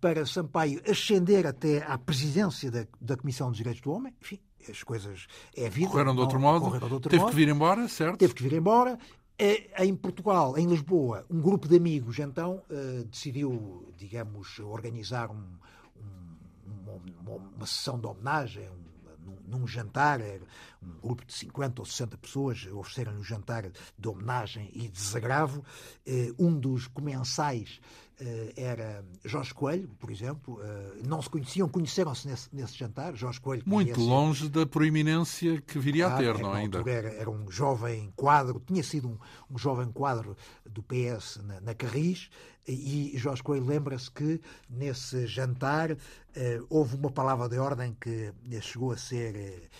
para 0.00 0.24
Sampaio 0.26 0.80
ascender 0.88 1.46
até 1.46 1.82
à 1.82 1.98
presidência 1.98 2.70
da, 2.70 2.86
da 3.00 3.16
Comissão 3.16 3.48
dos 3.48 3.56
Direitos 3.56 3.82
do 3.82 3.90
Homem. 3.90 4.14
Enfim, 4.20 4.38
as 4.68 4.82
coisas 4.82 5.26
é 5.56 5.66
a 5.66 5.70
vida. 5.70 5.90
Correram 5.90 6.14
de 6.14 6.20
outro 6.20 6.38
modo. 6.38 6.64
Correram 6.66 6.88
de 6.88 6.94
outro 6.94 7.10
Teve 7.10 7.22
modo. 7.22 7.30
que 7.30 7.36
vir 7.36 7.48
embora, 7.48 7.88
certo? 7.88 8.18
Teve 8.18 8.34
que 8.34 8.42
vir 8.42 8.52
embora. 8.52 8.98
Em 9.78 9.94
Portugal, 9.94 10.58
em 10.58 10.66
Lisboa, 10.66 11.24
um 11.30 11.40
grupo 11.40 11.68
de 11.68 11.76
amigos 11.76 12.18
então 12.18 12.60
decidiu, 13.08 13.92
digamos, 13.96 14.58
organizar 14.58 15.30
um, 15.30 15.44
um, 15.96 17.00
uma, 17.22 17.36
uma, 17.56 17.66
sessão 17.66 18.00
de 18.00 18.06
homenagem, 18.06 18.68
um, 18.68 18.87
num, 19.28 19.58
num, 19.58 19.66
jantar, 19.66 20.20
um 20.82 21.00
grupo 21.00 21.24
de 21.24 21.32
50 21.34 21.82
ou 21.82 21.86
60 21.86 22.16
pessoas 22.18 22.66
ofereceram 22.72 23.12
um 23.12 23.22
jantar 23.22 23.70
de 23.98 24.08
homenagem 24.08 24.70
e 24.74 24.88
desagravo. 24.88 25.64
Um 26.38 26.58
dos 26.58 26.86
comensais 26.86 27.80
eh, 28.20 28.52
era 28.56 29.04
Jorge 29.24 29.54
Coelho, 29.54 29.88
por 29.98 30.10
exemplo. 30.10 30.60
Eh, 30.60 31.02
não 31.06 31.22
se 31.22 31.30
conheciam, 31.30 31.68
conheceram-se 31.68 32.26
nesse, 32.26 32.48
nesse, 32.52 32.76
jantar. 32.76 33.14
Jorge 33.14 33.40
Coelho. 33.40 33.62
Muito 33.64 34.00
longe 34.00 34.48
da 34.48 34.66
proeminência 34.66 35.60
que 35.60 35.78
viria 35.78 36.08
ah, 36.08 36.14
a 36.14 36.18
ter, 36.18 36.36
não 36.38 36.54
é 36.54 36.60
ainda? 36.60 36.78
Era, 36.90 37.08
era, 37.10 37.30
um 37.30 37.48
jovem 37.48 38.12
quadro, 38.16 38.60
tinha 38.66 38.82
sido 38.82 39.08
um, 39.08 39.18
um 39.48 39.56
jovem 39.56 39.90
quadro 39.92 40.36
do 40.66 40.82
PS 40.82 41.40
na, 41.44 41.60
na 41.60 41.74
Carris. 41.74 42.28
E 42.68 43.16
Jorge 43.16 43.42
Coelho 43.42 43.64
lembra-se 43.64 44.10
que 44.10 44.40
nesse 44.68 45.26
jantar 45.26 45.96
eh, 46.36 46.60
houve 46.68 46.96
uma 46.96 47.10
palavra 47.10 47.48
de 47.48 47.58
ordem 47.58 47.96
que 47.98 48.32
chegou 48.60 48.92
a 48.92 48.96
ser 48.96 49.70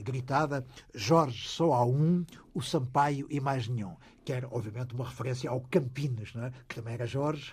gritada: 0.00 0.66
Jorge, 0.92 1.48
só 1.48 1.72
há 1.72 1.84
um, 1.84 2.24
o 2.52 2.60
Sampaio 2.60 3.26
e 3.30 3.40
mais 3.40 3.68
nenhum 3.68 3.94
que 4.24 4.32
era, 4.32 4.46
obviamente, 4.50 4.94
uma 4.94 5.04
referência 5.04 5.50
ao 5.50 5.60
Campinas, 5.62 6.32
é? 6.36 6.52
que 6.68 6.76
também 6.76 6.94
era 6.94 7.06
Jorge, 7.06 7.52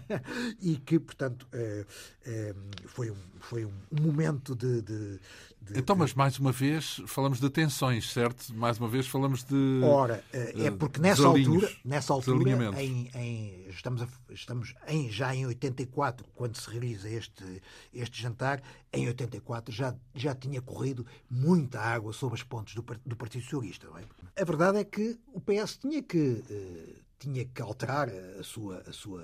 e 0.60 0.76
que, 0.76 0.98
portanto, 0.98 1.46
é, 1.52 1.86
é, 2.26 2.54
foi, 2.86 3.10
um, 3.10 3.16
foi 3.40 3.64
um 3.64 3.72
momento 3.90 4.54
de, 4.54 4.82
de, 4.82 5.20
de, 5.62 5.78
Então, 5.78 5.94
mas 5.94 6.14
mais 6.14 6.38
uma 6.38 6.52
vez 6.52 7.00
falamos 7.06 7.40
de 7.40 7.48
tensões, 7.48 8.12
certo? 8.12 8.54
Mais 8.54 8.78
uma 8.78 8.88
vez 8.88 9.06
falamos 9.06 9.44
de. 9.44 9.80
Ora, 9.84 10.24
é 10.32 10.70
porque 10.70 11.00
nessa 11.00 11.26
altura, 11.26 11.70
nessa 11.84 12.12
altura 12.12 12.80
em, 12.80 13.10
em, 13.14 13.66
estamos, 13.68 14.02
a, 14.02 14.08
estamos 14.30 14.74
em, 14.88 15.10
já 15.10 15.34
em 15.34 15.46
84, 15.46 16.26
quando 16.34 16.56
se 16.56 16.68
realiza 16.68 17.08
este, 17.08 17.62
este 17.92 18.20
jantar, 18.20 18.62
em 18.92 19.06
84 19.06 19.74
já, 19.74 19.94
já 20.14 20.34
tinha 20.34 20.60
corrido 20.60 21.06
muita 21.30 21.80
água 21.80 22.12
sobre 22.12 22.36
as 22.36 22.42
pontes 22.42 22.74
do, 22.74 22.84
do 23.04 23.16
Partido 23.16 23.42
Socialista. 23.42 23.88
É? 24.36 24.42
A 24.42 24.44
verdade 24.44 24.78
é 24.78 24.84
que 24.84 25.18
o 25.32 25.40
PS 25.40 25.78
tinha 25.78 26.02
que, 26.02 26.42
uh, 26.48 26.94
tinha 27.18 27.44
que 27.44 27.62
alterar 27.62 28.08
a 28.08 28.42
sua. 28.42 28.82
A 28.86 28.92
sua 28.92 29.22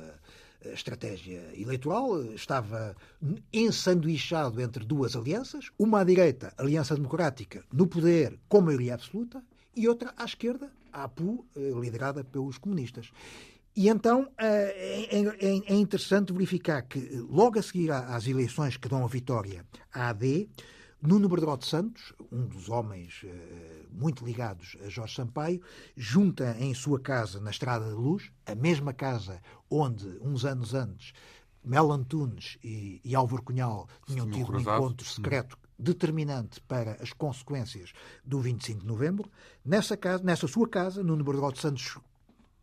estratégia 0.64 1.42
eleitoral 1.54 2.22
estava 2.34 2.96
ensanduichado 3.52 4.60
entre 4.60 4.84
duas 4.84 5.14
alianças, 5.14 5.70
uma 5.78 6.00
à 6.00 6.04
direita, 6.04 6.52
Aliança 6.56 6.94
Democrática, 6.94 7.64
no 7.72 7.86
poder 7.86 8.38
com 8.48 8.60
maioria 8.60 8.94
absoluta, 8.94 9.42
e 9.74 9.88
outra 9.88 10.12
à 10.16 10.24
esquerda, 10.24 10.70
a 10.92 11.04
APU, 11.04 11.46
eh, 11.54 11.72
liderada 11.80 12.24
pelos 12.24 12.58
comunistas. 12.58 13.10
E 13.76 13.88
então 13.88 14.28
eh, 14.36 15.06
é, 15.10 15.20
é, 15.20 15.72
é, 15.72 15.74
interessante 15.74 16.32
verificar 16.32 16.82
que, 16.82 16.98
logo 17.30 17.58
a 17.58 17.62
seguir 17.62 17.92
às 17.92 18.26
eleições 18.26 18.76
que 18.76 18.88
dão 18.88 19.04
a 19.04 19.08
vitória 19.08 19.64
à 19.92 20.08
AD, 20.08 20.48
Nuno 21.00 21.28
Bergote 21.28 21.64
Santos, 21.64 22.12
um 22.32 22.44
dos 22.46 22.68
homens 22.68 23.20
eh, 23.22 23.84
muito 23.88 24.24
ligados 24.24 24.76
a 24.84 24.88
Jorge 24.88 25.14
Sampaio, 25.14 25.62
junta 25.96 26.56
em 26.58 26.74
sua 26.74 26.98
casa 26.98 27.40
na 27.40 27.50
Estrada 27.50 27.88
da 27.88 27.94
Luz, 27.94 28.32
a 28.44 28.56
mesma 28.56 28.92
casa 28.92 29.40
onde, 29.70 30.08
uns 30.20 30.44
anos 30.44 30.74
antes, 30.74 31.12
Mel 31.64 31.92
Antunes 31.92 32.58
e, 32.64 33.00
e 33.04 33.14
Álvaro 33.14 33.44
Cunhal 33.44 33.88
tinham 34.06 34.28
tido 34.28 34.52
um 34.52 34.60
encontro 34.60 35.06
secreto 35.06 35.56
determinante 35.78 36.60
para 36.62 36.94
as 37.00 37.12
consequências 37.12 37.92
do 38.24 38.40
25 38.40 38.80
de 38.80 38.86
novembro. 38.86 39.30
Nessa, 39.64 39.96
casa, 39.96 40.24
nessa 40.24 40.48
sua 40.48 40.68
casa, 40.68 41.04
Nuno 41.04 41.22
Bergote 41.22 41.60
Santos 41.60 41.96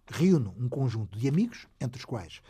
reúne 0.07 0.51
um 0.59 0.67
conjunto 0.67 1.17
de 1.17 1.29
amigos, 1.29 1.67
entre 1.79 1.99
os 1.99 2.05
quais 2.05 2.41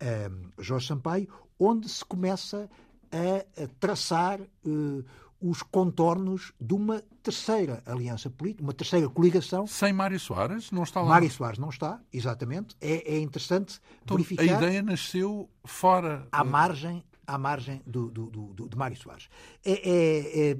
um, 0.00 0.06
ehm, 0.06 0.52
Jorge 0.58 0.86
Sampaio, 0.86 1.28
onde 1.58 1.88
se 1.88 2.04
começa 2.04 2.70
a, 3.12 3.62
a 3.62 3.66
traçar 3.78 4.40
uh, 4.40 5.04
os 5.42 5.62
contornos 5.62 6.52
de 6.60 6.72
uma 6.72 7.02
terceira 7.22 7.82
aliança 7.84 8.30
política, 8.30 8.62
uma 8.62 8.72
terceira 8.72 9.08
coligação. 9.08 9.66
Sem 9.66 9.92
Mário 9.92 10.18
Soares? 10.18 10.70
Não 10.70 10.84
está 10.84 11.00
lá? 11.00 11.08
Mário 11.08 11.30
Soares 11.30 11.58
não 11.58 11.68
está, 11.68 12.00
exatamente. 12.12 12.76
É, 12.80 13.16
é 13.16 13.18
interessante 13.18 13.80
então, 14.02 14.16
verificar... 14.16 14.42
A 14.42 14.46
ideia 14.46 14.82
nasceu 14.82 15.50
fora... 15.64 16.26
À 16.30 16.44
margem, 16.44 17.04
à 17.26 17.36
margem 17.36 17.82
do, 17.86 18.08
do, 18.10 18.26
do 18.30 18.68
de 18.68 18.76
Mário 18.76 18.96
Soares. 18.96 19.28
É, 19.64 19.72
é, 19.72 20.50
é, 20.50 20.56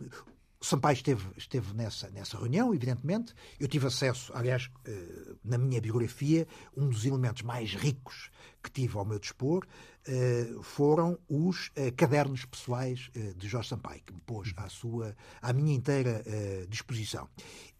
Sampaio 0.62 0.94
esteve, 0.94 1.28
esteve 1.36 1.74
nessa, 1.74 2.08
nessa 2.10 2.38
reunião, 2.38 2.72
evidentemente. 2.72 3.34
Eu 3.58 3.66
tive 3.66 3.88
acesso, 3.88 4.32
aliás, 4.32 4.70
eh, 4.84 5.34
na 5.44 5.58
minha 5.58 5.80
biografia, 5.80 6.46
um 6.76 6.88
dos 6.88 7.04
elementos 7.04 7.42
mais 7.42 7.74
ricos 7.74 8.30
que 8.62 8.70
tive 8.70 8.96
ao 8.96 9.04
meu 9.04 9.18
dispor 9.18 9.66
eh, 10.06 10.54
foram 10.62 11.18
os 11.28 11.72
eh, 11.74 11.90
cadernos 11.90 12.44
pessoais 12.44 13.10
de 13.36 13.48
Jorge 13.48 13.70
Sampaio, 13.70 14.02
que 14.06 14.12
me 14.12 14.20
pôs 14.20 14.52
à, 14.56 14.68
sua, 14.68 15.16
à 15.40 15.52
minha 15.52 15.74
inteira 15.74 16.22
disposição. 16.68 17.28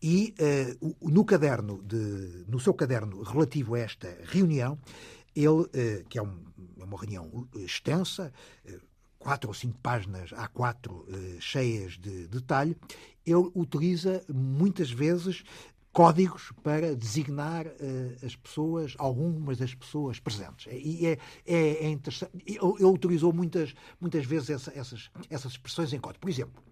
E 0.02 0.34
no 1.00 1.24
caderno, 1.24 1.80
de, 1.84 2.44
no 2.48 2.58
seu 2.58 2.74
caderno 2.74 3.22
relativo 3.22 3.76
a 3.76 3.78
esta 3.78 4.18
reunião, 4.24 4.76
ele, 5.36 5.68
que 6.08 6.18
é, 6.18 6.22
é 6.22 6.84
uma 6.84 6.98
reunião 6.98 7.48
extensa, 7.54 8.32
quatro 9.22 9.48
ou 9.48 9.54
cinco 9.54 9.78
páginas 9.80 10.30
A4 10.30 10.90
uh, 10.90 11.40
cheias 11.40 11.92
de 11.92 12.26
detalhe, 12.26 12.76
ele 13.24 13.50
utiliza 13.54 14.22
muitas 14.28 14.90
vezes 14.90 15.44
códigos 15.92 16.52
para 16.62 16.96
designar 16.96 17.66
uh, 17.66 18.26
as 18.26 18.34
pessoas, 18.34 18.94
algumas 18.98 19.58
das 19.58 19.74
pessoas 19.74 20.18
presentes. 20.18 20.66
E 20.72 21.06
é, 21.06 21.18
é, 21.46 21.84
é 21.84 21.88
interessante. 21.88 22.32
Ele, 22.44 22.58
utilizou 22.84 23.32
muitas, 23.32 23.74
muitas 24.00 24.24
vezes 24.24 24.50
essa, 24.50 24.72
essas, 24.74 25.10
essas 25.30 25.52
expressões 25.52 25.92
em 25.92 26.00
código. 26.00 26.20
Por 26.20 26.30
exemplo, 26.30 26.62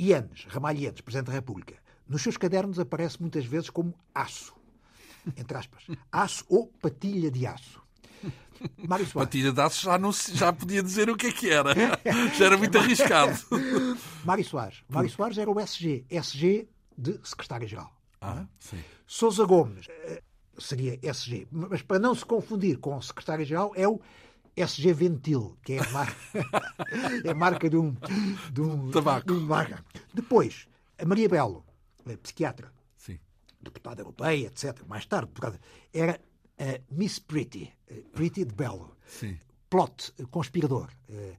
Ianes, 0.00 0.46
Ramalho 0.48 0.78
Ianes, 0.78 1.00
Presidente 1.02 1.26
da 1.26 1.32
República, 1.32 1.74
nos 2.08 2.22
seus 2.22 2.36
cadernos 2.36 2.78
aparece 2.78 3.20
muitas 3.20 3.44
vezes 3.44 3.68
como 3.68 3.92
aço, 4.14 4.54
entre 5.36 5.58
aspas. 5.58 5.84
Aço 6.10 6.44
ou 6.48 6.68
patilha 6.80 7.30
de 7.30 7.46
aço. 7.46 7.85
Mário 8.88 9.06
Soares. 9.06 9.28
Patilha 9.28 9.52
de 9.52 9.60
aço 9.60 9.84
já, 9.84 9.98
não, 9.98 10.12
já 10.12 10.52
podia 10.52 10.82
dizer 10.82 11.10
o 11.10 11.16
que 11.16 11.28
é 11.28 11.32
que 11.32 11.50
era. 11.50 11.74
Já 12.36 12.46
era 12.46 12.56
muito 12.56 12.76
arriscado. 12.78 13.38
Mário 14.24 14.44
Soares. 14.44 14.82
Mário 14.88 15.10
Soares 15.10 15.38
era 15.38 15.50
o 15.50 15.60
SG. 15.60 16.04
SG 16.10 16.68
de 16.96 17.18
Secretário-Geral. 17.22 17.92
Ah, 18.20 18.46
sim. 18.58 18.82
Sousa 19.06 19.44
Gomes 19.44 19.86
eh, 19.88 20.22
seria 20.58 20.98
SG. 21.02 21.46
Mas 21.50 21.82
para 21.82 21.98
não 21.98 22.14
se 22.14 22.24
confundir 22.24 22.78
com 22.78 22.96
o 22.96 23.02
Secretário-Geral, 23.02 23.72
é 23.76 23.86
o 23.86 24.00
SG 24.56 24.92
Ventil, 24.94 25.58
que 25.62 25.74
é 25.74 25.80
a 25.80 25.90
marca, 25.90 26.16
é 27.24 27.30
a 27.30 27.34
marca 27.34 27.68
de 27.68 27.76
um, 27.76 27.94
de 28.50 28.60
um 28.62 28.90
tabaco. 28.90 29.26
De 29.26 29.32
um 29.32 29.40
marca. 29.40 29.84
Depois, 30.14 30.66
a 30.98 31.04
Maria 31.04 31.28
Belo, 31.28 31.64
psiquiatra, 32.22 32.72
Sim. 32.96 33.18
deputada 33.60 34.00
europeia, 34.00 34.46
etc. 34.46 34.82
Mais 34.86 35.04
tarde, 35.04 35.30
era 35.92 36.18
a 36.58 36.80
Miss 36.90 37.18
Pretty, 37.18 37.72
Pretty 38.12 38.44
de 38.44 38.54
Belo. 38.54 38.96
Sim. 39.06 39.38
Plot, 39.68 40.12
conspirador. 40.30 40.90
Eh, 41.08 41.36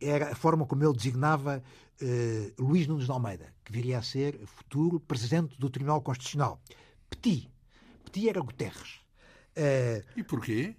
era 0.00 0.32
a 0.32 0.34
forma 0.34 0.66
como 0.66 0.84
ele 0.84 0.92
designava 0.92 1.62
uh, 2.02 2.62
Luís 2.62 2.86
Nunes 2.86 3.06
de 3.06 3.10
Almeida, 3.10 3.52
que 3.64 3.72
viria 3.72 3.98
a 3.98 4.02
ser 4.02 4.38
futuro 4.46 5.00
presidente 5.00 5.58
do 5.58 5.70
Tribunal 5.70 6.02
Constitucional. 6.02 6.60
Petit. 7.08 7.50
Petit 8.04 8.28
era 8.28 8.40
Guterres. 8.40 9.00
Uh, 9.56 10.04
e 10.16 10.22
porquê? 10.22 10.76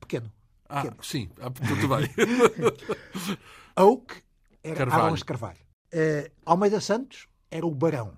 Pequeno. 0.00 0.32
Ah, 0.68 0.82
pequeno. 0.82 1.02
sim, 1.02 1.28
ah, 1.40 1.50
tudo 1.50 1.88
bem. 1.88 2.08
Oak 3.76 4.22
era 4.62 4.76
Carvalho. 4.76 5.24
Carvalho. 5.24 5.58
Uh, 5.92 6.30
Almeida 6.46 6.80
Santos 6.80 7.28
era 7.50 7.66
o 7.66 7.74
Barão. 7.74 8.16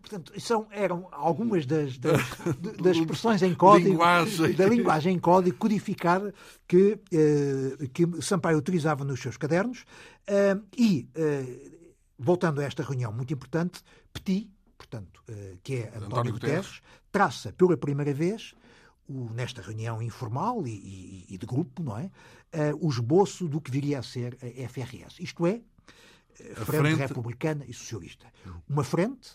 Portanto, 0.00 0.32
são, 0.40 0.66
eram 0.70 1.08
algumas 1.12 1.66
das, 1.66 1.96
das, 1.98 2.20
das 2.82 2.96
expressões 2.96 3.42
em 3.42 3.54
código, 3.54 3.90
linguagem. 3.90 4.52
da 4.54 4.66
linguagem 4.66 5.14
em 5.16 5.18
código 5.18 5.56
codificada 5.56 6.34
que, 6.66 6.98
eh, 7.12 7.88
que 7.92 8.22
Sampaio 8.22 8.58
utilizava 8.58 9.04
nos 9.04 9.20
seus 9.20 9.36
cadernos. 9.36 9.84
Eh, 10.26 10.56
e, 10.76 11.08
eh, 11.14 11.70
voltando 12.18 12.60
a 12.60 12.64
esta 12.64 12.82
reunião 12.82 13.12
muito 13.12 13.32
importante, 13.32 13.82
Petit, 14.12 14.50
portanto, 14.76 15.22
que 15.62 15.76
é 15.76 15.88
António, 15.88 16.06
António 16.06 16.32
Guterres, 16.32 16.66
Guterres, 16.66 16.82
traça 17.12 17.52
pela 17.52 17.76
primeira 17.76 18.12
vez, 18.12 18.54
nesta 19.34 19.60
reunião 19.60 20.00
informal 20.00 20.66
e, 20.66 20.70
e, 20.70 21.26
e, 21.34 21.38
de 21.38 21.46
grupo, 21.46 21.82
não 21.82 21.98
é? 21.98 22.10
Eh, 22.52 22.72
o 22.80 22.88
esboço 22.88 23.48
do 23.48 23.60
que 23.60 23.70
viria 23.70 23.98
a 23.98 24.02
ser 24.02 24.36
a 24.42 24.68
FRS. 24.68 25.20
Isto 25.20 25.46
é, 25.46 25.60
a 26.52 26.64
frente, 26.64 26.66
frente 26.66 26.98
Republicana 26.98 27.64
e 27.66 27.72
Socialista. 27.72 28.26
Uma 28.68 28.84
frente 28.84 29.32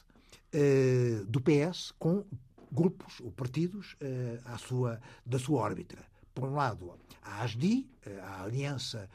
uh, 0.53 1.25
do 1.25 1.41
PS 1.41 1.93
com 1.97 2.25
grupos 2.71 3.19
ou 3.21 3.31
partidos 3.31 3.93
uh, 3.93 4.41
à 4.45 4.57
sua, 4.57 5.01
da 5.25 5.39
sua 5.39 5.61
órbita. 5.61 5.97
Por 6.33 6.49
um 6.49 6.55
lado, 6.55 6.93
a 7.23 7.43
ASDI, 7.43 7.89
eh, 8.05 8.19
a 8.21 8.43
Aliança 8.43 9.09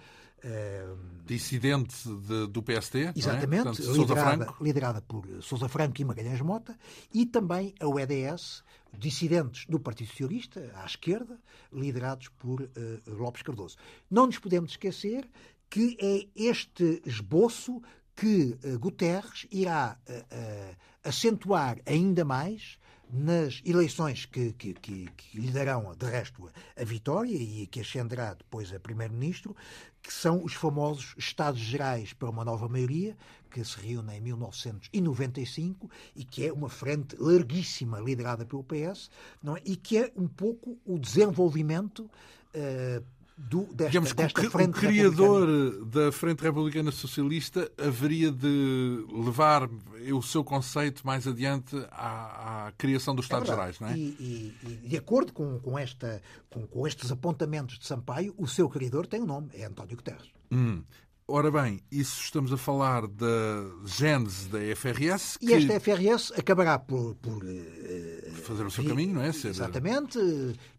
Dissidente 1.26 2.08
de, 2.08 2.46
do 2.46 2.62
PSD, 2.62 3.12
exatamente, 3.14 3.60
é? 3.60 3.72
Portanto, 3.72 3.92
liderada, 3.92 4.54
liderada 4.60 5.02
por 5.02 5.26
Sousa 5.42 5.68
Franco 5.68 6.00
e 6.00 6.04
Magalhães 6.04 6.40
Mota, 6.40 6.76
e 7.12 7.26
também 7.26 7.74
a 7.78 7.86
UEDS, 7.86 8.64
dissidentes 8.98 9.66
do 9.66 9.78
Partido 9.78 10.08
Socialista, 10.08 10.72
à 10.74 10.86
esquerda, 10.86 11.38
liderados 11.72 12.28
por 12.28 12.62
uh, 12.62 12.68
Lopes 13.06 13.42
Cardoso. 13.42 13.76
Não 14.10 14.26
nos 14.26 14.38
podemos 14.38 14.72
esquecer 14.72 15.28
que 15.68 15.96
é 16.00 16.26
este 16.34 17.02
esboço 17.04 17.80
que 18.16 18.58
uh, 18.64 18.78
Guterres 18.78 19.46
irá 19.52 19.98
uh, 20.08 20.76
acentuar 21.04 21.78
ainda 21.86 22.24
mais 22.24 22.78
nas 23.12 23.60
eleições 23.64 24.24
que, 24.24 24.52
que, 24.52 24.74
que, 24.74 25.10
que, 25.16 25.40
lhe 25.40 25.50
darão, 25.50 25.94
de 25.96 26.06
resto, 26.06 26.48
a 26.76 26.84
vitória 26.84 27.36
e 27.36 27.66
que 27.66 27.80
ascenderá 27.80 28.34
depois 28.34 28.72
a 28.72 28.78
primeiro-ministro, 28.78 29.56
que 30.00 30.12
são 30.12 30.44
os 30.44 30.54
famosos 30.54 31.14
Estados 31.18 31.60
Gerais 31.60 32.12
para 32.12 32.30
uma 32.30 32.44
nova 32.44 32.68
maioria, 32.68 33.16
que 33.50 33.64
se 33.64 33.80
reúne 33.80 34.16
em 34.16 34.20
1995 34.20 35.90
e 36.14 36.24
que 36.24 36.46
é 36.46 36.52
uma 36.52 36.68
frente 36.68 37.16
larguíssima 37.18 37.98
liderada 37.98 38.46
pelo 38.46 38.62
PS, 38.62 39.10
não 39.42 39.56
é? 39.56 39.62
e 39.64 39.74
que 39.74 39.98
é 39.98 40.12
um 40.16 40.28
pouco 40.28 40.78
o 40.84 40.98
desenvolvimento 40.98 42.08
uh, 42.54 43.04
do, 43.48 43.64
desta, 43.72 43.86
Digamos 43.86 44.12
que 44.12 44.22
desta 44.22 44.50
frente 44.50 44.70
o 44.70 44.72
criador 44.72 45.86
da 45.86 46.12
Frente 46.12 46.42
Republicana 46.42 46.92
Socialista 46.92 47.70
haveria 47.78 48.30
de 48.30 49.04
levar 49.10 49.68
o 50.12 50.22
seu 50.22 50.44
conceito 50.44 51.06
mais 51.06 51.26
adiante 51.26 51.74
à, 51.90 52.66
à 52.66 52.72
criação 52.72 53.14
dos 53.14 53.24
Estados 53.24 53.48
é 53.48 53.52
Gerais, 53.52 53.80
não 53.80 53.88
é? 53.88 53.96
E, 53.96 54.00
e, 54.20 54.56
e, 54.62 54.88
de 54.88 54.96
acordo 54.96 55.32
com, 55.32 55.58
com, 55.58 55.78
esta, 55.78 56.20
com, 56.50 56.66
com, 56.66 56.86
estes 56.86 57.10
apontamentos 57.10 57.78
de 57.78 57.86
Sampaio, 57.86 58.34
o 58.36 58.46
seu 58.46 58.68
criador 58.68 59.06
tem 59.06 59.22
um 59.22 59.26
nome, 59.26 59.48
é 59.54 59.64
António 59.64 59.96
Guterres. 59.96 60.30
Hum. 60.52 60.82
Ora 61.26 61.50
bem, 61.50 61.80
isso 61.92 62.22
estamos 62.24 62.52
a 62.52 62.56
falar 62.56 63.06
da 63.06 63.64
gênese 63.86 64.48
da 64.48 64.58
FRS. 64.74 65.38
Que... 65.38 65.46
E 65.46 65.54
esta 65.54 65.78
FRS 65.78 66.32
acabará 66.36 66.76
por, 66.76 67.14
por 67.14 67.44
uh, 67.44 68.32
fazer 68.42 68.66
o 68.66 68.70
seu 68.70 68.84
caminho, 68.84 69.14
não 69.14 69.22
é? 69.22 69.32
Ser... 69.32 69.48
Exatamente. 69.48 70.18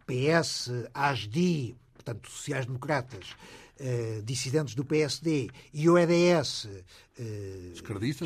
PS, 0.05 0.69
ASDI, 0.93 1.77
portanto, 2.01 2.29
sociais-democratas, 2.29 3.35
uh, 3.79 4.21
dissidentes 4.23 4.75
do 4.75 4.83
PSD 4.83 5.49
e 5.73 5.89
o 5.89 5.97
EDS, 5.97 6.67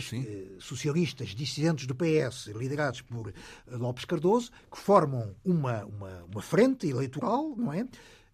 sim. 0.02 0.22
Uh, 0.22 0.62
socialistas, 0.62 1.30
dissidentes 1.30 1.86
do 1.86 1.96
PS, 1.96 2.48
liderados 2.56 3.02
por 3.02 3.34
Lopes 3.68 4.06
Cardoso, 4.06 4.52
que 4.72 4.80
formam 4.80 5.36
uma, 5.44 5.86
uma, 5.86 6.24
uma 6.32 6.42
frente 6.42 6.88
eleitoral, 6.88 7.56
não 7.56 7.74
é? 7.74 7.88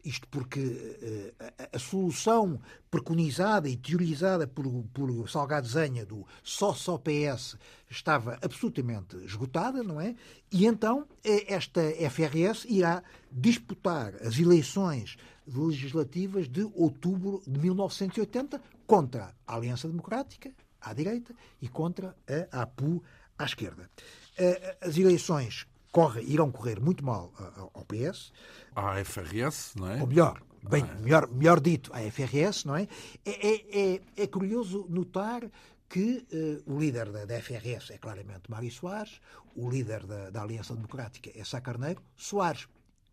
Isto 0.03 0.27
porque 0.29 0.59
uh, 0.59 1.33
a, 1.39 1.75
a, 1.75 1.79
solução 1.79 2.59
preconizada 2.89 3.69
e 3.69 3.77
teorizada 3.77 4.47
por, 4.47 4.65
por 4.91 5.29
Salgado 5.29 5.67
Zenha 5.67 6.03
do 6.03 6.25
só-só 6.41 6.97
PS 6.97 7.55
estava 7.87 8.39
absolutamente 8.41 9.15
esgotada, 9.17 9.83
não 9.83 10.01
é? 10.01 10.15
E 10.51 10.65
então 10.65 11.07
esta 11.23 11.81
FRS 12.09 12.65
irá 12.67 13.03
disputar 13.31 14.15
as 14.25 14.39
eleições 14.39 15.17
legislativas 15.47 16.47
de 16.47 16.63
outubro 16.73 17.41
de 17.47 17.59
1980 17.59 18.61
contra 18.85 19.33
a 19.45 19.55
Aliança 19.55 19.87
Democrática, 19.87 20.51
à 20.79 20.93
direita, 20.93 21.33
e 21.61 21.67
contra 21.67 22.15
a 22.51 22.61
APU, 22.61 23.03
à 23.37 23.45
esquerda. 23.45 23.89
Eh, 24.37 24.77
as 24.81 24.97
eleições 24.97 25.67
corre, 25.91 26.21
irão 26.23 26.51
correr 26.51 26.79
muito 26.79 27.03
mal 27.03 27.33
ao 27.73 27.85
PS. 27.85 28.31
À 28.75 29.03
FRS, 29.03 29.75
não 29.75 29.89
é? 29.89 30.01
Ou 30.01 30.07
melhor, 30.07 30.41
bem, 30.63 30.83
ah, 30.83 30.93
é. 30.93 31.01
melhor, 31.01 31.29
melhor 31.31 31.59
dito, 31.59 31.91
à 31.93 31.99
FRS, 31.99 32.65
não 32.65 32.75
é? 32.75 32.87
É, 33.25 33.47
é, 33.47 33.95
é, 33.95 34.01
é 34.17 34.27
curioso 34.27 34.85
notar 34.89 35.43
que 35.89 36.25
o 36.65 36.79
líder 36.79 37.11
da, 37.11 37.25
da, 37.25 37.41
FRS 37.41 37.91
é 37.91 37.97
claramente 37.97 38.49
Mário 38.49 38.71
Soares, 38.71 39.19
o 39.53 39.69
líder 39.69 40.05
da, 40.05 40.29
da 40.29 40.41
Aliança 40.41 40.73
Democrática 40.73 41.29
é 41.35 41.43
Sá 41.43 41.59
Carneiro. 41.59 42.01
Soares 42.15 42.67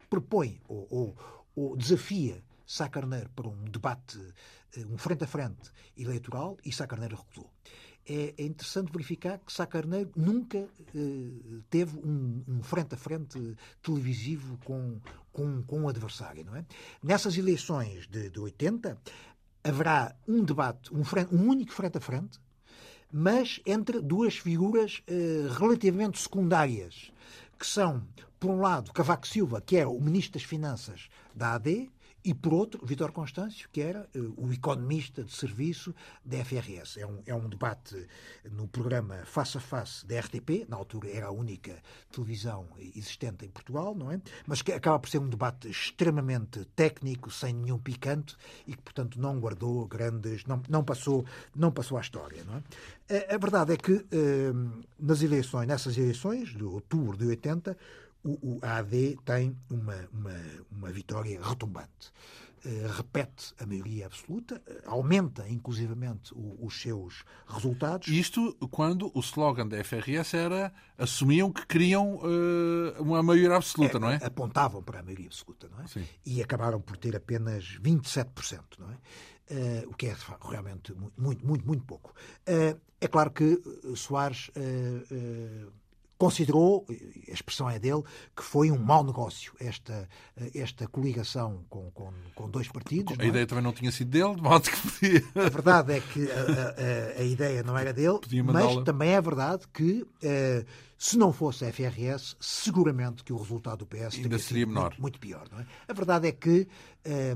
propõe 0.08 0.60
ou, 0.68 0.86
ou, 0.90 1.16
ou 1.58 1.76
desafia 1.76 2.42
Sá 2.66 2.88
Carneiro 2.88 3.30
para 3.30 3.48
um 3.48 3.64
debate, 3.64 4.18
eh, 4.76 4.84
um 4.84 4.98
frente 4.98 5.24
a 5.24 5.26
frente 5.26 5.70
eleitoral 5.96 6.58
e 6.64 6.70
Sá 6.70 6.86
Carneiro 6.86 7.16
recusou. 7.16 7.50
É, 8.06 8.34
é 8.38 8.44
interessante 8.44 8.92
verificar 8.92 9.38
que 9.38 9.52
Sá 9.52 9.66
Carneiro 9.66 10.10
nunca 10.14 10.58
eh, 10.58 11.60
teve 11.70 11.98
um, 11.98 12.44
um, 12.46 12.62
frente 12.62 12.94
a 12.94 12.98
frente 12.98 13.56
televisivo 13.82 14.58
com, 14.64 15.00
com, 15.32 15.62
com 15.62 15.80
um 15.80 15.88
adversário. 15.88 16.44
Não 16.44 16.54
é? 16.54 16.64
Nessas 17.02 17.36
eleições 17.36 18.06
de, 18.06 18.30
de 18.30 18.38
80, 18.38 18.98
haverá 19.64 20.14
um 20.26 20.44
debate, 20.44 20.94
um, 20.94 21.02
frente, 21.02 21.34
um 21.34 21.48
único 21.48 21.72
frente 21.72 21.96
a 21.96 22.00
frente, 22.00 22.38
mas 23.10 23.60
entre 23.64 24.00
duas 24.00 24.36
figuras 24.36 25.02
eh, 25.06 25.48
relativamente 25.58 26.20
secundárias, 26.20 27.10
que 27.58 27.66
são 27.66 28.06
por 28.38 28.50
um 28.50 28.60
lado, 28.60 28.92
Cavaco 28.92 29.26
Silva, 29.26 29.60
que 29.60 29.76
era 29.76 29.88
o 29.88 30.00
ministro 30.00 30.34
das 30.34 30.48
Finanças 30.48 31.08
da 31.34 31.54
AD, 31.54 31.90
e 32.24 32.34
por 32.34 32.52
outro, 32.52 32.84
Vítor 32.84 33.12
Constâncio, 33.12 33.68
que 33.72 33.80
era 33.80 34.08
uh, 34.14 34.34
o 34.36 34.52
economista 34.52 35.22
de 35.22 35.32
serviço 35.32 35.94
da 36.24 36.44
FRS. 36.44 36.98
É 36.98 37.06
um, 37.06 37.22
é 37.24 37.34
um 37.34 37.48
debate 37.48 38.06
no 38.50 38.66
programa 38.66 39.24
Face 39.24 39.56
a 39.56 39.60
Face 39.60 40.04
da 40.06 40.20
RTP, 40.20 40.66
na 40.68 40.76
altura 40.76 41.08
era 41.08 41.28
a 41.28 41.30
única 41.30 41.80
televisão 42.10 42.66
existente 42.94 43.46
em 43.46 43.48
Portugal, 43.48 43.94
não 43.94 44.10
é? 44.10 44.20
Mas 44.46 44.62
que 44.62 44.72
acaba 44.72 44.98
por 44.98 45.08
ser 45.08 45.18
um 45.18 45.28
debate 45.28 45.70
extremamente 45.70 46.64
técnico, 46.76 47.30
sem 47.30 47.54
nenhum 47.54 47.78
picante 47.78 48.36
e 48.66 48.72
que, 48.74 48.82
portanto, 48.82 49.18
não 49.20 49.38
guardou 49.38 49.86
grandes. 49.86 50.44
não, 50.44 50.60
não, 50.68 50.84
passou, 50.84 51.24
não 51.54 51.70
passou 51.70 51.96
à 51.96 52.00
história, 52.00 52.44
não 52.44 52.56
é? 52.56 52.62
A, 53.30 53.36
a 53.36 53.38
verdade 53.38 53.72
é 53.72 53.76
que 53.76 53.92
uh, 53.92 54.84
nas 54.98 55.22
eleições, 55.22 55.66
nessas 55.66 55.96
eleições 55.96 56.50
de 56.50 56.64
outubro 56.64 57.16
de 57.16 57.26
80, 57.26 57.74
o, 58.28 58.56
o 58.56 58.58
AD 58.62 59.18
tem 59.24 59.56
uma, 59.70 60.08
uma, 60.12 60.36
uma 60.70 60.90
vitória 60.90 61.40
retumbante. 61.42 62.12
Uh, 62.58 62.88
repete 62.92 63.54
a 63.60 63.64
maioria 63.64 64.06
absoluta, 64.06 64.60
uh, 64.66 64.90
aumenta 64.90 65.48
inclusivamente 65.48 66.34
o, 66.34 66.58
os 66.60 66.82
seus 66.82 67.24
resultados. 67.46 68.08
Isto 68.08 68.52
quando 68.68 69.12
o 69.14 69.20
slogan 69.20 69.68
da 69.68 69.82
FRS 69.82 70.34
era 70.34 70.72
assumiam 70.98 71.52
que 71.52 71.64
queriam 71.66 72.16
uh, 72.16 73.00
uma 73.00 73.22
maioria 73.22 73.54
absoluta, 73.54 73.96
é, 73.96 74.00
não 74.00 74.10
é? 74.10 74.16
Apontavam 74.16 74.82
para 74.82 74.98
a 74.98 75.02
maioria 75.02 75.26
absoluta, 75.26 75.68
não 75.68 75.84
é? 75.84 75.86
Sim. 75.86 76.04
E 76.26 76.42
acabaram 76.42 76.80
por 76.80 76.96
ter 76.96 77.14
apenas 77.14 77.78
27%, 77.80 78.60
não 78.78 78.90
é? 78.90 78.96
O 79.86 79.94
que 79.94 80.08
é 80.08 80.16
realmente 80.42 80.92
muito, 81.16 81.46
muito, 81.46 81.66
muito 81.66 81.82
pouco. 81.84 82.12
É 82.44 83.08
claro 83.08 83.30
que 83.30 83.58
Soares 83.96 84.50
considerou, 86.18 86.84
a 87.28 87.32
expressão 87.32 87.70
é 87.70 87.78
dele, 87.78 88.02
que 88.36 88.42
foi 88.42 88.70
um 88.70 88.78
mau 88.78 89.04
negócio 89.04 89.52
esta, 89.60 90.08
esta 90.54 90.86
coligação 90.88 91.64
com, 91.70 91.90
com, 91.92 92.12
com 92.34 92.50
dois 92.50 92.68
partidos. 92.68 93.18
A 93.18 93.22
é? 93.22 93.28
ideia 93.28 93.46
também 93.46 93.62
não 93.62 93.72
tinha 93.72 93.92
sido 93.92 94.10
dele, 94.10 94.34
de 94.34 94.42
modo 94.42 94.68
que 94.68 94.90
podia. 94.90 95.24
A 95.46 95.48
verdade 95.48 95.92
é 95.94 96.00
que 96.00 96.28
a, 96.30 97.18
a, 97.18 97.22
a 97.22 97.24
ideia 97.24 97.62
não 97.62 97.78
era 97.78 97.92
dele, 97.92 98.18
mas 98.44 98.84
também 98.84 99.10
é 99.10 99.20
verdade 99.20 99.62
que. 99.72 100.02
Uh, 100.22 100.87
se 100.98 101.16
não 101.16 101.32
fosse 101.32 101.64
a 101.64 101.72
FRS, 101.72 102.36
seguramente 102.40 103.22
que 103.22 103.32
o 103.32 103.36
resultado 103.36 103.78
do 103.78 103.86
PS 103.86 104.16
Ainda 104.16 104.36
seria 104.36 104.66
menor. 104.66 104.90
Muito, 104.90 105.00
muito, 105.02 105.20
pior. 105.20 105.46
Não 105.48 105.60
é? 105.60 105.66
A 105.86 105.92
verdade 105.92 106.26
é 106.26 106.32
que 106.32 106.66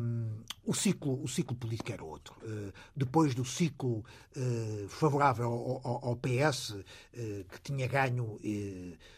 um, 0.00 0.28
o, 0.64 0.74
ciclo, 0.74 1.22
o 1.22 1.28
ciclo 1.28 1.56
político 1.56 1.92
era 1.92 2.02
outro. 2.02 2.34
Uh, 2.42 2.72
depois 2.96 3.36
do 3.36 3.44
ciclo 3.44 4.04
uh, 4.36 4.88
favorável 4.88 5.46
ao, 5.46 5.80
ao, 5.86 6.08
ao 6.08 6.16
PS, 6.16 6.70
uh, 6.70 6.84
que 7.14 7.60
tinha 7.62 7.86
ganho 7.86 8.36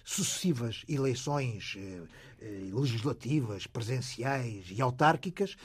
sucessivas 0.05 0.84
eleições 0.86 1.78
legislativas, 2.72 3.66
presenciais 3.66 4.66
e 4.70 4.80
autárquicas, 4.80 5.57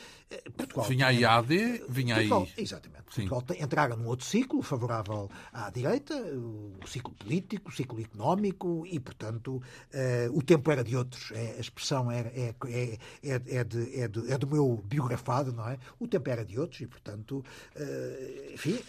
Portugal. 0.55 0.86
Vinha 0.86 1.07
aí 1.07 1.25
a 1.25 1.38
AD, 1.38 1.84
vinha 1.89 2.15
Portugal, 2.15 2.47
aí. 2.55 2.63
Exatamente. 2.63 3.03
Sim. 3.11 3.27
Portugal 3.27 3.57
entrara 3.63 3.95
num 3.95 4.07
outro 4.07 4.25
ciclo 4.25 4.61
favorável 4.61 5.30
à 5.51 5.69
direita, 5.69 6.15
o 6.15 6.88
ciclo 6.88 7.13
político, 7.13 7.69
o 7.69 7.73
ciclo 7.73 7.99
económico, 7.99 8.86
e, 8.86 8.99
portanto, 8.99 9.61
o 10.32 10.41
tempo 10.41 10.71
era 10.71 10.84
de 10.84 10.95
outros. 10.95 11.32
É, 11.32 11.55
a 11.57 11.59
expressão 11.59 12.11
era, 12.11 12.30
é, 12.30 12.53
é, 12.67 12.97
é, 13.23 13.41
é, 13.47 13.63
de, 13.63 14.01
é, 14.01 14.07
de, 14.07 14.32
é 14.32 14.38
do 14.38 14.47
meu 14.47 14.82
biografado, 14.86 15.51
não 15.51 15.67
é? 15.67 15.77
O 15.99 16.07
tempo 16.07 16.30
era 16.30 16.45
de 16.45 16.59
outros 16.59 16.82
e, 16.82 16.88
portanto, 16.88 17.43
enfim, 18.53 18.80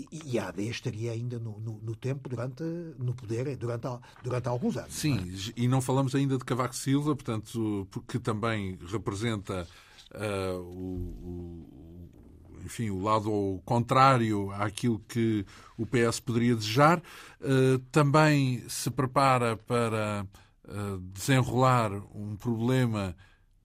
uh, 0.00 0.20
e 0.26 0.38
a 0.38 0.48
AD 0.48 0.62
estaria 0.68 1.12
ainda 1.12 1.38
no, 1.38 1.58
no, 1.60 1.80
no, 1.82 1.96
tempo, 1.96 2.28
durante, 2.28 2.62
no 2.98 3.14
poder, 3.14 3.56
durante, 3.56 3.86
durante 4.22 4.48
alguns 4.48 4.76
anos. 4.76 4.92
Sim, 4.92 5.18
é? 5.18 5.52
e 5.56 5.68
não 5.68 5.80
falamos 5.80 6.14
ainda 6.14 6.36
de 6.36 6.44
Cavaco 6.44 6.74
Silva, 6.74 7.14
portanto, 7.14 7.86
porque 7.90 8.18
também 8.18 8.78
representa 8.90 9.66
uh, 10.14 10.60
o, 10.60 10.98
o, 11.22 12.58
enfim, 12.64 12.90
o 12.90 13.00
lado 13.00 13.60
contrário 13.64 14.50
àquilo 14.52 15.00
que 15.08 15.44
o 15.76 15.86
PS 15.86 16.20
poderia 16.20 16.54
desejar. 16.54 17.02
Uh, 17.40 17.78
também 17.90 18.62
se 18.68 18.90
prepara 18.90 19.56
para 19.56 20.26
uh, 20.64 20.98
desenrolar 21.12 21.92
um 22.14 22.36
problema 22.36 23.16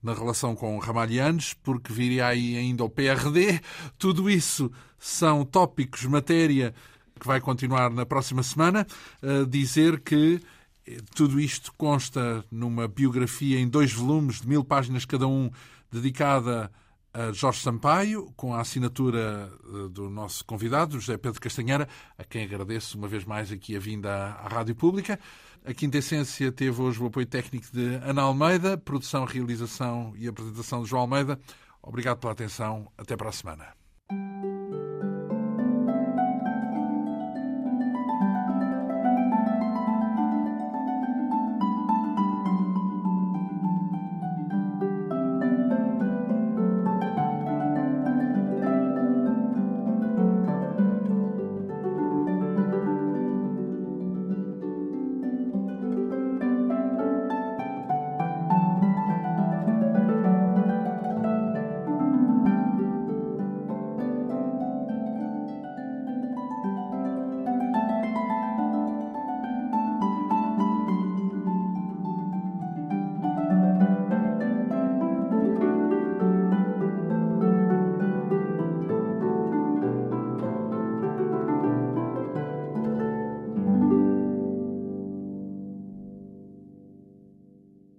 na 0.03 0.13
relação 0.13 0.55
com 0.55 0.77
Ramalhianes, 0.77 1.53
porque 1.63 1.93
viria 1.93 2.27
aí 2.27 2.57
ainda 2.57 2.83
o 2.83 2.89
PRD. 2.89 3.61
Tudo 3.97 4.29
isso 4.29 4.69
são 4.99 5.45
tópicos, 5.45 6.03
matéria 6.05 6.73
que 7.19 7.25
vai 7.25 7.39
continuar 7.39 7.89
na 7.89 8.05
próxima 8.05 8.43
semana. 8.43 8.85
Uh, 9.21 9.45
dizer 9.45 10.01
que 10.01 10.41
eh, 10.85 10.97
tudo 11.15 11.39
isto 11.39 11.73
consta 11.77 12.43
numa 12.51 12.87
biografia 12.87 13.59
em 13.59 13.67
dois 13.67 13.93
volumes 13.93 14.41
de 14.41 14.47
mil 14.47 14.63
páginas 14.63 15.05
cada 15.05 15.25
um, 15.27 15.49
dedicada 15.91 16.69
a 17.13 17.31
Jorge 17.31 17.61
Sampaio, 17.61 18.33
com 18.35 18.55
a 18.55 18.61
assinatura 18.61 19.51
eh, 19.63 19.87
do 19.89 20.09
nosso 20.09 20.43
convidado, 20.43 20.99
José 20.99 21.15
Pedro 21.17 21.39
Castanheira, 21.39 21.87
a 22.17 22.23
quem 22.23 22.43
agradeço 22.43 22.97
uma 22.97 23.07
vez 23.07 23.23
mais 23.23 23.51
aqui 23.51 23.75
a 23.75 23.79
vinda 23.79 24.11
à 24.11 24.47
Rádio 24.47 24.75
Pública. 24.75 25.19
A 25.66 25.74
Quinta 25.74 25.97
Essência 25.97 26.51
teve 26.51 26.82
hoje 26.82 27.01
o 27.01 27.05
apoio 27.05 27.26
técnico 27.26 27.68
de 27.72 27.95
Ana 28.03 28.24
Almeida, 28.24 28.78
produção, 28.78 29.24
realização 29.24 30.14
e 30.18 30.28
apresentação 30.28 30.84
de 30.84 30.89
João 30.89 31.03
Almeida. 31.03 31.39
Obrigado 31.82 32.20
pela 32.20 32.34
atenção. 32.34 32.91
Até 32.97 33.16
para 33.16 33.30
a 33.30 33.32
semana. 33.32 33.74